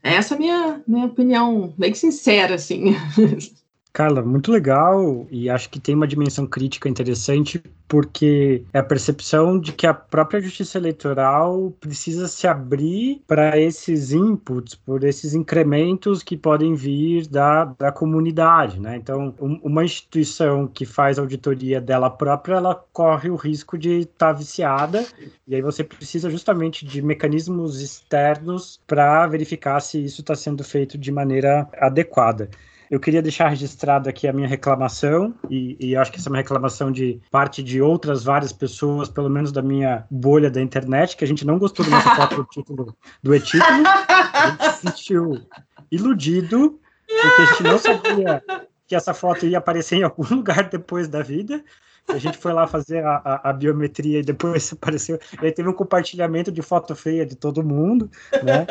[0.03, 2.95] essa é a minha, minha opinião bem sincera, assim.
[3.99, 9.59] Carla, muito legal e acho que tem uma dimensão crítica interessante porque é a percepção
[9.59, 16.23] de que a própria justiça eleitoral precisa se abrir para esses inputs, por esses incrementos
[16.23, 18.95] que podem vir da, da comunidade, né?
[18.95, 24.29] Então, um, uma instituição que faz auditoria dela própria, ela corre o risco de estar
[24.29, 25.05] tá viciada
[25.45, 30.97] e aí você precisa justamente de mecanismos externos para verificar se isso está sendo feito
[30.97, 32.49] de maneira adequada.
[32.91, 36.39] Eu queria deixar registrado aqui a minha reclamação, e, e acho que essa é uma
[36.39, 41.25] reclamação de parte de outras várias pessoas, pelo menos da minha bolha da internet, que
[41.25, 43.87] a gente não gostou do nosso foto do título do e-título.
[43.87, 45.43] A gente se sentiu
[45.91, 48.43] iludido, porque a gente não sabia
[48.87, 51.63] que essa foto ia aparecer em algum lugar depois da vida.
[52.09, 55.19] A gente foi lá fazer a, a, a, biometria e depois apareceu.
[55.41, 58.11] E aí teve um compartilhamento de foto feia de todo mundo,
[58.43, 58.67] né?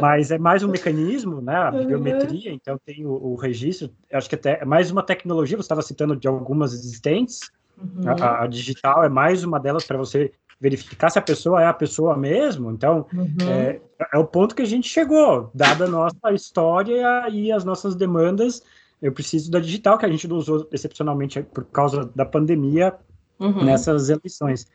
[0.00, 1.54] Mas é mais um mecanismo, né?
[1.54, 3.90] A biometria, então tem o, o registro.
[4.12, 7.40] Acho que até é mais uma tecnologia, você estava citando de algumas existentes.
[7.78, 8.10] Uhum.
[8.10, 11.72] A, a, digital é mais uma delas para você verificar se a pessoa é a
[11.72, 12.70] pessoa mesmo.
[12.70, 13.36] Então, uhum.
[13.48, 13.80] é,
[14.12, 18.62] é, o ponto que a gente chegou, dada a nossa história e as nossas demandas.
[19.00, 22.94] Eu preciso da digital, que a gente não usou excepcionalmente por causa da pandemia
[23.38, 23.64] uhum.
[23.64, 24.66] nessas eleições.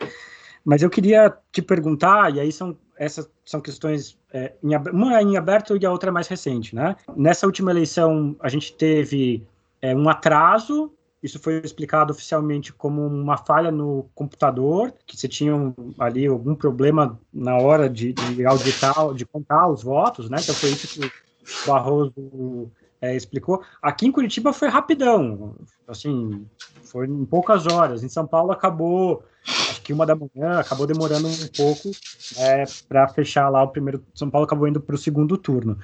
[0.63, 5.21] Mas eu queria te perguntar, e aí são essas são questões, é, em, uma é
[5.21, 6.95] em aberto e a outra é mais recente, né?
[7.15, 9.45] Nessa última eleição, a gente teve
[9.81, 10.91] é, um atraso
[11.25, 15.53] isso foi explicado oficialmente como uma falha no computador, que você tinha
[15.97, 20.37] ali algum problema na hora de, de auditar, de contar os votos, né?
[20.39, 22.71] Então foi isso que o Barroso
[23.05, 23.61] é, explicou.
[23.81, 25.55] Aqui em Curitiba foi rapidão,
[25.87, 26.45] assim,
[26.83, 28.03] foi em poucas horas.
[28.03, 31.91] Em São Paulo acabou, acho que uma da manhã, acabou demorando um pouco
[32.37, 34.05] é, para fechar lá o primeiro.
[34.13, 35.77] São Paulo acabou indo para o segundo turno.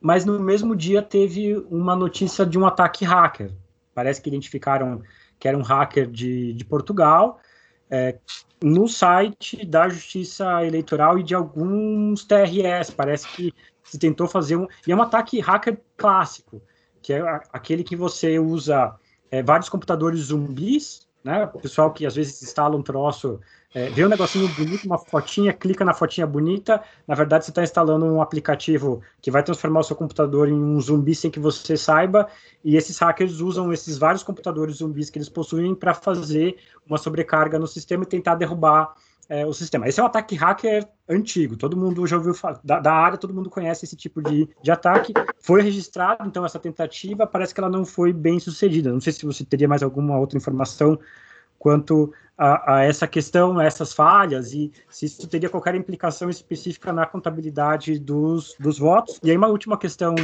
[0.00, 3.52] Mas no mesmo dia teve uma notícia de um ataque hacker
[3.98, 5.02] parece que identificaram
[5.40, 7.40] que era um hacker de, de Portugal,
[7.90, 8.16] é,
[8.62, 12.92] no site da Justiça Eleitoral e de alguns TRS.
[12.92, 13.52] Parece que
[13.82, 14.68] se tentou fazer um.
[14.86, 16.62] E é um ataque hacker clássico,
[17.02, 18.94] que é aquele que você usa
[19.30, 21.44] é, vários computadores zumbis, né?
[21.52, 23.40] O pessoal que às vezes instala um troço
[23.74, 27.62] é, vê um negocinho bonito, uma fotinha, clica na fotinha bonita, na verdade você está
[27.62, 31.76] instalando um aplicativo que vai transformar o seu computador em um zumbi sem que você
[31.76, 32.28] saiba,
[32.64, 36.56] e esses hackers usam esses vários computadores zumbis que eles possuem para fazer
[36.86, 38.94] uma sobrecarga no sistema e tentar derrubar
[39.28, 39.86] é, o sistema.
[39.86, 42.34] Esse é um ataque hacker antigo, todo mundo já ouviu
[42.64, 45.12] da, da, área, todo mundo conhece esse tipo de, de ataque.
[45.40, 48.92] Foi registrado, então, essa tentativa, parece que ela não foi bem sucedida.
[48.92, 50.98] Não sei se você teria mais alguma outra informação
[51.58, 56.92] quanto a, a, essa questão, a essas falhas, e se isso teria qualquer implicação específica
[56.92, 59.18] na contabilidade dos, dos votos.
[59.22, 60.14] E aí, uma última questão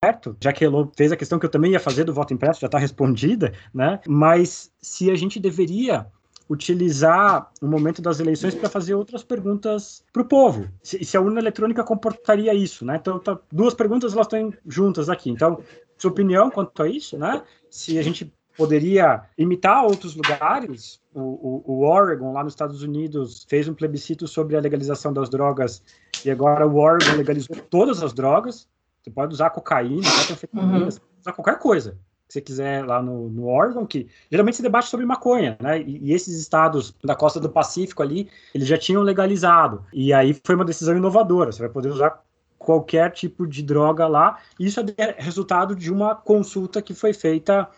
[0.00, 2.60] perto, já que Elô fez a questão que eu também ia fazer do voto impresso,
[2.60, 4.00] já está respondida, né?
[4.06, 6.06] Mas se a gente deveria
[6.48, 10.68] utilizar o momento das eleições para fazer outras perguntas para o povo.
[10.82, 12.96] Se, se, a urna eletrônica comportaria isso, né?
[12.96, 15.30] Então, tá, duas perguntas elas estão juntas aqui.
[15.30, 15.58] Então,
[15.96, 17.42] sua opinião quanto a isso, né?
[17.70, 21.00] Se a gente poderia imitar outros lugares.
[21.14, 25.28] O, o, o, Oregon, lá nos Estados Unidos, fez um plebiscito sobre a legalização das
[25.28, 25.82] drogas
[26.24, 28.68] e agora o Oregon legalizou todas as drogas.
[29.02, 30.88] Você pode usar cocaína, pode uhum.
[30.88, 31.96] usar qualquer coisa
[32.26, 35.80] que você quiser lá no, no Oregon, que geralmente se debate sobre maconha, né?
[35.80, 39.84] E, e, esses estados da costa do Pacífico ali, eles já tinham legalizado.
[39.92, 41.52] E aí foi uma decisão inovadora.
[41.52, 42.22] Você vai poder usar
[42.58, 44.38] qualquer tipo de droga lá.
[44.58, 47.68] Isso é resultado de uma consulta que foi feita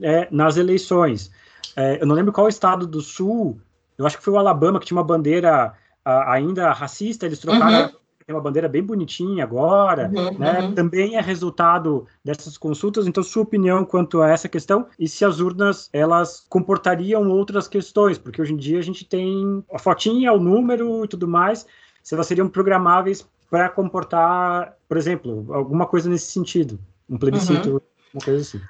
[0.00, 1.30] é, nas eleições.
[1.74, 3.60] É, eu não lembro qual estado do sul,
[3.98, 5.74] eu acho que foi o Alabama, que tinha uma bandeira
[6.04, 7.86] a, ainda racista, eles trocaram.
[7.86, 8.05] Uhum.
[8.26, 10.60] Tem uma bandeira bem bonitinha agora, uhum, né?
[10.60, 10.74] Uhum.
[10.74, 13.06] Também é resultado dessas consultas.
[13.06, 18.18] Então, sua opinião quanto a essa questão e se as urnas elas comportariam outras questões,
[18.18, 21.64] porque hoje em dia a gente tem a fotinha, o número e tudo mais,
[22.02, 27.80] se elas seriam programáveis para comportar, por exemplo, alguma coisa nesse sentido, um plebiscito, uhum.
[28.12, 28.60] uma coisa assim.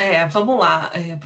[0.00, 1.18] É, vamos lá, é, é,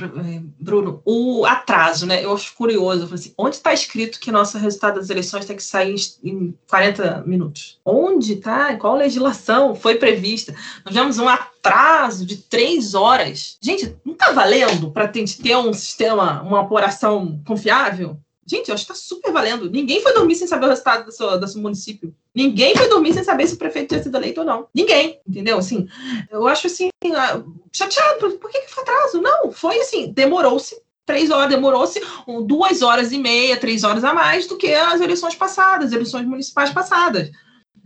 [0.59, 1.01] Bruno.
[1.05, 2.25] O atraso, né?
[2.25, 3.07] Eu acho curioso.
[3.07, 5.95] Eu assim, onde está escrito que nosso resultado das eleições tem que sair
[6.25, 7.79] em 40 minutos?
[7.85, 8.75] Onde está?
[8.77, 10.53] Qual legislação foi prevista?
[10.85, 13.57] Nós tivemos um atraso de três horas.
[13.63, 15.23] Gente, não está valendo para ter
[15.57, 18.19] um sistema, uma apuração confiável?
[18.47, 19.71] Gente, eu acho que está super valendo.
[19.71, 22.15] Ninguém foi dormir sem saber o resultado do seu, do seu município.
[22.35, 24.67] Ninguém foi dormir sem saber se o prefeito tinha sido eleito ou não.
[24.75, 25.59] Ninguém, entendeu?
[25.59, 25.89] Assim,
[26.31, 27.43] eu acho assim, ah,
[27.73, 28.33] chateado.
[28.39, 29.21] Por que, que foi atraso?
[29.23, 30.77] Não, foi assim, demorou-se
[31.07, 32.01] três horas, demorou-se
[32.47, 36.27] duas horas e meia, três horas a mais do que as eleições passadas, as eleições
[36.27, 37.31] municipais passadas.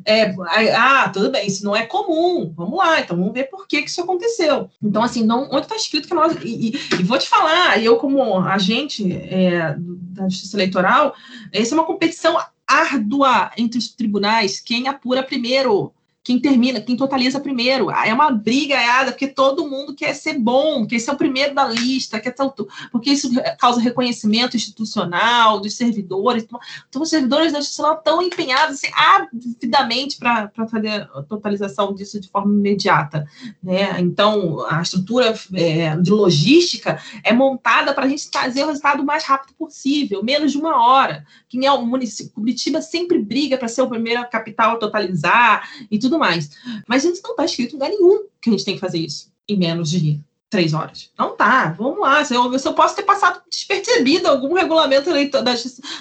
[0.04, 0.34] É,
[0.74, 2.52] ah, tudo bem, isso não é comum.
[2.56, 4.70] Vamos lá, então vamos ver por que, que isso aconteceu.
[4.82, 6.34] Então, assim, não, onde está escrito que nós.
[6.42, 11.14] E, e, e, vou te falar, eu, como agente é, da Justiça Eleitoral,
[11.52, 14.60] essa é uma competição árdua entre os tribunais.
[14.60, 15.92] Quem apura primeiro?
[16.28, 17.90] Quem termina, quem totaliza primeiro.
[17.90, 18.76] É uma briga
[19.06, 22.44] porque todo mundo quer ser bom, quer ser o primeiro da lista, quer ter,
[22.92, 26.46] porque isso causa reconhecimento institucional dos servidores.
[26.86, 32.28] Então, os servidores da justiça estão empenhados assim, avidamente para fazer a totalização disso de
[32.28, 33.26] forma imediata.
[33.62, 33.98] Né?
[33.98, 39.06] Então, a estrutura é, de logística é montada para a gente trazer o resultado o
[39.06, 41.24] mais rápido possível, menos de uma hora.
[41.48, 45.98] Quem é o município, Curitiba sempre briga para ser o primeiro capital a totalizar e
[45.98, 46.50] tudo mais.
[46.86, 49.30] Mas gente não está escrito em lugar nenhum que a gente tem que fazer isso
[49.48, 50.20] em menos de
[50.50, 51.10] três horas.
[51.18, 52.24] Não tá, vamos lá.
[52.24, 55.10] Se eu, se eu posso ter passado despercebido algum regulamento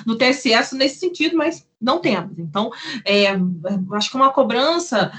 [0.06, 2.39] do TSS nesse sentido, mas não temos.
[2.39, 2.72] Então,
[3.06, 3.27] é,
[3.94, 5.11] acho que é uma cobrança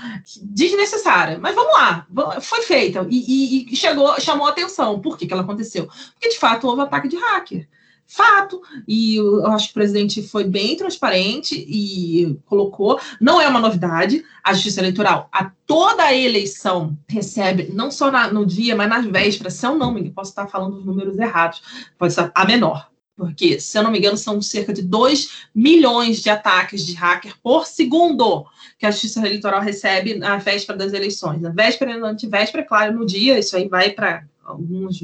[0.42, 1.38] desnecessária.
[1.38, 2.06] Mas vamos lá,
[2.40, 5.00] foi feita e, e, e chegou, chamou atenção.
[5.00, 5.88] Por que, que ela aconteceu?
[6.14, 7.68] Porque, de fato, houve ataque de hacker
[8.08, 8.62] fato.
[8.88, 12.98] E eu acho que o presidente foi bem transparente e colocou.
[13.20, 18.32] Não é uma novidade, a Justiça Eleitoral, a toda a eleição, recebe, não só na,
[18.32, 21.18] no dia, mas nas vésperas, se eu não me engano, posso estar falando os números
[21.18, 21.62] errados,
[21.98, 22.88] pode ser a menor.
[23.14, 27.34] Porque, se eu não me engano, são cerca de 2 milhões de ataques de hacker
[27.42, 28.46] por segundo
[28.78, 31.40] que a Justiça Eleitoral recebe na véspera das eleições.
[31.40, 35.02] Na véspera e na antivéspera, claro, no dia, isso aí vai para alguns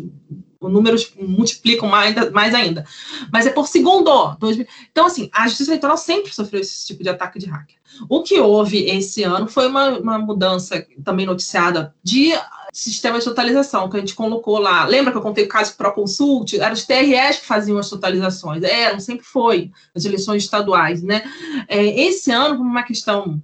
[0.66, 2.85] os números multiplicam mais, mais ainda.
[3.32, 4.35] Mas é por segundo.
[4.39, 4.59] Dois,
[4.91, 7.77] então, assim, a Justiça Eleitoral sempre sofreu esse tipo de ataque de hacker.
[8.09, 12.32] O que houve esse ano foi uma, uma mudança também noticiada de
[12.73, 14.85] sistema de totalização que a gente colocou lá.
[14.85, 16.55] Lembra que eu contei o caso Pro Consult?
[16.55, 18.65] Eram os TRS que faziam as totalizações.
[18.65, 21.23] Eram, sempre foi, as eleições estaduais, né?
[21.69, 23.41] É, esse ano, por uma questão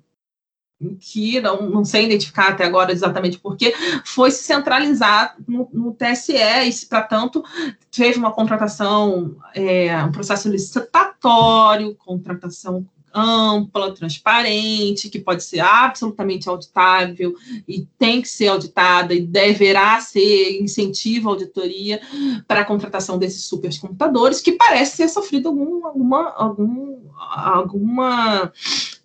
[0.98, 3.74] que não, não sei identificar até agora exatamente porquê,
[4.04, 7.44] foi se centralizar no, no TSE, e, para tanto,
[7.90, 17.34] teve uma contratação, é, um processo licitatório, contratação ampla, transparente, que pode ser absolutamente auditável
[17.66, 22.00] e tem que ser auditada e deverá ser incentivo à auditoria
[22.46, 28.52] para a contratação desses supercomputadores, que parece ter sofrido algum, alguma, algum, alguma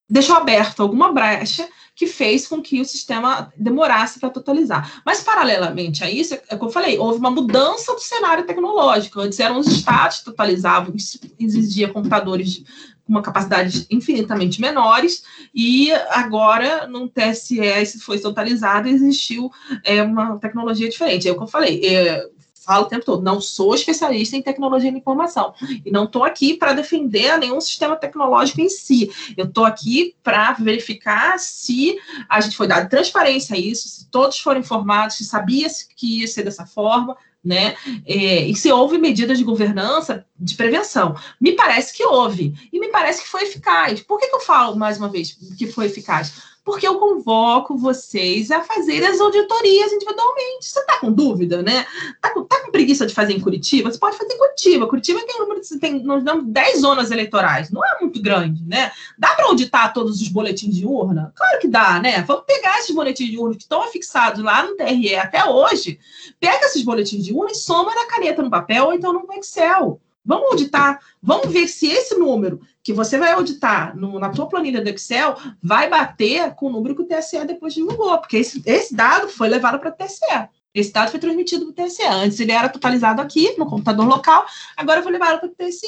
[0.10, 5.02] deixou aberto alguma brecha que fez com que o sistema demorasse para totalizar.
[5.06, 9.22] Mas, paralelamente a isso, é como eu falei, houve uma mudança do cenário tecnológico.
[9.22, 12.64] Antes eram os estados que totalizavam, isso exigia computadores
[13.06, 15.24] com uma capacidade infinitamente menores,
[15.54, 19.52] e agora, no TSE, isso foi totalizado, existiu
[19.84, 21.28] é, uma tecnologia diferente.
[21.28, 22.28] É o que eu falei, é,
[22.66, 25.54] falo o tempo todo, não sou especialista em tecnologia de informação.
[25.86, 29.12] E não estou aqui para defender nenhum sistema tecnológico em si.
[29.38, 31.98] Eu estou aqui para verificar se
[32.28, 36.28] a gente foi dado transparência a isso, se todos foram informados, se sabia que ia
[36.28, 37.76] ser dessa forma, né?
[38.06, 41.16] É, e se houve medidas de governança de prevenção.
[41.40, 42.56] Me parece que houve.
[42.74, 44.02] E me parece que foi eficaz.
[44.02, 46.55] Por que, que eu falo, mais uma vez, que foi eficaz?
[46.66, 50.66] Porque eu convoco vocês a fazer as auditorias individualmente.
[50.66, 51.86] Você está com dúvida, né?
[52.16, 53.92] Está com, tá com, preguiça de fazer em Curitiba?
[53.92, 54.88] Você pode fazer em Curitiba.
[54.88, 58.66] Curitiba tem um número de, tem, nós damos 10 zonas eleitorais, não é muito grande,
[58.66, 58.92] né?
[59.16, 61.32] Dá para auditar todos os boletins de urna?
[61.36, 62.24] Claro que dá, né?
[62.24, 66.00] Vamos pegar esses boletins de urna que estão afixados lá no TRE até hoje,
[66.40, 70.02] pega esses boletins de urna e soma na caneta no papel ou então no Excel.
[70.26, 74.80] Vamos auditar, vamos ver se esse número que você vai auditar no, na tua planilha
[74.80, 78.96] do Excel vai bater com o número que o TSE depois divulgou, porque esse, esse
[78.96, 80.50] dado foi levado para o TSE.
[80.72, 82.04] Esse dado foi transmitido para o TSE.
[82.04, 84.46] Antes ele era totalizado aqui, no computador local,
[84.78, 85.88] agora foi levado para o TSE.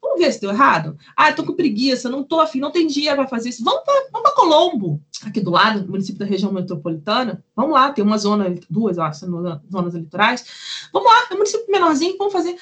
[0.00, 0.96] Vamos ver se deu errado?
[1.16, 3.64] Ah, estou com preguiça, não estou afim, não tem dia para fazer isso.
[3.64, 7.44] Vamos para Colombo, aqui do lado, município da região metropolitana.
[7.56, 9.26] Vamos lá, tem uma zona, duas, acho,
[9.68, 10.44] zonas eleitorais.
[10.92, 12.56] Vamos lá, é um município menorzinho, vamos fazer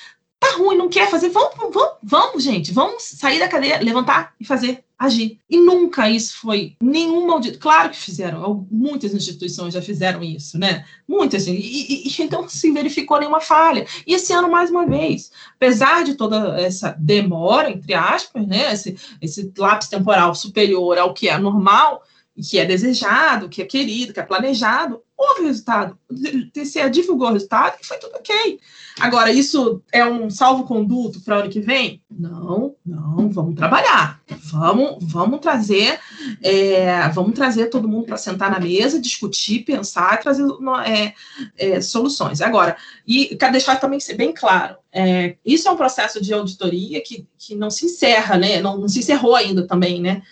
[0.44, 4.44] tá ruim, não quer fazer, vamos, vamos, vamos, gente, vamos sair da cadeia, levantar e
[4.44, 5.38] fazer, agir.
[5.48, 7.58] E nunca isso foi nenhum maldito.
[7.58, 10.84] Claro que fizeram, muitas instituições já fizeram isso, né?
[11.06, 13.86] Muitas, e, e, e então se verificou nenhuma falha.
[14.06, 18.72] E esse ano, mais uma vez, apesar de toda essa demora, entre aspas, né?
[18.72, 22.02] Esse, esse lápis temporal superior ao que é normal,
[22.48, 25.00] que é desejado, que é querido, que é planejado,
[25.30, 25.98] houve resultado.
[26.10, 28.60] O TCE divulgou o resultado e foi tudo ok.
[29.00, 32.02] Agora, isso é um salvo-conduto para o ano que vem?
[32.10, 34.20] Não, não, vamos trabalhar.
[34.52, 35.98] Vamos, vamos trazer,
[36.42, 40.44] é, vamos trazer todo mundo para sentar na mesa, discutir, pensar, trazer
[40.86, 41.12] é,
[41.56, 42.40] é, soluções.
[42.40, 42.76] Agora,
[43.06, 47.26] e quero deixar também ser bem claro, é, isso é um processo de auditoria que,
[47.36, 48.60] que não se encerra, né?
[48.62, 50.22] Não, não se encerrou ainda também, né?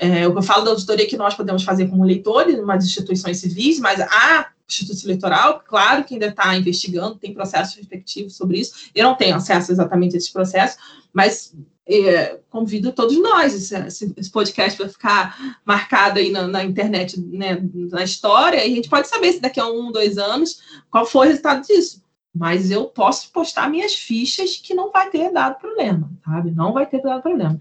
[0.00, 4.00] É, eu falo da auditoria que nós podemos fazer como leitores, umas instituições civis, mas
[4.00, 8.90] a Instituto Eleitoral, claro que ainda está investigando, tem processos respectivos sobre isso.
[8.94, 10.78] Eu não tenho acesso exatamente a esses processos,
[11.12, 11.54] mas
[11.86, 17.60] é, convido todos nós, esse, esse podcast vai ficar marcado aí na, na internet, né,
[17.72, 20.60] na história, e a gente pode saber se daqui a um, dois anos,
[20.90, 22.02] qual foi o resultado disso.
[22.34, 26.52] Mas eu posso postar minhas fichas que não vai ter dado problema, sabe?
[26.52, 27.58] Não vai ter dado problema.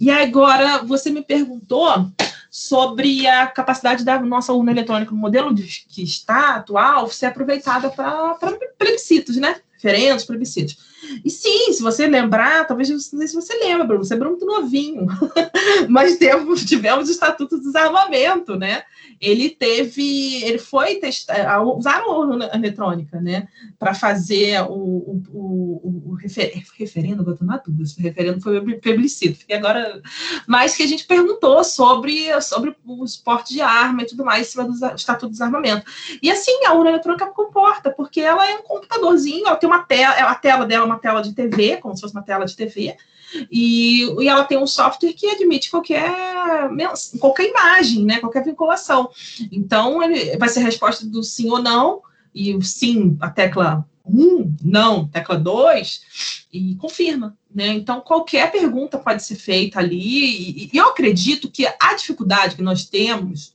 [0.00, 2.06] E agora, você me perguntou
[2.48, 7.90] sobre a capacidade da nossa urna eletrônica, no modelo de, que está atual, ser aproveitada
[7.90, 8.38] para
[8.78, 9.56] plebiscitos, né?
[9.72, 10.78] Referendos, plebiscitos.
[11.24, 15.06] E sim, se você lembrar, talvez não sei se você lembra, você é muito novinho,
[15.90, 18.84] mas temos, tivemos o Estatuto do Desarmamento, né?
[19.20, 23.48] Ele teve, ele foi testar, usaram a urna eletrônica, né?
[23.78, 28.60] Para fazer o, o, o, o refer, referendo, vou tomar dúvida, se o referendo foi
[28.78, 30.00] plebiscito, porque agora,
[30.46, 34.50] mas que a gente perguntou sobre, sobre o esporte de arma e tudo mais, em
[34.50, 35.86] cima do Estatuto do Desarmamento.
[36.22, 40.14] E assim, a urna eletrônica comporta, porque ela é um computadorzinho, ela tem uma tela,
[40.14, 42.96] a tela dela é uma tela de TV, como se fosse uma tela de TV,
[43.50, 46.10] e, e ela tem um software que admite qualquer,
[47.18, 49.03] qualquer imagem, né, qualquer vinculação.
[49.50, 52.02] Então, ele vai ser a resposta do sim ou não,
[52.34, 57.36] e sim, a tecla 1, não, tecla 2, e confirma.
[57.54, 57.68] Né?
[57.68, 62.62] Então, qualquer pergunta pode ser feita ali, e, e eu acredito que a dificuldade que
[62.62, 63.54] nós temos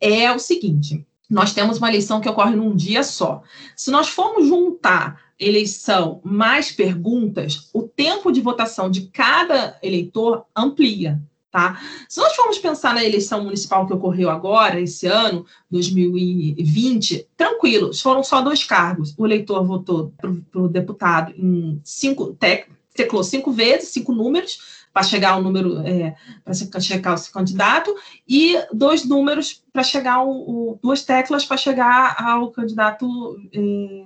[0.00, 3.42] é o seguinte: nós temos uma eleição que ocorre num dia só.
[3.76, 11.20] Se nós formos juntar eleição mais perguntas, o tempo de votação de cada eleitor amplia.
[11.56, 11.80] Tá?
[12.06, 18.22] Se nós formos pensar na eleição municipal que ocorreu agora, esse ano, 2020, tranquilo, foram
[18.22, 19.14] só dois cargos.
[19.16, 25.02] O eleitor votou para o deputado em cinco, tec, teclou cinco vezes, cinco números, para
[25.02, 26.14] chegar ao número, é,
[26.44, 27.96] para chegar o candidato,
[28.28, 34.04] e dois números para chegar, o, o, duas teclas para chegar ao candidato é,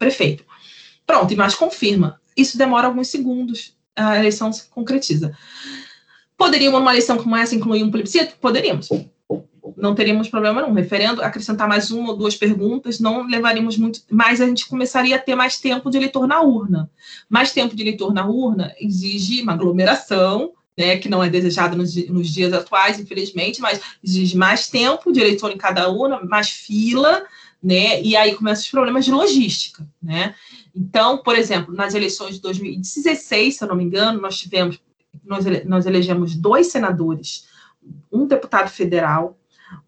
[0.00, 0.44] prefeito.
[1.06, 2.20] Pronto, e mais confirma.
[2.36, 5.32] Isso demora alguns segundos, a eleição se concretiza.
[6.42, 8.34] Poderíamos, numa eleição como essa, incluir um plebiscito?
[8.40, 8.88] Poderíamos.
[9.76, 10.74] Não teríamos problema nenhum.
[10.74, 15.18] Referendo, acrescentar mais uma ou duas perguntas, não levaríamos muito, mas a gente começaria a
[15.20, 16.90] ter mais tempo de eleitor na urna.
[17.30, 21.94] Mais tempo de eleitor na urna exige uma aglomeração, né, que não é desejado nos,
[22.08, 27.24] nos, dias atuais, infelizmente, mas exige mais tempo de eleitor em cada urna, mais fila,
[27.62, 28.02] né?
[28.02, 30.34] E aí começam os problemas de logística, né?
[30.74, 34.80] Então, por exemplo, nas eleições de 2016, se eu não me engano, nós tivemos,
[35.24, 37.46] nós, nós elegemos dois senadores,
[38.10, 39.38] um deputado federal,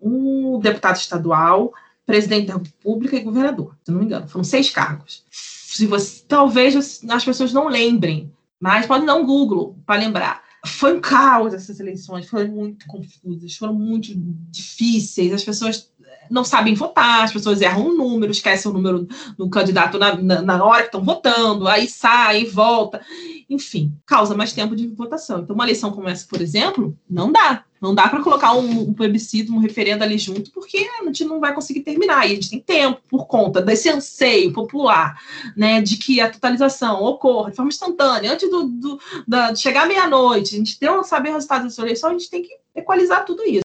[0.01, 1.73] um deputado estadual,
[2.07, 5.25] presidente da República e governador, se não me engano, foram seis cargos.
[5.31, 10.43] Se você, talvez as pessoas não lembrem, mas pode dar um Google para lembrar.
[10.67, 14.13] Foi um caos essas eleições, foram muito confusas, foram muito
[14.51, 15.91] difíceis, as pessoas
[16.31, 19.07] não sabem votar, as pessoas erram um número, esquecem o número
[19.37, 23.01] do candidato na, na, na hora que estão votando, aí sai volta.
[23.49, 25.41] Enfim, causa mais tempo de votação.
[25.41, 27.65] Então, uma eleição como essa, por exemplo, não dá.
[27.81, 31.39] Não dá para colocar um, um, plebiscito, um referendo ali junto, porque a gente não
[31.39, 32.27] vai conseguir terminar.
[32.27, 35.21] E a gente tem tempo por conta desse anseio popular,
[35.55, 38.99] né, de que a totalização ocorra de forma instantânea, antes do, do
[39.29, 42.43] da, de chegar meia-noite, a gente que saber o resultado dessa eleição, a gente tem
[42.43, 43.64] que equalizar tudo isso.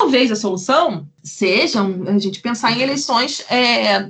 [0.00, 4.08] Talvez a solução seja a gente pensar em eleições é,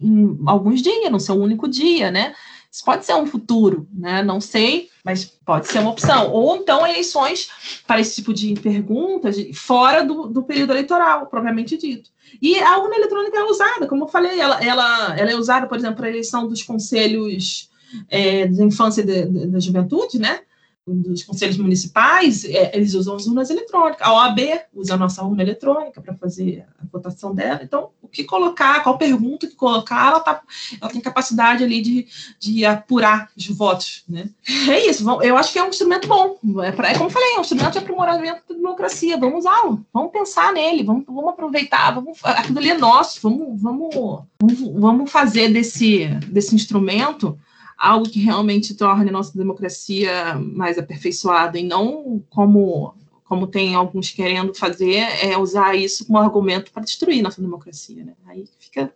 [0.00, 2.36] em alguns dias, não ser um único dia, né?
[2.70, 4.22] Isso pode ser um futuro, né?
[4.22, 6.30] Não sei, mas pode ser uma opção.
[6.30, 7.50] Ou então eleições
[7.84, 12.10] para esse tipo de perguntas fora do, do período eleitoral, propriamente dito.
[12.40, 15.78] E a urna eletrônica é usada, como eu falei, ela, ela, ela é usada, por
[15.78, 17.68] exemplo, para a eleição dos conselhos
[18.08, 20.42] é, de infância e da juventude, né?
[20.94, 24.06] Dos conselhos municipais, é, eles usam as urnas eletrônicas.
[24.06, 24.38] A OAB
[24.74, 27.60] usa a nossa urna eletrônica para fazer a votação dela.
[27.62, 30.42] Então, o que colocar, qual pergunta que colocar, ela, tá,
[30.80, 32.06] ela tem capacidade ali de,
[32.38, 34.04] de apurar os votos.
[34.08, 34.30] Né?
[34.68, 36.38] É isso, eu acho que é um instrumento bom.
[36.62, 39.18] É, pra, é como eu falei, é um instrumento de aprimoramento da democracia.
[39.18, 43.94] Vamos usá-lo, vamos pensar nele, vamos, vamos aproveitar, vamos, aquilo ali é nosso, vamos, vamos,
[44.40, 47.38] vamos, vamos fazer desse, desse instrumento
[47.78, 52.94] algo que realmente torne nossa democracia mais aperfeiçoada e não como
[53.24, 58.14] como tem alguns querendo fazer, é usar isso como argumento para destruir nossa democracia, né?
[58.26, 58.90] Aí fica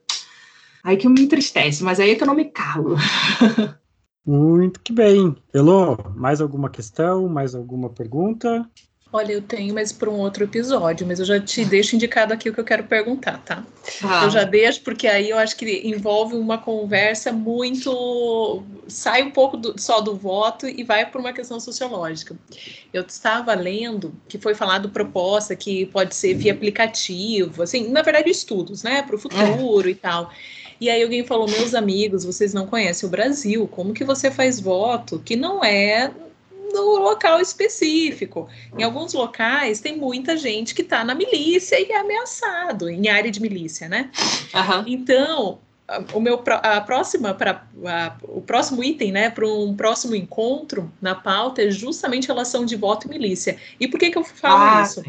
[0.82, 2.96] aí que eu me entristece, mas aí é que eu não me calo.
[4.24, 5.36] Muito que bem.
[5.52, 8.66] Elô, mais alguma questão, mais alguma pergunta?
[9.12, 12.48] Olha, eu tenho, mas para um outro episódio, mas eu já te deixo indicado aqui
[12.48, 13.62] o que eu quero perguntar, tá?
[14.02, 14.24] Ah.
[14.24, 18.62] Eu já deixo, porque aí eu acho que envolve uma conversa muito.
[18.88, 22.34] sai um pouco do, só do voto e vai para uma questão sociológica.
[22.90, 28.30] Eu estava lendo que foi falado proposta que pode ser via aplicativo, assim, na verdade,
[28.30, 29.90] estudos, né, para o futuro é.
[29.90, 30.32] e tal.
[30.80, 34.58] E aí alguém falou, meus amigos, vocês não conhecem o Brasil, como que você faz
[34.58, 36.10] voto que não é
[36.72, 38.48] no local específico.
[38.76, 43.30] Em alguns locais tem muita gente que está na milícia e é ameaçado, em área
[43.30, 44.10] de milícia, né?
[44.54, 44.84] Uhum.
[44.86, 45.58] Então,
[46.12, 47.66] o meu a próxima para
[48.22, 53.06] o próximo item, né, para um próximo encontro na pauta é justamente relação de voto
[53.06, 53.56] e milícia.
[53.78, 55.02] E por que que eu falo ah, isso?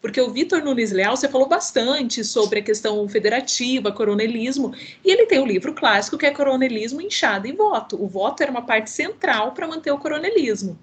[0.00, 4.74] Porque o Vitor Nunes Leal, você falou bastante sobre a questão federativa, coronelismo,
[5.04, 8.02] e ele tem o um livro clássico que é Coronelismo, Inchada e Voto.
[8.02, 10.78] O voto era uma parte central para manter o coronelismo.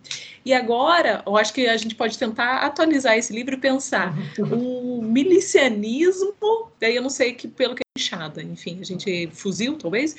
[0.45, 5.01] E agora, eu acho que a gente pode tentar atualizar esse livro e pensar um
[5.01, 10.15] milicianismo, daí eu não sei que pelo que é inchada, enfim, a gente fuzil, talvez,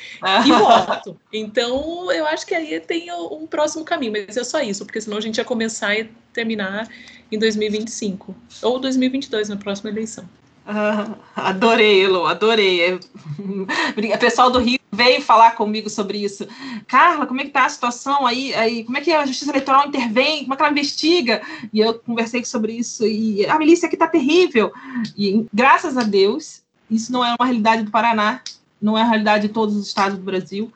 [0.47, 1.17] e voto.
[1.33, 5.17] Então, eu acho que aí tem um próximo caminho, mas é só isso, porque senão
[5.17, 6.89] a gente ia começar e terminar
[7.31, 10.29] em 2025 ou 2022 na próxima eleição.
[10.71, 13.01] Ah, adorei, Elo, adorei.
[13.39, 16.47] O pessoal do Rio veio falar comigo sobre isso.
[16.87, 18.55] Carla, como é que tá a situação aí?
[18.55, 20.41] aí como é que a Justiça Eleitoral intervém?
[20.41, 21.41] Como é que ela investiga?
[21.73, 24.71] E eu conversei sobre isso e a milícia aqui tá terrível.
[25.17, 28.43] E graças a Deus, isso não é uma realidade do Paraná,
[28.81, 30.73] não é a realidade de todos os estados do Brasil.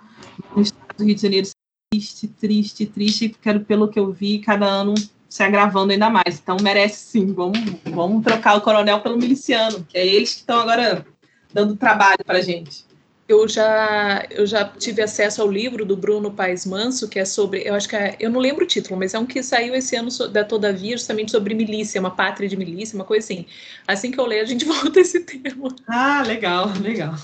[0.55, 1.49] No estado do Rio de Janeiro,
[1.91, 4.95] triste, triste, triste, porque pelo que eu vi, cada ano
[5.29, 6.39] se agravando ainda mais.
[6.39, 7.33] Então merece sim.
[7.33, 11.07] Vamos, vamos trocar o coronel pelo miliciano, que é eles que estão agora
[11.53, 12.85] dando trabalho para a gente.
[13.29, 17.63] Eu já, eu já tive acesso ao livro do Bruno Paes Manso, que é sobre,
[17.67, 19.97] eu acho que é, eu não lembro o título, mas é um que saiu esse
[19.97, 23.47] ano da Todavia, justamente sobre milícia, uma pátria de milícia, uma coisa assim.
[23.87, 25.69] Assim que eu ler, a gente volta a esse tema.
[25.89, 27.15] Ah, legal, legal.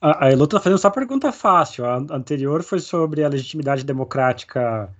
[0.00, 1.84] A, a Elo está fazendo só pergunta fácil.
[1.84, 4.90] A anterior foi sobre a legitimidade democrática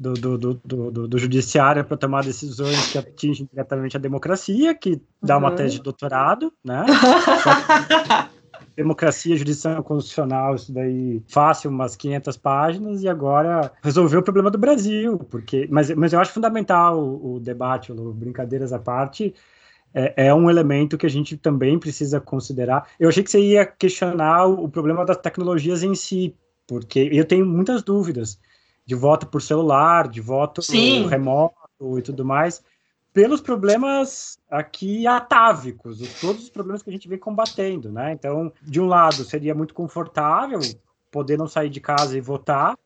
[0.00, 5.00] do, do, do, do, do judiciário para tomar decisões que atingem diretamente a democracia, que
[5.22, 5.56] dá uma uhum.
[5.56, 6.84] tese de doutorado, né?
[8.82, 14.56] democracia, jurisdição constitucional, isso daí fácil, umas 500 páginas, e agora resolveu o problema do
[14.56, 19.34] Brasil, porque, mas, mas eu acho fundamental o, o debate, o, brincadeiras à parte,
[19.92, 22.88] é, é, um elemento que a gente também precisa considerar.
[22.98, 26.34] Eu achei que você ia questionar o, o problema das tecnologias em si,
[26.66, 28.40] porque eu tenho muitas dúvidas
[28.86, 31.06] de voto por celular, de voto Sim.
[31.06, 32.62] remoto e tudo mais,
[33.12, 38.12] pelos problemas aqui atávicos, todos os problemas que a gente vem combatendo, né?
[38.12, 40.60] Então, de um lado, seria muito confortável
[41.10, 42.78] poder não sair de casa e votar,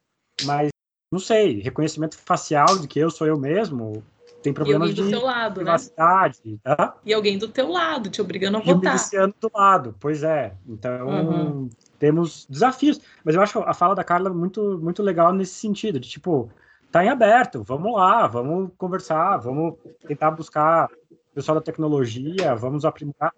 [0.44, 0.70] mas
[1.12, 4.02] não sei, reconhecimento facial de que eu sou eu mesmo,
[4.42, 5.64] tem problemas de lado, né?
[5.64, 6.40] privacidade.
[6.44, 6.58] Né?
[6.62, 6.96] Tá?
[7.04, 8.74] E alguém do teu lado, te obrigando a votar.
[8.74, 10.54] E o miliciano do lado, pois é.
[10.66, 11.70] Então, uhum
[12.04, 13.00] temos desafios.
[13.24, 16.50] Mas eu acho a fala da Carla muito, muito legal nesse sentido, de tipo,
[16.94, 19.74] tá em aberto, vamos lá, vamos conversar, vamos
[20.06, 23.32] tentar buscar o pessoal da tecnologia, vamos aprimorar.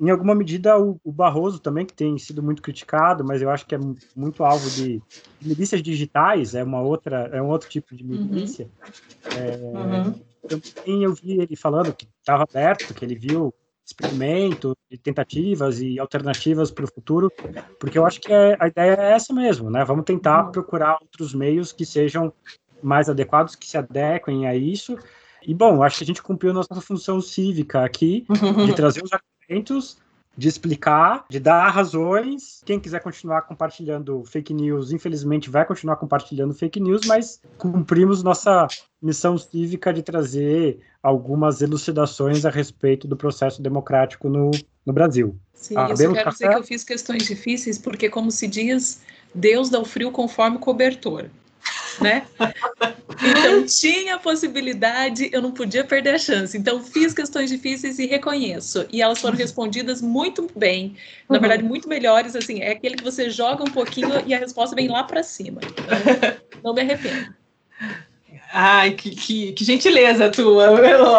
[0.00, 3.66] Em alguma medida, o, o, Barroso também, que tem sido muito criticado, mas eu acho
[3.66, 3.80] que é
[4.14, 5.02] muito alvo de,
[5.40, 8.70] de milícias digitais, é uma outra, é um outro tipo de milícia.
[9.24, 9.38] Uhum.
[9.38, 10.14] É, uhum.
[10.46, 13.52] Também eu vi ele falando que estava aberto, que ele viu
[13.84, 17.28] experimento, de tentativas e alternativas para o futuro,
[17.80, 19.84] porque eu acho que é, a ideia é essa mesmo, né?
[19.84, 20.52] Vamos tentar uhum.
[20.52, 22.32] procurar outros meios que sejam
[22.82, 24.98] mais adequados, que se adequem a isso.
[25.46, 28.26] E, bom, acho que a gente cumpriu nossa função cívica aqui,
[28.66, 29.98] de trazer os argumentos
[30.36, 32.62] de explicar, de dar razões.
[32.64, 38.66] Quem quiser continuar compartilhando fake news, infelizmente vai continuar compartilhando fake news, mas cumprimos nossa
[39.02, 44.50] missão cívica de trazer algumas elucidações a respeito do processo democrático no,
[44.86, 45.36] no Brasil.
[45.52, 46.30] Sim, ah, eu só quero café?
[46.30, 49.02] dizer que eu fiz questões difíceis, porque, como se diz,
[49.34, 51.26] Deus dá o frio conforme o cobertor
[52.00, 52.26] né?
[53.22, 56.56] Então tinha a possibilidade, eu não podia perder a chance.
[56.56, 58.86] Então fiz questões difíceis e reconheço.
[58.90, 60.96] E elas foram respondidas muito bem,
[61.28, 61.40] na uhum.
[61.40, 62.34] verdade muito melhores.
[62.34, 65.60] Assim, é aquele que você joga um pouquinho e a resposta vem lá para cima.
[65.62, 67.34] Então, não me arrependo.
[68.52, 70.72] Ai, que, que, que gentileza tua,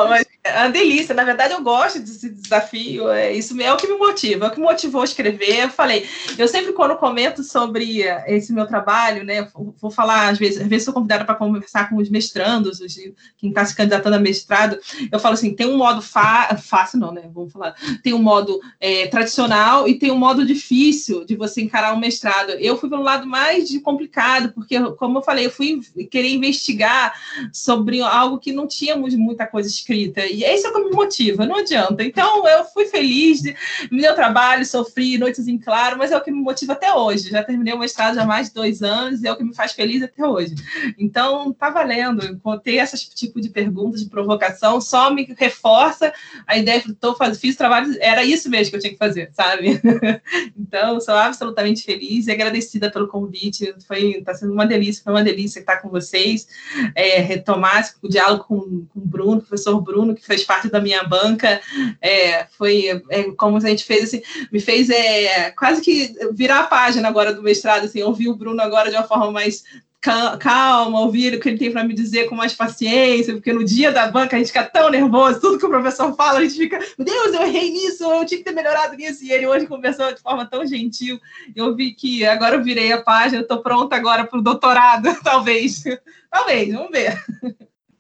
[0.10, 1.16] mas é uma delícia.
[1.16, 3.10] Na verdade, eu gosto desse desafio.
[3.10, 5.64] É, isso é o que me motiva, é o que me motivou a escrever.
[5.64, 6.06] Eu falei,
[6.38, 9.48] eu sempre, quando comento sobre esse meu trabalho, né,
[9.80, 12.96] vou falar, às vezes, às vezes sou convidada para conversar com os mestrandos, os,
[13.38, 14.78] quem está se candidatando a mestrado,
[15.12, 17.30] eu falo assim: tem um modo fácil, não, né?
[17.34, 21.94] Vamos falar, tem um modo é, tradicional e tem um modo difícil de você encarar
[21.94, 22.52] um mestrado.
[22.52, 27.21] Eu fui pelo lado mais complicado, porque, como eu falei, eu fui querer investigar
[27.52, 30.26] sobre algo que não tínhamos muita coisa escrita.
[30.26, 32.04] E é isso que me motiva, não adianta.
[32.04, 33.56] Então, eu fui feliz, de,
[33.92, 37.30] me deu trabalho, sofri, noites em claro, mas é o que me motiva até hoje.
[37.30, 39.74] Já terminei o mestrado há mais de dois anos e é o que me faz
[39.74, 40.56] feliz até hoje.
[40.98, 42.40] Então, tá valendo.
[42.64, 46.14] Ter esse tipo de perguntas, de provocação, só me reforça
[46.46, 49.80] a ideia que eu fiz trabalho, era isso mesmo que eu tinha que fazer, sabe?
[50.58, 53.74] então, sou absolutamente feliz e agradecida pelo convite.
[53.88, 56.48] Foi, tá sendo uma delícia, foi uma delícia estar com vocês,
[56.96, 61.04] é, retomar o diálogo com, com o Bruno, professor Bruno, que fez parte da minha
[61.04, 61.62] banca,
[62.02, 64.22] é, foi é, como a gente fez, assim,
[64.52, 68.62] me fez é, quase que virar a página agora do mestrado, assim, ouvir o Bruno
[68.62, 69.64] agora de uma forma mais
[70.02, 73.92] calma, ouvir o que ele tem para me dizer com mais paciência, porque no dia
[73.92, 76.80] da banca a gente fica tão nervoso, tudo que o professor fala, a gente fica,
[76.98, 80.12] meu Deus, eu errei nisso, eu tinha que ter melhorado nisso, e ele hoje conversou
[80.14, 81.20] de forma tão gentil,
[81.56, 85.84] eu vi que agora eu virei a página, estou pronta agora para o doutorado, talvez,
[86.32, 87.24] talvez, vamos ver.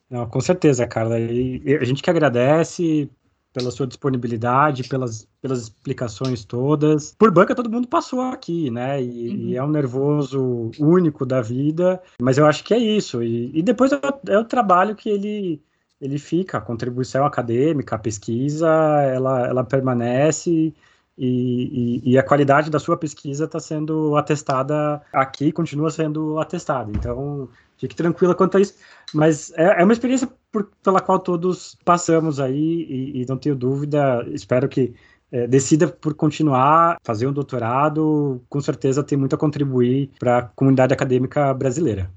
[0.09, 3.09] Não, com certeza, Carla, e a gente que agradece
[3.53, 7.13] pela sua disponibilidade, pelas, pelas explicações todas.
[7.17, 9.01] Por banca, todo mundo passou aqui, né?
[9.01, 9.35] E, uhum.
[9.35, 13.21] e é um nervoso único da vida, mas eu acho que é isso.
[13.21, 15.61] E, e depois é o, é o, trabalho que ele,
[15.99, 20.73] ele fica, a contribuição acadêmica, a pesquisa, ela, ela permanece.
[21.17, 26.89] E, e, e, a qualidade da sua pesquisa está sendo atestada aqui, continua sendo atestada.
[26.89, 27.49] Então,
[27.81, 28.75] fique tranquila quanto a isso.
[29.13, 33.55] Mas é, é uma experiência por, pela qual todos passamos aí, e, e não tenho
[33.55, 34.93] dúvida, espero que
[35.31, 40.41] é, decida por continuar, fazer um doutorado, com certeza tem muito a contribuir para a
[40.43, 42.11] comunidade acadêmica brasileira.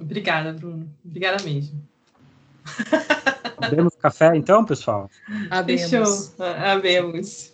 [0.00, 0.88] Obrigada, Bruno.
[1.04, 1.78] Obrigada mesmo.
[3.58, 5.10] Abemos café, então, pessoal?
[5.50, 5.90] Abemos.
[5.90, 6.46] Fechou.
[6.46, 7.52] Abemos.